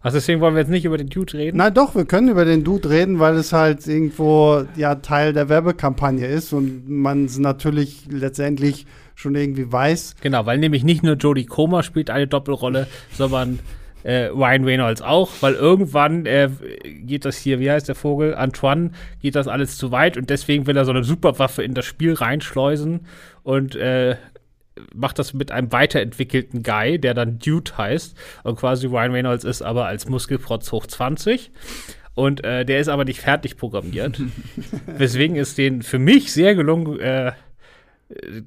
Also 0.01 0.19
deswegen 0.19 0.41
wollen 0.41 0.55
wir 0.55 0.61
jetzt 0.61 0.71
nicht 0.71 0.85
über 0.85 0.97
den 0.99 1.09
Dude 1.09 1.35
reden. 1.35 1.57
Na 1.57 1.71
doch, 1.71 1.97
wir 1.97 2.05
können 2.05 2.29
über 2.29 2.45
den 2.45 2.63
Dude 2.63 2.89
reden, 2.89 3.19
weil 3.19 3.35
es 3.35 3.53
halt 3.53 3.85
irgendwo 3.89 4.65
ja 4.77 4.95
Teil 4.95 5.33
der 5.33 5.49
Werbekampagne 5.49 6.25
ist 6.29 6.53
und 6.53 6.89
man 6.89 7.25
es 7.25 7.39
natürlich 7.39 8.07
letztendlich 8.09 8.87
schon 9.17 9.35
irgendwie 9.35 9.73
weiß. 9.73 10.15
Genau, 10.21 10.47
weil 10.47 10.59
nämlich 10.59 10.85
nicht 10.85 11.03
nur 11.03 11.17
Jodie 11.17 11.47
Comer 11.47 11.83
spielt 11.83 12.11
eine 12.11 12.29
Doppelrolle, 12.29 12.87
sondern 13.13 13.59
äh, 14.07 14.27
Ryan 14.27 14.65
Reynolds 14.65 15.03
auch, 15.03 15.33
weil 15.41 15.55
irgendwann 15.55 16.27
äh, 16.27 16.49
geht 16.85 17.25
das 17.25 17.37
hier, 17.37 17.59
wie 17.59 17.71
heißt 17.71 17.89
der 17.89 17.97
Vogel, 17.97 18.37
Antoine, 18.37 18.93
geht 19.21 19.35
das 19.35 19.49
alles 19.49 19.77
zu 19.79 19.91
weit 19.91 20.17
und 20.17 20.31
deswegen 20.31 20.69
will 20.69 20.77
er 20.77 20.85
so 20.85 20.93
eine 20.93 21.03
Superwaffe 21.03 21.65
in 21.65 21.75
das 21.75 21.87
Spiel 21.87 22.15
reinschleusen 22.15 23.01
und 23.43 23.75
äh, 23.75 24.15
macht 24.95 25.19
das 25.19 25.35
mit 25.35 25.51
einem 25.51 25.73
weiterentwickelten 25.73 26.63
Guy, 26.63 27.01
der 27.01 27.15
dann 27.15 27.41
Dude 27.41 27.77
heißt 27.77 28.17
und 28.45 28.57
quasi 28.57 28.87
Ryan 28.87 29.11
Reynolds 29.11 29.43
ist 29.43 29.63
aber 29.63 29.87
als 29.87 30.09
Muskelprotz 30.09 30.71
hoch 30.71 30.87
20 30.87 31.51
und 32.15 32.45
äh, 32.45 32.65
der 32.65 32.79
ist 32.79 32.89
aber 32.89 33.05
nicht 33.05 33.21
fertig 33.21 33.57
programmiert. 33.57 34.21
Weswegen 34.87 35.37
es 35.37 35.57
den 35.57 35.83
für 35.83 35.99
mich 35.99 36.33
sehr 36.33 36.55
gelungen 36.55 37.01
äh, 37.01 37.33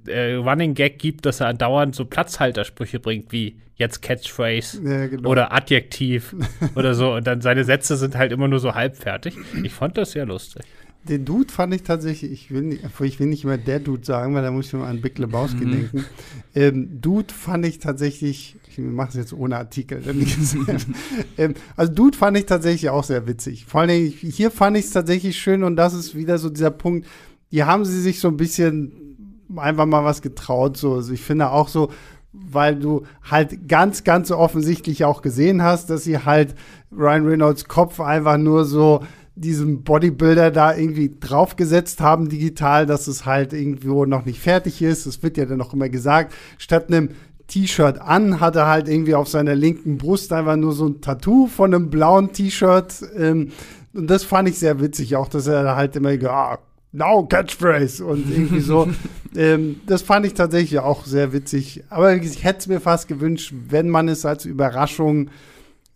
äh, 0.08 0.36
Running 0.36 0.74
Gag 0.74 1.00
gibt, 1.00 1.26
dass 1.26 1.40
er 1.42 1.48
andauernd 1.48 1.96
so 1.96 2.06
Platzhaltersprüche 2.06 3.00
bringt, 3.00 3.32
wie 3.32 3.58
jetzt 3.76 4.02
Catchphrase 4.02 4.82
Ja, 4.84 5.08
genau. 5.08 5.30
oder 5.30 5.54
Adjektiv 5.54 6.36
oder 6.76 6.94
so. 6.96 7.14
Und 7.14 7.28
dann 7.28 7.42
seine 7.42 7.64
Sätze 7.64 7.96
sind 7.98 8.16
halt 8.16 8.32
immer 8.32 8.48
nur 8.48 8.60
so 8.60 8.76
halbfertig. 8.76 9.36
Ich 9.64 9.74
fand 9.74 9.98
das 9.98 10.12
sehr 10.12 10.26
lustig. 10.26 10.64
Den 11.08 11.24
Dude 11.24 11.52
fand 11.52 11.74
ich 11.74 11.84
tatsächlich, 11.84 12.30
ich 12.30 12.52
will 12.52 12.62
nicht, 12.64 12.84
ich 13.02 13.20
will 13.22 13.28
nicht 13.28 13.46
immer 13.46 13.58
der 13.58 13.80
Dude 13.80 14.06
sagen, 14.06 14.36
weil 14.36 14.44
da 14.44 14.52
muss 14.52 14.68
ich 14.68 14.74
immer 14.74 14.86
an 14.88 15.00
Big 15.00 15.18
Lebowski 15.18 15.64
Mhm. 15.66 15.72
denken. 15.72 16.06
Ähm, 16.54 17.00
Dude 17.02 17.34
fand 17.34 17.66
ich 17.66 17.80
tatsächlich, 17.80 18.58
ich 18.70 18.78
mache 18.80 19.10
es 19.10 19.16
jetzt 19.16 19.34
ohne 19.34 19.56
Artikel. 19.56 20.02
ähm, 21.38 21.54
also 21.78 21.94
Dude 21.94 22.18
fand 22.18 22.38
ich 22.38 22.46
tatsächlich 22.46 22.90
auch 22.90 23.06
sehr 23.06 23.28
witzig. 23.28 23.66
Vor 23.66 23.82
allen 23.82 23.90
Dingen, 23.90 24.12
hier 24.12 24.52
fand 24.52 24.76
ich 24.78 24.86
es 24.86 24.92
tatsächlich 24.92 25.38
schön 25.40 25.64
und 25.64 25.78
das 25.78 25.94
ist 25.94 26.16
wieder 26.16 26.38
so 26.38 26.50
dieser 26.50 26.72
Punkt, 26.72 27.08
hier 27.50 27.66
haben 27.66 27.86
sie 27.86 28.02
sich 28.02 28.20
so 28.20 28.28
ein 28.28 28.38
bisschen 28.38 29.09
einfach 29.56 29.86
mal 29.86 30.04
was 30.04 30.22
getraut. 30.22 30.78
So. 30.78 30.96
Also 30.96 31.14
ich 31.14 31.22
finde 31.22 31.52
auch 31.52 31.68
so, 31.68 31.90
weil 32.32 32.76
du 32.76 33.04
halt 33.30 33.68
ganz, 33.68 34.04
ganz 34.04 34.32
offensichtlich 34.32 35.06
auch 35.06 35.22
gesehen 35.22 35.64
hast, 35.64 35.90
dass 35.90 36.04
sie 36.04 36.20
halt 36.20 36.56
Ryan 36.92 37.26
Reynolds 37.26 37.66
Kopf 37.66 38.00
einfach 38.00 38.38
nur 38.38 38.66
so 38.66 39.02
diesem 39.36 39.84
Bodybuilder 39.84 40.52
da 40.52 40.76
irgendwie 40.76 41.16
draufgesetzt 41.18 42.02
haben 42.02 42.28
digital, 42.28 42.86
dass 42.86 43.08
es 43.08 43.26
halt 43.26 43.54
irgendwo 43.54 44.06
noch 44.06 44.26
nicht 44.26 44.40
fertig 44.40 44.82
ist. 44.82 45.06
Es 45.06 45.24
wird 45.24 45.38
ja 45.38 45.46
dann 45.46 45.58
noch 45.58 45.74
immer 45.74 45.90
gesagt, 45.90 46.34
statt 46.58 46.88
einem 46.90 47.10
T-Shirt 47.48 48.00
an, 48.00 48.40
hat 48.40 48.56
er 48.56 48.68
halt 48.68 48.88
irgendwie 48.88 49.16
auf 49.16 49.28
seiner 49.28 49.56
linken 49.56 49.98
Brust 49.98 50.32
einfach 50.34 50.56
nur 50.56 50.74
so 50.74 50.88
ein 50.88 51.02
Tattoo 51.02 51.48
von 51.48 51.74
einem 51.74 51.90
blauen 51.90 52.32
T-Shirt. 52.32 53.02
Ähm, 53.18 53.52
und 53.94 54.08
das 54.08 54.24
fand 54.24 54.50
ich 54.50 54.60
sehr 54.60 54.80
witzig, 54.82 55.16
auch 55.16 55.30
dass 55.30 55.48
er 55.48 55.76
halt 55.76 55.96
immer 55.96 56.12
ah, 56.30 56.60
now 56.92 57.24
Catchphrase 57.26 58.04
und 58.04 58.30
irgendwie 58.30 58.62
so. 58.62 58.88
ähm, 59.36 59.82
das 59.86 60.02
fand 60.02 60.26
ich 60.26 60.34
tatsächlich 60.34 60.80
auch 60.80 61.06
sehr 61.06 61.34
witzig. 61.34 61.84
Aber 61.90 62.16
ich 62.16 62.44
hätte 62.44 62.60
es 62.60 62.68
mir 62.68 62.80
fast 62.80 63.08
gewünscht, 63.08 63.54
wenn 63.70 63.90
man 63.90 64.08
es 64.08 64.26
als 64.26 64.46
Überraschung 64.46 65.30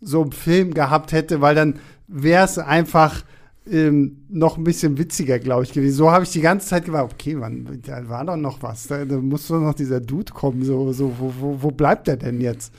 so 0.02 0.24
im 0.24 0.32
Film 0.32 0.74
gehabt 0.74 1.12
hätte, 1.12 1.42
weil 1.42 1.56
dann 1.56 1.80
wäre 2.08 2.46
es 2.46 2.58
einfach 2.58 3.24
ähm, 3.70 4.24
noch 4.30 4.58
ein 4.58 4.64
bisschen 4.64 4.98
witziger, 4.98 5.40
glaube 5.40 5.64
ich, 5.64 5.72
gewesen. 5.72 5.96
So 5.96 6.12
habe 6.12 6.26
ich 6.26 6.32
die 6.32 6.42
ganze 6.42 6.68
Zeit 6.68 6.86
gewartet, 6.86 7.14
okay, 7.14 7.40
wann, 7.40 7.82
da 7.86 8.08
war 8.10 8.26
doch 8.26 8.36
noch 8.36 8.62
was. 8.62 8.88
Da, 8.88 9.06
da 9.06 9.18
muss 9.18 9.48
doch 9.48 9.60
noch 9.60 9.74
dieser 9.74 10.02
Dude 10.02 10.34
kommen. 10.34 10.64
So, 10.64 10.92
so, 10.92 11.14
wo, 11.18 11.34
wo, 11.40 11.62
wo 11.62 11.72
bleibt 11.72 12.08
der 12.08 12.18
denn 12.18 12.42
jetzt? 12.42 12.74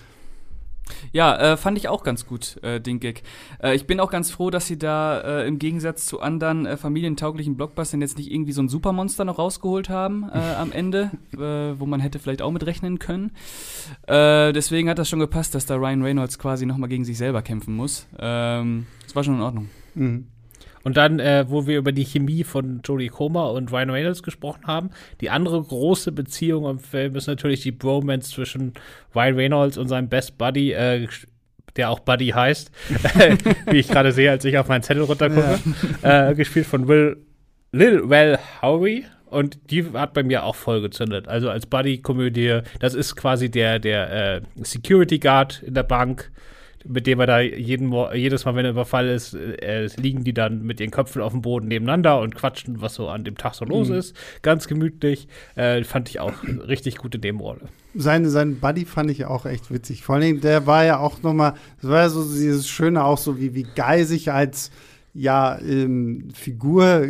Ja, 1.13 1.37
äh, 1.37 1.57
fand 1.57 1.79
ich 1.79 1.89
auch 1.89 2.03
ganz 2.03 2.27
gut, 2.27 2.63
äh, 2.63 2.81
den 2.81 3.01
Gag. 3.01 3.23
Äh, 3.63 3.75
ich 3.75 3.87
bin 3.87 4.01
auch 4.01 4.11
ganz 4.11 4.31
froh, 4.31 4.51
dass 4.51 4.67
sie 4.67 4.79
da 4.79 5.21
äh, 5.21 5.49
im 5.49 5.59
Gegensatz 5.59 6.07
zu 6.07 6.21
anderen 6.21 6.67
äh, 6.67 6.77
familientauglichen 6.77 7.57
Blockbustern 7.57 8.01
jetzt 8.01 8.19
nicht 8.19 8.31
irgendwie 8.31 8.53
so 8.53 8.63
ein 8.63 8.69
Supermonster 8.69 9.25
noch 9.25 9.39
rausgeholt 9.39 9.89
haben 9.89 10.29
äh, 10.33 10.39
am 10.59 10.73
Ende, 10.73 11.11
wo 11.33 11.87
man 11.87 12.01
hätte 12.01 12.19
vielleicht 12.19 12.43
auch 12.43 12.51
mit 12.51 12.65
rechnen 12.67 12.99
können. 12.99 13.33
Deswegen 14.09 14.89
hat 14.89 14.99
das 14.99 15.09
schon 15.09 15.19
gepasst, 15.19 15.55
dass 15.55 15.67
da 15.67 15.77
Ryan 15.77 16.03
Reynolds 16.03 16.39
quasi 16.39 16.67
nochmal 16.67 16.89
gegen 16.89 17.05
sich 17.05 17.19
selber 17.19 17.43
kämpfen 17.43 17.75
muss. 17.75 18.07
Ähm, 18.19 18.87
das 19.05 19.15
war 19.15 19.25
schon 19.25 19.35
in 19.35 19.41
Ordnung. 19.43 19.69
Mhm. 19.95 20.27
Und 20.85 20.97
dann, 20.97 21.19
äh, 21.19 21.47
wo 21.49 21.67
wir 21.67 21.79
über 21.79 21.93
die 21.93 22.05
Chemie 22.05 22.45
von 22.45 22.81
Jodie 22.85 23.09
Comer 23.09 23.51
und 23.53 23.73
Ryan 23.73 23.91
Reynolds 23.91 24.23
gesprochen 24.23 24.67
haben, 24.67 24.91
die 25.21 25.31
andere 25.31 25.61
große 25.61 26.13
Beziehung 26.13 26.69
im 26.69 26.79
Film 26.79 27.17
ist 27.17 27.27
natürlich 27.27 27.63
die 27.63 27.73
Bromance 27.73 28.31
zwischen 28.31 28.75
Ryan 29.15 29.35
Reynolds 29.35 29.79
und 29.79 29.89
seinem 29.89 30.09
Best 30.09 30.39
Buddy, 30.39 30.73
äh, 30.73 31.09
der 31.77 31.91
auch 31.91 32.01
Buddy 32.01 32.29
heißt, 32.29 32.71
wie 33.67 33.79
ich 33.79 33.89
gerade 33.89 34.13
sehe, 34.13 34.31
als 34.31 34.45
ich 34.45 34.59
auf 34.59 34.69
meinen 34.69 34.83
Zettel 34.83 35.03
runtergucke, 35.03 35.59
ja. 36.03 36.31
äh, 36.31 36.35
gespielt 36.35 36.67
von 36.67 36.87
Will 36.87 37.17
Lil 37.73 38.09
Well 38.09 38.39
Howery. 38.63 39.07
Und 39.27 39.71
die 39.73 39.85
hat 39.95 40.15
bei 40.15 40.23
mir 40.23 40.45
auch 40.45 40.55
voll 40.55 40.81
gezündet. 40.81 41.27
Also 41.27 41.51
als 41.51 41.67
Buddy-Komödie, 41.67 42.61
das 42.79 42.95
ist 42.95 43.17
quasi 43.17 43.51
der, 43.51 43.81
der 43.81 44.37
äh, 44.37 44.41
Security 44.63 45.19
Guard 45.19 45.61
in 45.65 45.75
der 45.75 45.83
Bank, 45.83 46.31
mit 46.87 47.07
dem 47.07 47.21
er 47.21 47.27
da 47.27 47.41
jeden, 47.41 47.93
jedes 48.15 48.45
Mal, 48.45 48.55
wenn 48.55 48.65
er 48.65 48.73
Überfall 48.73 49.09
ist, 49.09 49.35
äh, 49.35 49.89
liegen 49.97 50.25
die 50.25 50.35
dann 50.35 50.63
mit 50.63 50.81
ihren 50.81 50.91
Köpfen 50.91 51.23
auf 51.23 51.33
dem 51.33 51.43
Boden 51.43 51.69
nebeneinander 51.69 52.21
und 52.21 52.35
quatschen, 52.35 52.81
was 52.81 52.95
so 52.95 53.09
an 53.09 53.25
dem 53.25 53.37
Tag 53.37 53.55
so 53.55 53.65
los 53.65 53.89
mhm. 53.89 53.97
ist. 53.97 54.17
Ganz 54.43 54.69
gemütlich. 54.69 55.29
Äh, 55.55 55.83
fand 55.85 56.09
ich 56.09 56.21
auch 56.21 56.33
richtig 56.45 56.99
gut 56.99 57.15
in 57.15 57.23
dem 57.23 57.41
Rolle. 57.41 57.63
Seine, 57.95 58.29
sein 58.29 58.61
Buddy 58.61 58.85
fand 58.85 59.11
ich 59.11 59.25
auch 59.25 59.47
echt 59.47 59.73
witzig. 59.73 60.03
Vor 60.03 60.17
allem, 60.17 60.41
der 60.41 60.67
war 60.67 60.85
ja 60.85 60.99
auch 60.99 61.23
noch 61.23 61.33
mal, 61.33 61.55
das 61.81 61.91
war 61.91 62.01
ja 62.01 62.09
so 62.09 62.23
dieses 62.23 62.69
Schöne 62.69 63.05
auch 63.05 63.19
so, 63.19 63.39
wie, 63.41 63.55
wie 63.55 63.67
Guy 63.75 64.05
sich 64.05 64.31
als 64.31 64.71
ja, 65.15 65.59
ähm, 65.61 66.29
Figur 66.35 67.09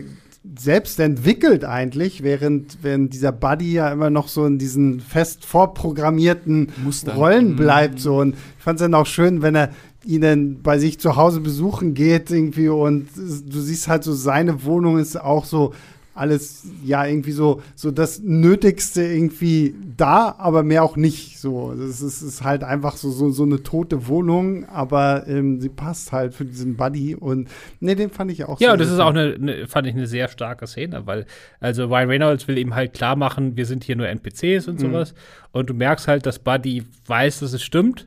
selbst 0.57 1.01
entwickelt 1.01 1.65
eigentlich, 1.65 2.23
während, 2.23 2.79
während 2.83 3.15
dieser 3.15 3.33
Buddy 3.33 3.73
ja 3.73 3.91
immer 3.91 4.11
noch 4.11 4.29
so 4.29 4.45
in 4.45 4.59
diesen 4.59 5.01
fest 5.01 5.45
vorprogrammierten 5.45 6.69
Muster. 6.85 7.15
Rollen 7.15 7.53
mhm. 7.53 7.57
bleibt. 7.57 8.01
So. 8.01 8.19
Und 8.19 8.35
ich 8.35 8.63
fand 8.63 8.79
es 8.79 8.85
dann 8.85 8.95
auch 8.95 9.07
schön, 9.07 9.41
wenn 9.43 9.55
er 9.55 9.71
ihn 10.05 10.21
dann 10.21 10.63
bei 10.63 10.79
sich 10.79 11.01
zu 11.01 11.17
Hause 11.17 11.41
besuchen 11.41 11.95
geht 11.95 12.31
irgendwie 12.31 12.69
und 12.69 13.09
du 13.17 13.61
siehst 13.61 13.89
halt 13.89 14.05
so, 14.05 14.13
seine 14.13 14.65
Wohnung 14.65 14.99
ist 14.99 15.19
auch 15.19 15.47
so 15.47 15.73
alles 16.15 16.67
ja 16.85 17.05
irgendwie 17.05 17.33
so 17.33 17.61
so 17.75 17.91
das 17.91 18.21
Nötigste 18.21 19.03
irgendwie 19.03 19.75
da, 19.97 20.35
aber 20.39 20.63
mehr 20.63 20.85
auch 20.85 20.97
nicht. 20.97 21.39
So, 21.39 21.75
das 21.75 22.01
ist, 22.01 22.23
ist 22.23 22.43
halt 22.43 22.65
einfach 22.65 22.97
so, 22.97 23.11
so 23.11 23.31
so 23.31 23.43
eine 23.43 23.63
tote 23.63 24.07
Wohnung, 24.07 24.65
aber 24.67 25.27
ähm, 25.27 25.61
sie 25.61 25.69
passt 25.69 26.13
halt 26.13 26.35
für 26.35 26.45
diesen 26.45 26.77
Buddy 26.77 27.15
und 27.15 27.49
ne, 27.81 27.97
den 27.97 28.11
fand 28.11 28.31
ich 28.31 28.45
auch. 28.45 28.61
Ja, 28.61 28.77
das 28.77 28.91
ist 28.91 29.01
auch 29.01 29.11
eine, 29.11 29.35
eine, 29.35 29.67
fand 29.67 29.87
ich 29.87 29.95
eine 29.95 30.07
sehr 30.07 30.29
starke 30.29 30.67
Szene, 30.67 31.07
weil 31.07 31.27
also 31.61 31.87
Ryan 31.87 32.09
Reynolds 32.09 32.49
will 32.49 32.59
ihm 32.59 32.75
halt 32.75 32.95
klar 32.95 33.17
machen, 33.17 33.57
wir 33.57 33.67
sind 33.67 33.85
hier 33.85 33.97
nur 33.97 34.09
NPCs 34.09 34.69
und 34.69 34.81
mhm. 34.81 34.87
sowas 34.87 35.15
und 35.53 35.69
du 35.69 35.75
merkst 35.75 36.09
halt, 36.09 36.27
dass 36.27 36.39
Buddy 36.39 36.85
weiß, 37.07 37.41
dass 37.41 37.53
es 37.53 37.63
stimmt 37.63 38.07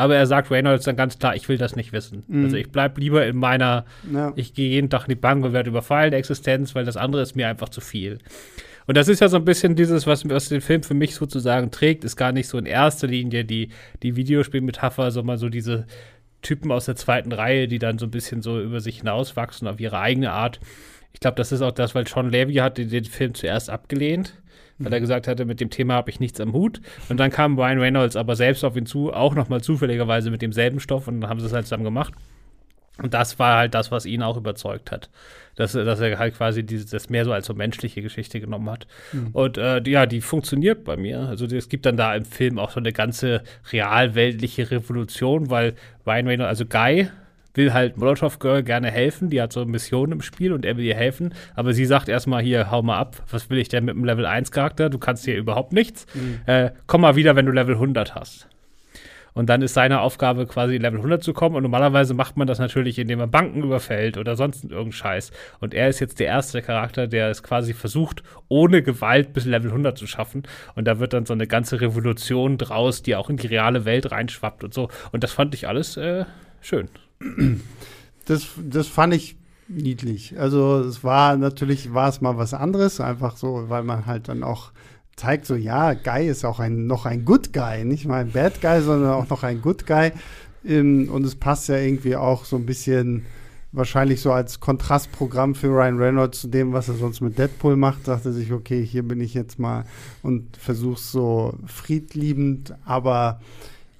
aber 0.00 0.16
er 0.16 0.26
sagt 0.26 0.50
Reynolds 0.50 0.84
dann 0.84 0.96
ganz 0.96 1.18
klar, 1.18 1.36
ich 1.36 1.48
will 1.48 1.58
das 1.58 1.76
nicht 1.76 1.92
wissen. 1.92 2.24
Mhm. 2.26 2.44
Also 2.44 2.56
ich 2.56 2.70
bleibe 2.70 3.00
lieber 3.00 3.26
in 3.26 3.36
meiner, 3.36 3.84
ja. 4.12 4.32
ich 4.34 4.54
gehe 4.54 4.70
jeden 4.70 4.90
Tag 4.90 5.02
in 5.04 5.10
die 5.10 5.14
Bank 5.14 5.44
und 5.44 5.52
werde 5.52 5.70
überfallen, 5.70 6.12
Existenz, 6.12 6.74
weil 6.74 6.84
das 6.84 6.96
andere 6.96 7.22
ist 7.22 7.36
mir 7.36 7.48
einfach 7.48 7.68
zu 7.68 7.80
viel. 7.80 8.18
Und 8.86 8.96
das 8.96 9.08
ist 9.08 9.20
ja 9.20 9.28
so 9.28 9.36
ein 9.36 9.44
bisschen 9.44 9.76
dieses, 9.76 10.06
was, 10.06 10.28
was 10.28 10.48
den 10.48 10.62
Film 10.62 10.82
für 10.82 10.94
mich 10.94 11.14
sozusagen 11.14 11.70
trägt, 11.70 12.02
ist 12.04 12.16
gar 12.16 12.32
nicht 12.32 12.48
so 12.48 12.58
in 12.58 12.66
erster 12.66 13.06
Linie 13.06 13.44
die, 13.44 13.68
die 14.02 14.16
Videospielmetapher, 14.16 15.10
sondern 15.10 15.38
so 15.38 15.48
diese 15.48 15.86
Typen 16.42 16.72
aus 16.72 16.86
der 16.86 16.96
zweiten 16.96 17.32
Reihe, 17.32 17.68
die 17.68 17.78
dann 17.78 17.98
so 17.98 18.06
ein 18.06 18.10
bisschen 18.10 18.42
so 18.42 18.60
über 18.60 18.80
sich 18.80 18.98
hinauswachsen 18.98 19.68
auf 19.68 19.78
ihre 19.78 19.98
eigene 19.98 20.32
Art. 20.32 20.60
Ich 21.12 21.20
glaube, 21.20 21.36
das 21.36 21.52
ist 21.52 21.60
auch 21.60 21.72
das, 21.72 21.94
weil 21.94 22.08
Sean 22.08 22.30
Levy 22.30 22.54
hat 22.54 22.78
den, 22.78 22.88
den 22.88 23.04
Film 23.04 23.34
zuerst 23.34 23.68
abgelehnt 23.68 24.34
weil 24.84 24.92
er 24.92 25.00
gesagt 25.00 25.28
hatte, 25.28 25.44
mit 25.44 25.60
dem 25.60 25.70
Thema 25.70 25.94
habe 25.94 26.10
ich 26.10 26.20
nichts 26.20 26.40
am 26.40 26.52
Hut. 26.52 26.80
Und 27.08 27.18
dann 27.18 27.30
kam 27.30 27.58
Ryan 27.58 27.78
Reynolds 27.78 28.16
aber 28.16 28.36
selbst 28.36 28.64
auf 28.64 28.76
ihn 28.76 28.86
zu, 28.86 29.12
auch 29.12 29.34
nochmal 29.34 29.60
zufälligerweise 29.60 30.30
mit 30.30 30.42
demselben 30.42 30.80
Stoff 30.80 31.08
und 31.08 31.20
dann 31.20 31.30
haben 31.30 31.40
sie 31.40 31.46
es 31.46 31.52
halt 31.52 31.66
zusammen 31.66 31.84
gemacht. 31.84 32.14
Und 33.02 33.14
das 33.14 33.38
war 33.38 33.56
halt 33.56 33.74
das, 33.74 33.90
was 33.90 34.04
ihn 34.04 34.22
auch 34.22 34.36
überzeugt 34.36 34.90
hat. 34.90 35.08
Dass, 35.56 35.72
dass 35.72 36.00
er 36.00 36.18
halt 36.18 36.36
quasi 36.36 36.64
dieses, 36.64 36.90
das 36.90 37.10
mehr 37.10 37.24
so 37.24 37.32
als 37.32 37.46
so 37.46 37.54
menschliche 37.54 38.02
Geschichte 38.02 38.40
genommen 38.40 38.70
hat. 38.70 38.86
Mhm. 39.12 39.28
Und 39.32 39.58
äh, 39.58 39.82
ja, 39.86 40.06
die 40.06 40.20
funktioniert 40.20 40.84
bei 40.84 40.96
mir. 40.96 41.20
Also 41.20 41.46
es 41.46 41.68
gibt 41.68 41.86
dann 41.86 41.96
da 41.96 42.14
im 42.14 42.24
Film 42.24 42.58
auch 42.58 42.70
so 42.70 42.80
eine 42.80 42.92
ganze 42.92 43.42
realweltliche 43.72 44.70
Revolution, 44.70 45.50
weil 45.50 45.74
Ryan 46.06 46.26
Reynolds, 46.26 46.48
also 46.48 46.66
Guy, 46.66 47.08
will 47.54 47.72
halt 47.72 47.96
Molotov 47.96 48.38
Girl 48.38 48.62
gerne 48.62 48.90
helfen. 48.90 49.30
Die 49.30 49.40
hat 49.40 49.52
so 49.52 49.60
eine 49.60 49.70
Mission 49.70 50.12
im 50.12 50.22
Spiel 50.22 50.52
und 50.52 50.64
er 50.64 50.76
will 50.76 50.84
ihr 50.84 50.94
helfen. 50.94 51.34
Aber 51.54 51.72
sie 51.72 51.84
sagt 51.84 52.08
erstmal 52.08 52.42
hier, 52.42 52.70
hau 52.70 52.82
mal 52.82 52.98
ab. 52.98 53.22
Was 53.30 53.50
will 53.50 53.58
ich 53.58 53.68
denn 53.68 53.84
mit 53.84 53.94
einem 53.94 54.04
Level 54.04 54.26
1 54.26 54.50
Charakter? 54.50 54.90
Du 54.90 54.98
kannst 54.98 55.24
hier 55.24 55.36
überhaupt 55.36 55.72
nichts. 55.72 56.06
Mhm. 56.14 56.40
Äh, 56.46 56.70
komm 56.86 57.02
mal 57.02 57.16
wieder, 57.16 57.36
wenn 57.36 57.46
du 57.46 57.52
Level 57.52 57.74
100 57.74 58.14
hast. 58.14 58.48
Und 59.32 59.48
dann 59.48 59.62
ist 59.62 59.74
seine 59.74 60.00
Aufgabe 60.00 60.46
quasi 60.46 60.76
Level 60.76 60.98
100 60.98 61.22
zu 61.22 61.32
kommen. 61.32 61.56
Und 61.56 61.62
normalerweise 61.62 62.14
macht 62.14 62.36
man 62.36 62.46
das 62.46 62.58
natürlich, 62.58 62.98
indem 62.98 63.20
man 63.20 63.30
Banken 63.30 63.62
überfällt 63.62 64.18
oder 64.18 64.36
sonst 64.36 64.64
irgendeinen 64.64 64.92
Scheiß. 64.92 65.30
Und 65.60 65.74
er 65.74 65.88
ist 65.88 66.00
jetzt 66.00 66.20
der 66.20 66.26
erste 66.26 66.62
Charakter, 66.62 67.06
der 67.06 67.30
es 67.30 67.42
quasi 67.42 67.72
versucht, 67.72 68.22
ohne 68.48 68.82
Gewalt 68.82 69.32
bis 69.32 69.44
Level 69.44 69.70
100 69.70 69.96
zu 69.96 70.06
schaffen. 70.06 70.42
Und 70.74 70.86
da 70.86 70.98
wird 70.98 71.12
dann 71.12 71.26
so 71.26 71.32
eine 71.32 71.46
ganze 71.46 71.80
Revolution 71.80 72.58
draus, 72.58 73.02
die 73.02 73.16
auch 73.16 73.30
in 73.30 73.36
die 73.36 73.46
reale 73.46 73.84
Welt 73.84 74.10
reinschwappt 74.10 74.64
und 74.64 74.74
so. 74.74 74.88
Und 75.12 75.22
das 75.22 75.32
fand 75.32 75.54
ich 75.54 75.68
alles 75.68 75.96
äh, 75.96 76.24
schön. 76.60 76.88
Das, 78.26 78.46
das 78.62 78.86
fand 78.86 79.12
ich 79.14 79.36
niedlich. 79.66 80.38
Also 80.38 80.78
es 80.80 81.02
war 81.02 81.36
natürlich, 81.36 81.92
war 81.94 82.08
es 82.08 82.20
mal 82.20 82.36
was 82.36 82.54
anderes, 82.54 83.00
einfach 83.00 83.36
so, 83.36 83.64
weil 83.68 83.82
man 83.82 84.06
halt 84.06 84.28
dann 84.28 84.44
auch 84.44 84.70
zeigt, 85.16 85.46
so 85.46 85.54
ja, 85.54 85.94
Guy 85.94 86.28
ist 86.28 86.44
auch 86.44 86.60
ein, 86.60 86.86
noch 86.86 87.06
ein 87.06 87.24
Good 87.24 87.52
Guy, 87.52 87.84
nicht 87.84 88.06
mal 88.06 88.20
ein 88.20 88.30
Bad 88.30 88.60
Guy, 88.60 88.82
sondern 88.82 89.12
auch 89.12 89.28
noch 89.28 89.42
ein 89.42 89.62
Good 89.62 89.86
Guy. 89.86 90.12
Ähm, 90.64 91.08
und 91.10 91.24
es 91.24 91.34
passt 91.34 91.68
ja 91.68 91.76
irgendwie 91.76 92.16
auch 92.16 92.44
so 92.44 92.56
ein 92.56 92.66
bisschen 92.66 93.26
wahrscheinlich 93.72 94.20
so 94.20 94.32
als 94.32 94.60
Kontrastprogramm 94.60 95.54
für 95.54 95.68
Ryan 95.68 95.98
Reynolds 95.98 96.40
zu 96.40 96.48
dem, 96.48 96.72
was 96.72 96.88
er 96.88 96.94
sonst 96.94 97.20
mit 97.20 97.38
Deadpool 97.38 97.76
macht, 97.76 98.08
dachte 98.08 98.32
sich, 98.32 98.52
okay, 98.52 98.84
hier 98.84 99.02
bin 99.02 99.20
ich 99.20 99.34
jetzt 99.34 99.58
mal 99.58 99.84
und 100.22 100.56
versuch's 100.56 101.12
so 101.12 101.54
friedliebend, 101.66 102.74
aber 102.84 103.40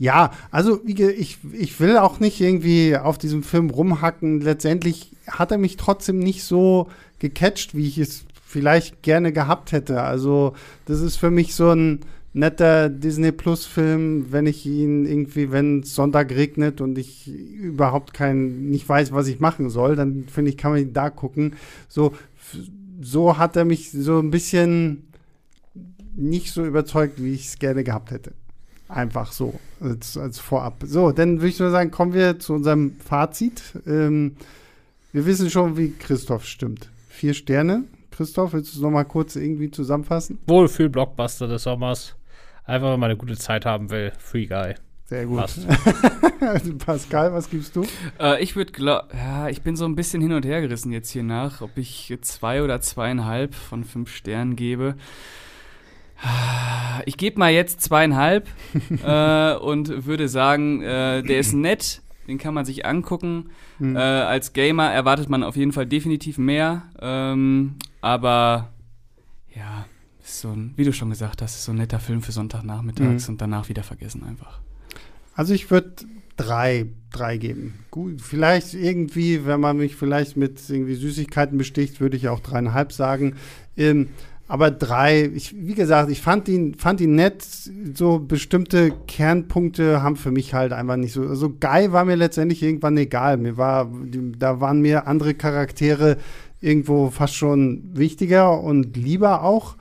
ja, 0.00 0.32
also 0.50 0.80
ich, 0.86 1.36
ich 1.52 1.78
will 1.78 1.98
auch 1.98 2.20
nicht 2.20 2.40
irgendwie 2.40 2.96
auf 2.96 3.18
diesem 3.18 3.42
Film 3.42 3.68
rumhacken. 3.68 4.40
Letztendlich 4.40 5.12
hat 5.28 5.52
er 5.52 5.58
mich 5.58 5.76
trotzdem 5.76 6.18
nicht 6.18 6.42
so 6.42 6.88
gecatcht, 7.18 7.76
wie 7.76 7.86
ich 7.86 7.98
es 7.98 8.24
vielleicht 8.46 9.02
gerne 9.02 9.30
gehabt 9.30 9.72
hätte. 9.72 10.00
Also 10.00 10.54
das 10.86 11.02
ist 11.02 11.16
für 11.16 11.30
mich 11.30 11.54
so 11.54 11.72
ein 11.72 12.00
netter 12.32 12.88
Disney 12.88 13.30
Plus 13.30 13.66
Film, 13.66 14.32
wenn 14.32 14.46
ich 14.46 14.64
ihn 14.64 15.04
irgendwie, 15.04 15.52
wenn 15.52 15.80
es 15.80 15.94
Sonntag 15.94 16.30
regnet 16.30 16.80
und 16.80 16.96
ich 16.96 17.28
überhaupt 17.28 18.14
kein, 18.14 18.70
nicht 18.70 18.88
weiß, 18.88 19.12
was 19.12 19.28
ich 19.28 19.38
machen 19.38 19.68
soll, 19.68 19.96
dann 19.96 20.24
finde 20.28 20.50
ich, 20.50 20.56
kann 20.56 20.72
man 20.72 20.80
ihn 20.80 20.94
da 20.94 21.10
gucken. 21.10 21.56
So, 21.90 22.14
so 23.02 23.36
hat 23.36 23.54
er 23.54 23.66
mich 23.66 23.90
so 23.90 24.18
ein 24.18 24.30
bisschen 24.30 25.10
nicht 26.16 26.52
so 26.52 26.64
überzeugt, 26.64 27.22
wie 27.22 27.34
ich 27.34 27.48
es 27.48 27.58
gerne 27.58 27.84
gehabt 27.84 28.12
hätte. 28.12 28.32
Einfach 28.90 29.30
so, 29.30 29.54
als, 29.80 30.16
als 30.16 30.40
vorab. 30.40 30.82
So, 30.84 31.12
dann 31.12 31.36
würde 31.36 31.48
ich 31.48 31.60
nur 31.60 31.70
sagen, 31.70 31.90
kommen 31.90 32.12
wir 32.12 32.40
zu 32.40 32.54
unserem 32.54 32.96
Fazit. 32.96 33.62
Ähm, 33.86 34.36
wir 35.12 35.26
wissen 35.26 35.48
schon, 35.48 35.76
wie 35.76 35.92
Christoph 35.92 36.44
stimmt. 36.44 36.90
Vier 37.08 37.34
Sterne. 37.34 37.84
Christoph, 38.10 38.52
willst 38.52 38.74
du 38.74 38.78
es 38.78 38.82
nochmal 38.82 39.04
kurz 39.04 39.36
irgendwie 39.36 39.70
zusammenfassen? 39.70 40.38
Wohlfühl-Blockbuster 40.46 41.46
des 41.46 41.62
Sommers. 41.62 42.16
Einfach, 42.64 42.92
wenn 42.92 43.00
man 43.00 43.10
eine 43.10 43.16
gute 43.16 43.36
Zeit 43.36 43.64
haben 43.64 43.90
will. 43.90 44.12
Free 44.18 44.46
Guy. 44.46 44.74
Sehr 45.06 45.26
gut. 45.26 45.50
Pascal, 46.84 47.32
was 47.32 47.50
gibst 47.50 47.74
du? 47.74 47.84
Äh, 48.20 48.42
ich 48.42 48.54
würde, 48.54 48.72
ja, 49.12 49.48
ich 49.48 49.62
bin 49.62 49.74
so 49.74 49.84
ein 49.84 49.96
bisschen 49.96 50.22
hin 50.22 50.32
und 50.32 50.44
her 50.44 50.60
gerissen 50.60 50.92
jetzt 50.92 51.10
hier 51.10 51.24
nach, 51.24 51.62
ob 51.62 51.76
ich 51.76 52.16
zwei 52.22 52.62
oder 52.62 52.80
zweieinhalb 52.80 53.54
von 53.54 53.84
fünf 53.84 54.14
Sternen 54.14 54.54
gebe. 54.54 54.94
Ich 57.06 57.16
gebe 57.16 57.38
mal 57.38 57.50
jetzt 57.50 57.80
zweieinhalb 57.80 58.48
äh, 59.04 59.54
und 59.54 60.06
würde 60.06 60.28
sagen, 60.28 60.82
äh, 60.82 61.22
der 61.22 61.40
ist 61.40 61.54
nett, 61.54 62.02
den 62.28 62.38
kann 62.38 62.54
man 62.54 62.64
sich 62.64 62.84
angucken. 62.86 63.50
Mhm. 63.78 63.96
Äh, 63.96 64.00
als 64.00 64.52
Gamer 64.52 64.90
erwartet 64.90 65.28
man 65.28 65.42
auf 65.42 65.56
jeden 65.56 65.72
Fall 65.72 65.86
definitiv 65.86 66.38
mehr, 66.38 66.82
ähm, 67.00 67.76
aber 68.00 68.70
ja, 69.54 69.86
ist 70.22 70.40
so 70.40 70.50
ein, 70.50 70.72
wie 70.76 70.84
du 70.84 70.92
schon 70.92 71.10
gesagt 71.10 71.42
hast, 71.42 71.56
ist 71.56 71.64
so 71.64 71.72
ein 71.72 71.78
netter 71.78 72.00
Film 72.00 72.22
für 72.22 72.32
Sonntagnachmittags 72.32 73.26
mhm. 73.26 73.34
und 73.34 73.40
danach 73.40 73.68
wieder 73.68 73.82
vergessen 73.82 74.22
einfach. 74.22 74.60
Also 75.34 75.54
ich 75.54 75.70
würde 75.70 75.94
drei, 76.36 76.86
drei 77.10 77.36
geben. 77.36 77.74
Gut, 77.90 78.20
vielleicht 78.20 78.74
irgendwie, 78.74 79.46
wenn 79.46 79.60
man 79.60 79.76
mich 79.76 79.96
vielleicht 79.96 80.36
mit 80.36 80.60
irgendwie 80.68 80.94
Süßigkeiten 80.94 81.58
besticht, 81.58 82.00
würde 82.00 82.16
ich 82.16 82.28
auch 82.28 82.40
dreieinhalb 82.40 82.92
sagen. 82.92 83.36
Ähm, 83.76 84.08
aber 84.50 84.72
drei, 84.72 85.30
ich, 85.32 85.54
wie 85.54 85.74
gesagt, 85.74 86.10
ich 86.10 86.20
fand 86.20 86.48
ihn, 86.48 86.74
fand 86.74 87.00
ihn 87.00 87.14
nett. 87.14 87.46
So 87.94 88.18
bestimmte 88.18 88.90
Kernpunkte 89.06 90.02
haben 90.02 90.16
für 90.16 90.32
mich 90.32 90.54
halt 90.54 90.72
einfach 90.72 90.96
nicht 90.96 91.12
so. 91.12 91.22
Also 91.22 91.50
Guy 91.50 91.92
war 91.92 92.04
mir 92.04 92.16
letztendlich 92.16 92.60
irgendwann 92.60 92.96
egal. 92.96 93.36
Mir 93.36 93.56
war, 93.56 93.88
da 94.36 94.60
waren 94.60 94.80
mir 94.80 95.06
andere 95.06 95.34
Charaktere 95.34 96.16
irgendwo 96.60 97.10
fast 97.10 97.36
schon 97.36 97.90
wichtiger 97.92 98.60
und 98.60 98.96
lieber 98.96 99.44
auch. 99.44 99.76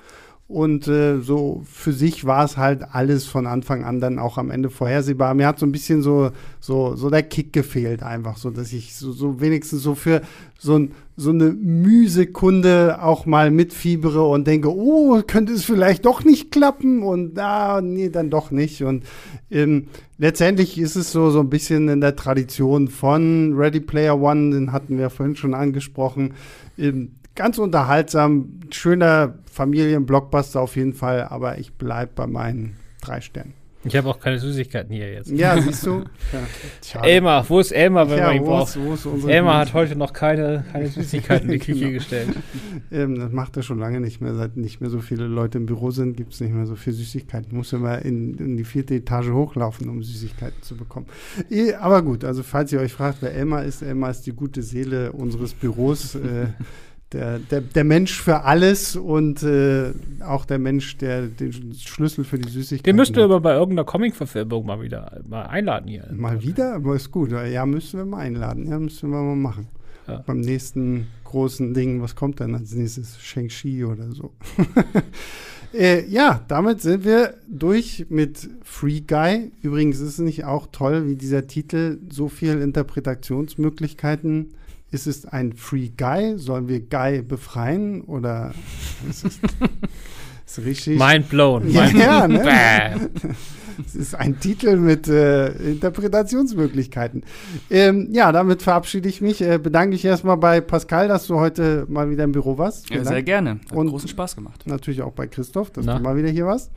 Und 0.49 0.87
äh, 0.87 1.19
so 1.19 1.61
für 1.71 1.93
sich 1.93 2.25
war 2.25 2.43
es 2.43 2.57
halt 2.57 2.81
alles 2.91 3.25
von 3.25 3.45
Anfang 3.45 3.83
an 3.83 3.99
dann 3.99 4.17
auch 4.17 4.39
am 4.39 4.49
Ende 4.49 4.71
vorhersehbar. 4.71 5.35
Mir 5.35 5.45
hat 5.45 5.59
so 5.59 5.67
ein 5.67 5.71
bisschen 5.71 6.01
so, 6.01 6.31
so, 6.59 6.95
so 6.95 7.11
der 7.11 7.21
Kick 7.21 7.53
gefehlt, 7.53 8.01
einfach 8.01 8.35
so, 8.35 8.49
dass 8.49 8.73
ich 8.73 8.95
so, 8.95 9.11
so 9.11 9.41
wenigstens 9.41 9.83
so 9.83 9.93
für 9.93 10.23
so, 10.57 10.87
so 11.15 11.29
eine 11.29 11.51
Mühsekunde 11.51 12.97
auch 12.99 13.27
mal 13.27 13.51
mitfiebere 13.51 14.27
und 14.27 14.47
denke, 14.47 14.75
oh, 14.75 15.21
könnte 15.21 15.53
es 15.53 15.65
vielleicht 15.65 16.05
doch 16.05 16.23
nicht 16.23 16.51
klappen 16.51 17.03
und 17.03 17.37
ah, 17.37 17.79
nee, 17.81 18.09
dann 18.09 18.31
doch 18.31 18.49
nicht. 18.49 18.81
Und 18.81 19.03
ähm, 19.51 19.89
letztendlich 20.17 20.79
ist 20.79 20.95
es 20.95 21.11
so, 21.11 21.29
so 21.29 21.41
ein 21.41 21.51
bisschen 21.51 21.89
in 21.89 22.01
der 22.01 22.15
Tradition 22.15 22.87
von 22.87 23.53
Ready 23.55 23.81
Player 23.81 24.19
One, 24.19 24.49
den 24.49 24.71
hatten 24.71 24.97
wir 24.97 25.11
vorhin 25.11 25.35
schon 25.35 25.53
angesprochen. 25.53 26.33
Ähm, 26.75 27.11
ganz 27.39 27.57
unterhaltsam, 27.57 28.49
schöner 28.69 29.35
Familienblockbuster 29.49 30.59
auf 30.59 30.75
jeden 30.75 30.93
Fall, 30.93 31.23
aber 31.23 31.57
ich 31.57 31.71
bleibe 31.71 32.11
bei 32.13 32.27
meinen 32.27 32.75
drei 33.01 33.21
Sternen. 33.21 33.53
Ich 33.85 33.95
habe 33.95 34.09
auch 34.09 34.19
keine 34.19 34.37
Süßigkeiten 34.39 34.93
hier 34.93 35.09
jetzt. 35.13 35.31
Ja, 35.31 35.59
siehst 35.61 35.85
du? 35.85 36.03
Ja, 36.93 37.01
Elmar, 37.01 37.49
wo 37.49 37.61
ist 37.61 37.71
Elmar, 37.71 38.09
wenn 38.09 38.17
ja, 38.17 38.25
man 38.27 38.35
ihn 38.35 38.43
braucht? 38.43 38.75
ist, 38.75 39.05
ist 39.05 39.25
Elmar 39.25 39.59
hat 39.59 39.73
heute 39.73 39.95
noch 39.95 40.11
keine, 40.11 40.65
keine 40.73 40.87
Süßigkeiten 40.89 41.47
in 41.49 41.53
die 41.53 41.65
Küche 41.65 41.79
Genau. 41.85 41.93
gestellt. 41.93 42.29
Ähm, 42.91 43.19
das 43.19 43.31
macht 43.31 43.55
er 43.55 43.61
schon 43.61 43.77
lange 43.77 43.99
nicht 44.01 44.19
mehr. 44.19 44.33
Seit 44.33 44.57
nicht 44.57 44.81
mehr 44.81 44.89
so 44.89 44.99
viele 44.99 45.27
Leute 45.27 45.59
im 45.59 45.67
Büro 45.67 45.91
sind, 45.91 46.17
gibt 46.17 46.33
es 46.33 46.41
nicht 46.41 46.51
mehr 46.51 46.65
so 46.65 46.75
viel 46.75 46.91
Süßigkeiten. 46.91 47.55
Muss 47.55 47.71
immer 47.71 48.03
in, 48.03 48.33
in 48.39 48.57
die 48.57 48.63
vierte 48.63 48.95
Etage 48.95 49.29
hochlaufen, 49.29 49.87
um 49.89 50.01
Süßigkeiten 50.01 50.63
zu 50.63 50.75
bekommen. 50.75 51.05
Eh, 51.51 51.75
Aber 51.75 52.01
gut, 52.01 52.23
also 52.23 52.41
falls 52.41 52.71
ihr 52.73 52.79
euch 52.79 52.91
fragt, 52.91 53.19
wer 53.21 53.31
Elmar 53.35 53.63
ist, 53.63 53.83
Elmar 53.83 54.09
ist 54.09 54.25
die 54.25 54.33
gute 54.33 54.63
Seele 54.63 55.11
unseres 55.11 55.53
Büros. 55.53 56.15
Äh, 56.15 56.47
der, 57.13 57.39
der, 57.39 57.61
der 57.61 57.83
Mensch 57.83 58.21
für 58.21 58.43
alles 58.43 58.95
und 58.95 59.41
äh, 59.43 59.91
auch 60.23 60.45
der 60.45 60.59
Mensch, 60.59 60.97
der 60.97 61.27
den 61.27 61.73
Schlüssel 61.73 62.23
für 62.23 62.37
die 62.37 62.49
Süßigkeiten 62.49 62.83
Den 62.83 62.95
müsst 62.95 63.15
ihr 63.17 63.23
hat. 63.23 63.31
aber 63.31 63.39
bei 63.39 63.53
irgendeiner 63.53 63.85
Comic-Verfilmung 63.85 64.65
mal 64.65 64.81
wieder 64.81 65.21
mal 65.27 65.43
einladen 65.43 65.87
hier. 65.87 66.07
Mal 66.11 66.41
wieder, 66.43 66.75
aber 66.75 66.95
ist 66.95 67.11
gut. 67.11 67.31
Ja, 67.31 67.65
müssen 67.65 67.97
wir 67.97 68.05
mal 68.05 68.19
einladen. 68.19 68.67
Ja, 68.69 68.77
müssen 68.77 69.09
wir 69.09 69.21
mal 69.21 69.35
machen. 69.35 69.67
Ja. 70.07 70.23
Beim 70.25 70.41
nächsten 70.41 71.07
großen 71.23 71.73
Ding, 71.73 72.01
was 72.01 72.15
kommt 72.15 72.39
dann 72.39 72.55
als 72.55 72.73
nächstes? 72.73 73.19
Shang-Chi 73.19 73.85
oder 73.85 74.11
so. 74.11 74.33
äh, 75.73 76.05
ja, 76.07 76.43
damit 76.47 76.81
sind 76.81 77.03
wir 77.05 77.35
durch 77.47 78.07
mit 78.09 78.49
Free 78.63 79.01
Guy. 79.01 79.51
Übrigens 79.61 79.99
ist 79.99 80.09
es 80.13 80.19
nicht 80.19 80.45
auch 80.45 80.67
toll, 80.71 81.07
wie 81.07 81.15
dieser 81.15 81.47
Titel 81.47 81.99
so 82.09 82.27
viel 82.27 82.61
Interpretationsmöglichkeiten. 82.61 84.53
Ist 84.91 85.07
es 85.07 85.25
ein 85.25 85.53
Free 85.53 85.91
Guy? 85.95 86.37
Sollen 86.37 86.67
wir 86.67 86.79
Guy 86.79 87.21
befreien? 87.21 88.01
Oder 88.01 88.53
ist 90.49 90.57
es 90.57 90.57
ist 90.57 90.65
richtig? 90.65 90.99
Mind 90.99 91.29
blown. 91.29 91.69
Ja, 91.69 91.83
Mind 91.85 91.97
ja, 91.99 92.27
ne? 92.27 92.39
Bäh. 92.39 93.29
Es 93.85 93.95
ist 93.95 94.13
ein 94.13 94.37
Titel 94.41 94.75
mit 94.75 95.07
äh, 95.07 95.47
Interpretationsmöglichkeiten. 95.53 97.23
Ähm, 97.69 98.09
ja, 98.11 98.31
damit 98.33 98.61
verabschiede 98.61 99.07
ich 99.07 99.21
mich. 99.21 99.41
Äh, 99.41 99.57
bedanke 99.57 99.95
ich 99.95 100.03
erstmal 100.03 100.35
bei 100.35 100.59
Pascal, 100.59 101.07
dass 101.07 101.27
du 101.27 101.39
heute 101.39 101.85
mal 101.87 102.09
wieder 102.09 102.25
im 102.25 102.33
Büro 102.33 102.57
warst. 102.57 102.89
Ja, 102.89 103.05
sehr 103.05 103.23
gerne. 103.23 103.51
Hat 103.69 103.71
Und- 103.71 103.87
großen 103.87 104.09
Spaß 104.09 104.35
gemacht. 104.35 104.63
Natürlich 104.65 105.01
auch 105.01 105.13
bei 105.13 105.27
Christoph, 105.27 105.71
dass 105.71 105.85
Na. 105.85 105.97
du 105.97 106.03
mal 106.03 106.17
wieder 106.17 106.27
hier 106.29 106.45
warst. 106.45 106.71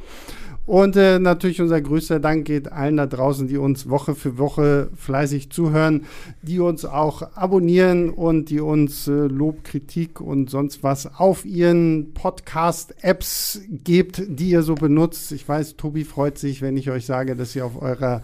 Und 0.65 0.95
äh, 0.95 1.19
natürlich 1.19 1.61
unser 1.61 1.81
größter 1.81 2.21
Dank 2.21 2.45
geht 2.45 2.71
allen 2.71 2.97
da 2.97 3.07
draußen, 3.07 3.49
die 3.49 3.57
uns 3.57 3.89
Woche 3.89 4.15
für 4.15 4.39
Woche 4.39 4.91
fleißig 4.97 5.51
zuhören, 5.51 6.05
die 6.43 6.61
uns 6.61 6.85
auch 6.85 7.37
abonnieren 7.37 8.11
und 8.11 8.49
die 8.49 8.61
uns 8.61 9.09
äh, 9.09 9.11
Lob, 9.11 9.65
Kritik 9.65 10.21
und 10.21 10.51
sonst 10.51 10.85
was 10.85 11.19
auf 11.19 11.45
ihren 11.45 12.15
Podcast-Apps 12.15 13.63
gebt, 13.71 14.23
die 14.29 14.51
ihr 14.51 14.63
so 14.63 14.77
benutzt. 14.77 15.33
Ich 15.33 15.49
weiß, 15.49 15.77
Tobi 15.77 16.05
freut 16.05 16.39
sich, 16.39 16.63
wenn 16.63 16.77
ich 16.77 16.91
euch 16.91 17.07
sage, 17.07 17.35
dass 17.35 17.57
ihr 17.57 17.67
auf 17.67 17.83
eurer 17.83 18.23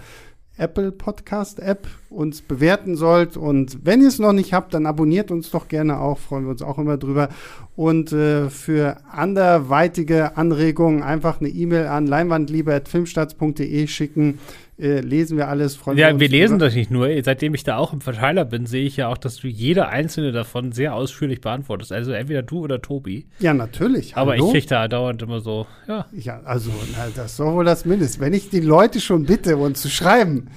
Apple 0.58 0.92
Podcast 0.92 1.60
App 1.60 1.86
uns 2.10 2.42
bewerten 2.42 2.96
sollt. 2.96 3.36
Und 3.36 3.84
wenn 3.84 4.02
ihr 4.02 4.08
es 4.08 4.18
noch 4.18 4.32
nicht 4.32 4.52
habt, 4.52 4.74
dann 4.74 4.86
abonniert 4.86 5.30
uns 5.30 5.50
doch 5.50 5.68
gerne 5.68 6.00
auch, 6.00 6.18
freuen 6.18 6.44
wir 6.44 6.50
uns 6.50 6.62
auch 6.62 6.78
immer 6.78 6.96
drüber. 6.96 7.28
Und 7.76 8.12
äh, 8.12 8.50
für 8.50 8.98
anderweitige 9.10 10.36
Anregungen 10.36 11.02
einfach 11.02 11.40
eine 11.40 11.48
E-Mail 11.48 11.86
an 11.86 12.06
leinwandliebe.filmstarts.de 12.06 13.86
schicken. 13.86 14.38
Äh, 14.80 15.00
lesen 15.00 15.36
wir 15.36 15.48
alles, 15.48 15.74
freuen 15.74 15.96
wir 15.96 16.04
Ja, 16.06 16.10
uns. 16.12 16.20
wir 16.20 16.28
lesen 16.28 16.58
das 16.60 16.74
nicht 16.74 16.90
nur. 16.90 17.08
Seitdem 17.24 17.52
ich 17.54 17.64
da 17.64 17.76
auch 17.78 17.92
im 17.92 18.00
Verteiler 18.00 18.44
bin, 18.44 18.64
sehe 18.66 18.84
ich 18.86 18.96
ja 18.96 19.08
auch, 19.08 19.18
dass 19.18 19.36
du 19.36 19.48
jede 19.48 19.88
einzelne 19.88 20.30
davon 20.30 20.70
sehr 20.70 20.94
ausführlich 20.94 21.40
beantwortest. 21.40 21.90
Also 21.92 22.12
entweder 22.12 22.42
du 22.42 22.60
oder 22.60 22.80
Tobi. 22.80 23.26
Ja, 23.40 23.54
natürlich. 23.54 24.16
Aber 24.16 24.32
Hallo? 24.32 24.46
ich 24.46 24.52
kriege 24.52 24.66
da 24.68 24.86
dauernd 24.86 25.20
immer 25.22 25.40
so, 25.40 25.66
ja. 25.88 26.06
Ja, 26.12 26.40
also, 26.44 26.70
na, 26.92 27.08
das 27.16 27.32
ist 27.32 27.40
doch 27.40 27.52
wohl 27.54 27.64
das 27.64 27.84
Mindest. 27.86 28.20
Wenn 28.20 28.32
ich 28.34 28.50
die 28.50 28.60
Leute 28.60 29.00
schon 29.00 29.24
bitte, 29.24 29.56
uns 29.56 29.82
zu 29.82 29.88
schreiben, 29.90 30.48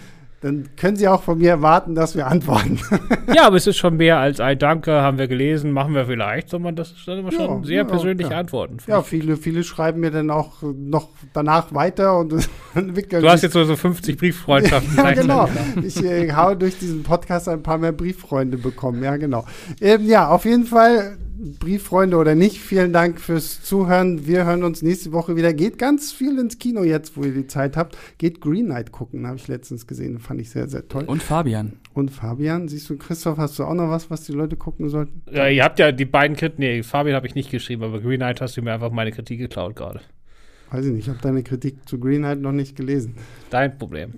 dann 0.41 0.69
können 0.75 0.97
sie 0.97 1.07
auch 1.07 1.21
von 1.21 1.37
mir 1.37 1.51
erwarten, 1.51 1.93
dass 1.93 2.15
wir 2.15 2.27
antworten. 2.27 2.79
Ja, 3.33 3.47
aber 3.47 3.55
es 3.55 3.65
ist 3.65 3.77
schon 3.77 3.97
mehr 3.97 4.17
als 4.17 4.39
ein 4.39 4.59
Danke, 4.59 4.91
haben 4.91 5.17
wir 5.17 5.27
gelesen, 5.27 5.71
machen 5.71 5.93
wir 5.93 6.05
vielleicht, 6.05 6.49
sondern 6.49 6.75
das 6.75 6.91
ist 6.91 7.07
dann 7.07 7.19
immer 7.19 7.31
schon 7.31 7.61
Ja, 7.61 7.63
sehr 7.63 7.77
ja, 7.77 7.83
persönliche 7.85 8.31
ja. 8.31 8.39
Antworten. 8.39 8.77
Ja, 8.87 9.01
viele, 9.03 9.37
viele 9.37 9.63
schreiben 9.63 10.01
mir 10.01 10.11
dann 10.11 10.29
auch 10.29 10.61
noch 10.61 11.09
danach 11.31 11.73
weiter 11.73 12.17
und 12.17 12.33
entwickeln 12.75 13.21
Du 13.21 13.29
hast 13.29 13.43
jetzt 13.43 13.53
so, 13.53 13.63
so 13.63 13.75
50 13.75 14.17
Brieffreundschaften. 14.17 14.97
ja, 14.97 15.11
genau. 15.13 15.49
Ich 15.81 16.03
äh, 16.03 16.31
habe 16.31 16.57
durch 16.57 16.77
diesen 16.77 17.03
Podcast 17.03 17.47
ein 17.47 17.63
paar 17.63 17.77
mehr 17.77 17.93
Brieffreunde 17.93 18.57
bekommen. 18.57 19.01
Ja, 19.03 19.15
genau. 19.17 19.45
Ähm, 19.79 20.05
ja, 20.05 20.27
auf 20.27 20.45
jeden 20.45 20.65
Fall, 20.65 21.17
Brieffreunde 21.59 22.17
oder 22.17 22.35
nicht, 22.35 22.59
vielen 22.59 22.93
Dank 22.93 23.19
fürs 23.19 23.63
Zuhören. 23.63 24.27
Wir 24.27 24.45
hören 24.45 24.63
uns 24.63 24.83
nächste 24.83 25.11
Woche 25.11 25.35
wieder. 25.35 25.53
Geht 25.53 25.79
ganz 25.79 26.11
viel 26.11 26.37
ins 26.37 26.59
Kino 26.59 26.83
jetzt, 26.83 27.17
wo 27.17 27.23
ihr 27.23 27.33
die 27.33 27.47
Zeit 27.47 27.77
habt. 27.77 27.97
Geht 28.19 28.41
Green 28.41 28.65
Knight 28.65 28.91
gucken, 28.91 29.25
habe 29.25 29.37
ich 29.37 29.47
letztens 29.47 29.87
gesehen. 29.87 30.19
Fand 30.19 30.39
ich 30.39 30.51
sehr, 30.51 30.67
sehr 30.67 30.87
toll. 30.87 31.05
Und 31.05 31.23
Fabian. 31.23 31.73
Und 31.93 32.11
Fabian, 32.11 32.67
siehst 32.67 32.89
du, 32.89 32.97
Christoph, 32.97 33.37
hast 33.37 33.57
du 33.57 33.63
auch 33.63 33.73
noch 33.73 33.89
was, 33.89 34.11
was 34.11 34.23
die 34.23 34.33
Leute 34.33 34.55
gucken 34.55 34.89
sollten? 34.89 35.23
Ja, 35.31 35.47
ihr 35.47 35.63
habt 35.63 35.79
ja 35.79 35.91
die 35.91 36.05
beiden 36.05 36.37
Kritiken, 36.37 36.63
nee, 36.63 36.83
Fabian 36.83 37.15
habe 37.15 37.25
ich 37.25 37.33
nicht 37.33 37.49
geschrieben, 37.49 37.83
aber 37.83 38.01
Green 38.01 38.19
Knight 38.19 38.39
hast 38.39 38.55
du 38.55 38.61
mir 38.61 38.73
einfach 38.73 38.91
meine 38.91 39.11
Kritik 39.11 39.39
geklaut 39.39 39.75
gerade. 39.75 40.01
Weiß 40.69 40.85
ich 40.85 40.91
nicht, 40.91 41.07
ich 41.07 41.09
habe 41.09 41.19
deine 41.21 41.43
Kritik 41.43 41.87
zu 41.89 41.99
Green 41.99 42.19
Knight 42.19 42.39
noch 42.39 42.53
nicht 42.53 42.77
gelesen. 42.77 43.15
Dein 43.49 43.77
Problem. 43.77 44.13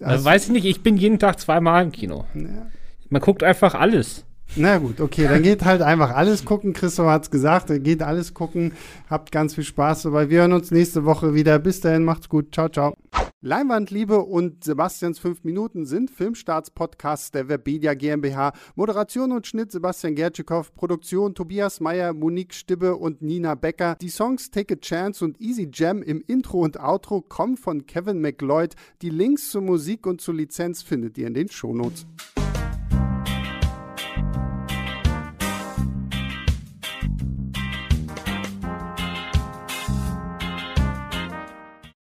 Also, 0.00 0.24
weiß 0.24 0.44
ich 0.44 0.50
nicht, 0.50 0.66
ich 0.66 0.82
bin 0.82 0.96
jeden 0.96 1.18
Tag 1.18 1.40
zweimal 1.40 1.82
im 1.84 1.90
Kino. 1.90 2.26
Ja. 2.34 2.68
Man 3.08 3.22
guckt 3.22 3.42
einfach 3.42 3.74
alles. 3.74 4.24
Na 4.56 4.78
gut, 4.78 5.00
okay, 5.00 5.28
dann 5.28 5.42
geht 5.42 5.64
halt 5.64 5.82
einfach 5.82 6.10
alles 6.10 6.44
gucken. 6.44 6.72
Christoph 6.72 7.06
hat 7.06 7.24
es 7.24 7.30
gesagt, 7.30 7.68
geht 7.84 8.02
alles 8.02 8.34
gucken. 8.34 8.72
Habt 9.08 9.30
ganz 9.30 9.54
viel 9.54 9.64
Spaß 9.64 10.02
dabei. 10.02 10.30
Wir 10.30 10.40
hören 10.40 10.52
uns 10.52 10.70
nächste 10.70 11.04
Woche 11.04 11.34
wieder. 11.34 11.58
Bis 11.58 11.80
dahin, 11.80 12.04
macht's 12.04 12.28
gut. 12.28 12.52
Ciao, 12.52 12.68
ciao. 12.68 12.94
Leinwandliebe 13.40 14.18
und 14.18 14.64
Sebastians 14.64 15.20
5 15.20 15.44
Minuten 15.44 15.86
sind 15.86 16.10
Filmstarts-Podcasts 16.10 17.30
der 17.30 17.48
Webedia 17.48 17.94
GmbH. 17.94 18.52
Moderation 18.74 19.30
und 19.30 19.46
Schnitt 19.46 19.70
Sebastian 19.70 20.16
Gertschikow. 20.16 20.74
Produktion 20.74 21.36
Tobias 21.36 21.78
Meyer, 21.78 22.12
Monique 22.14 22.52
Stibbe 22.52 22.96
und 22.96 23.22
Nina 23.22 23.54
Becker. 23.54 23.96
Die 24.00 24.08
Songs 24.08 24.50
Take 24.50 24.74
a 24.74 24.76
Chance 24.76 25.24
und 25.24 25.40
Easy 25.40 25.70
Jam 25.72 26.02
im 26.02 26.20
Intro 26.26 26.62
und 26.62 26.80
Outro 26.80 27.20
kommen 27.20 27.56
von 27.56 27.86
Kevin 27.86 28.20
McLeod. 28.20 28.74
Die 29.02 29.10
Links 29.10 29.50
zur 29.50 29.62
Musik 29.62 30.08
und 30.08 30.20
zur 30.20 30.34
Lizenz 30.34 30.82
findet 30.82 31.16
ihr 31.16 31.28
in 31.28 31.34
den 31.34 31.48
Shownotes. 31.48 32.06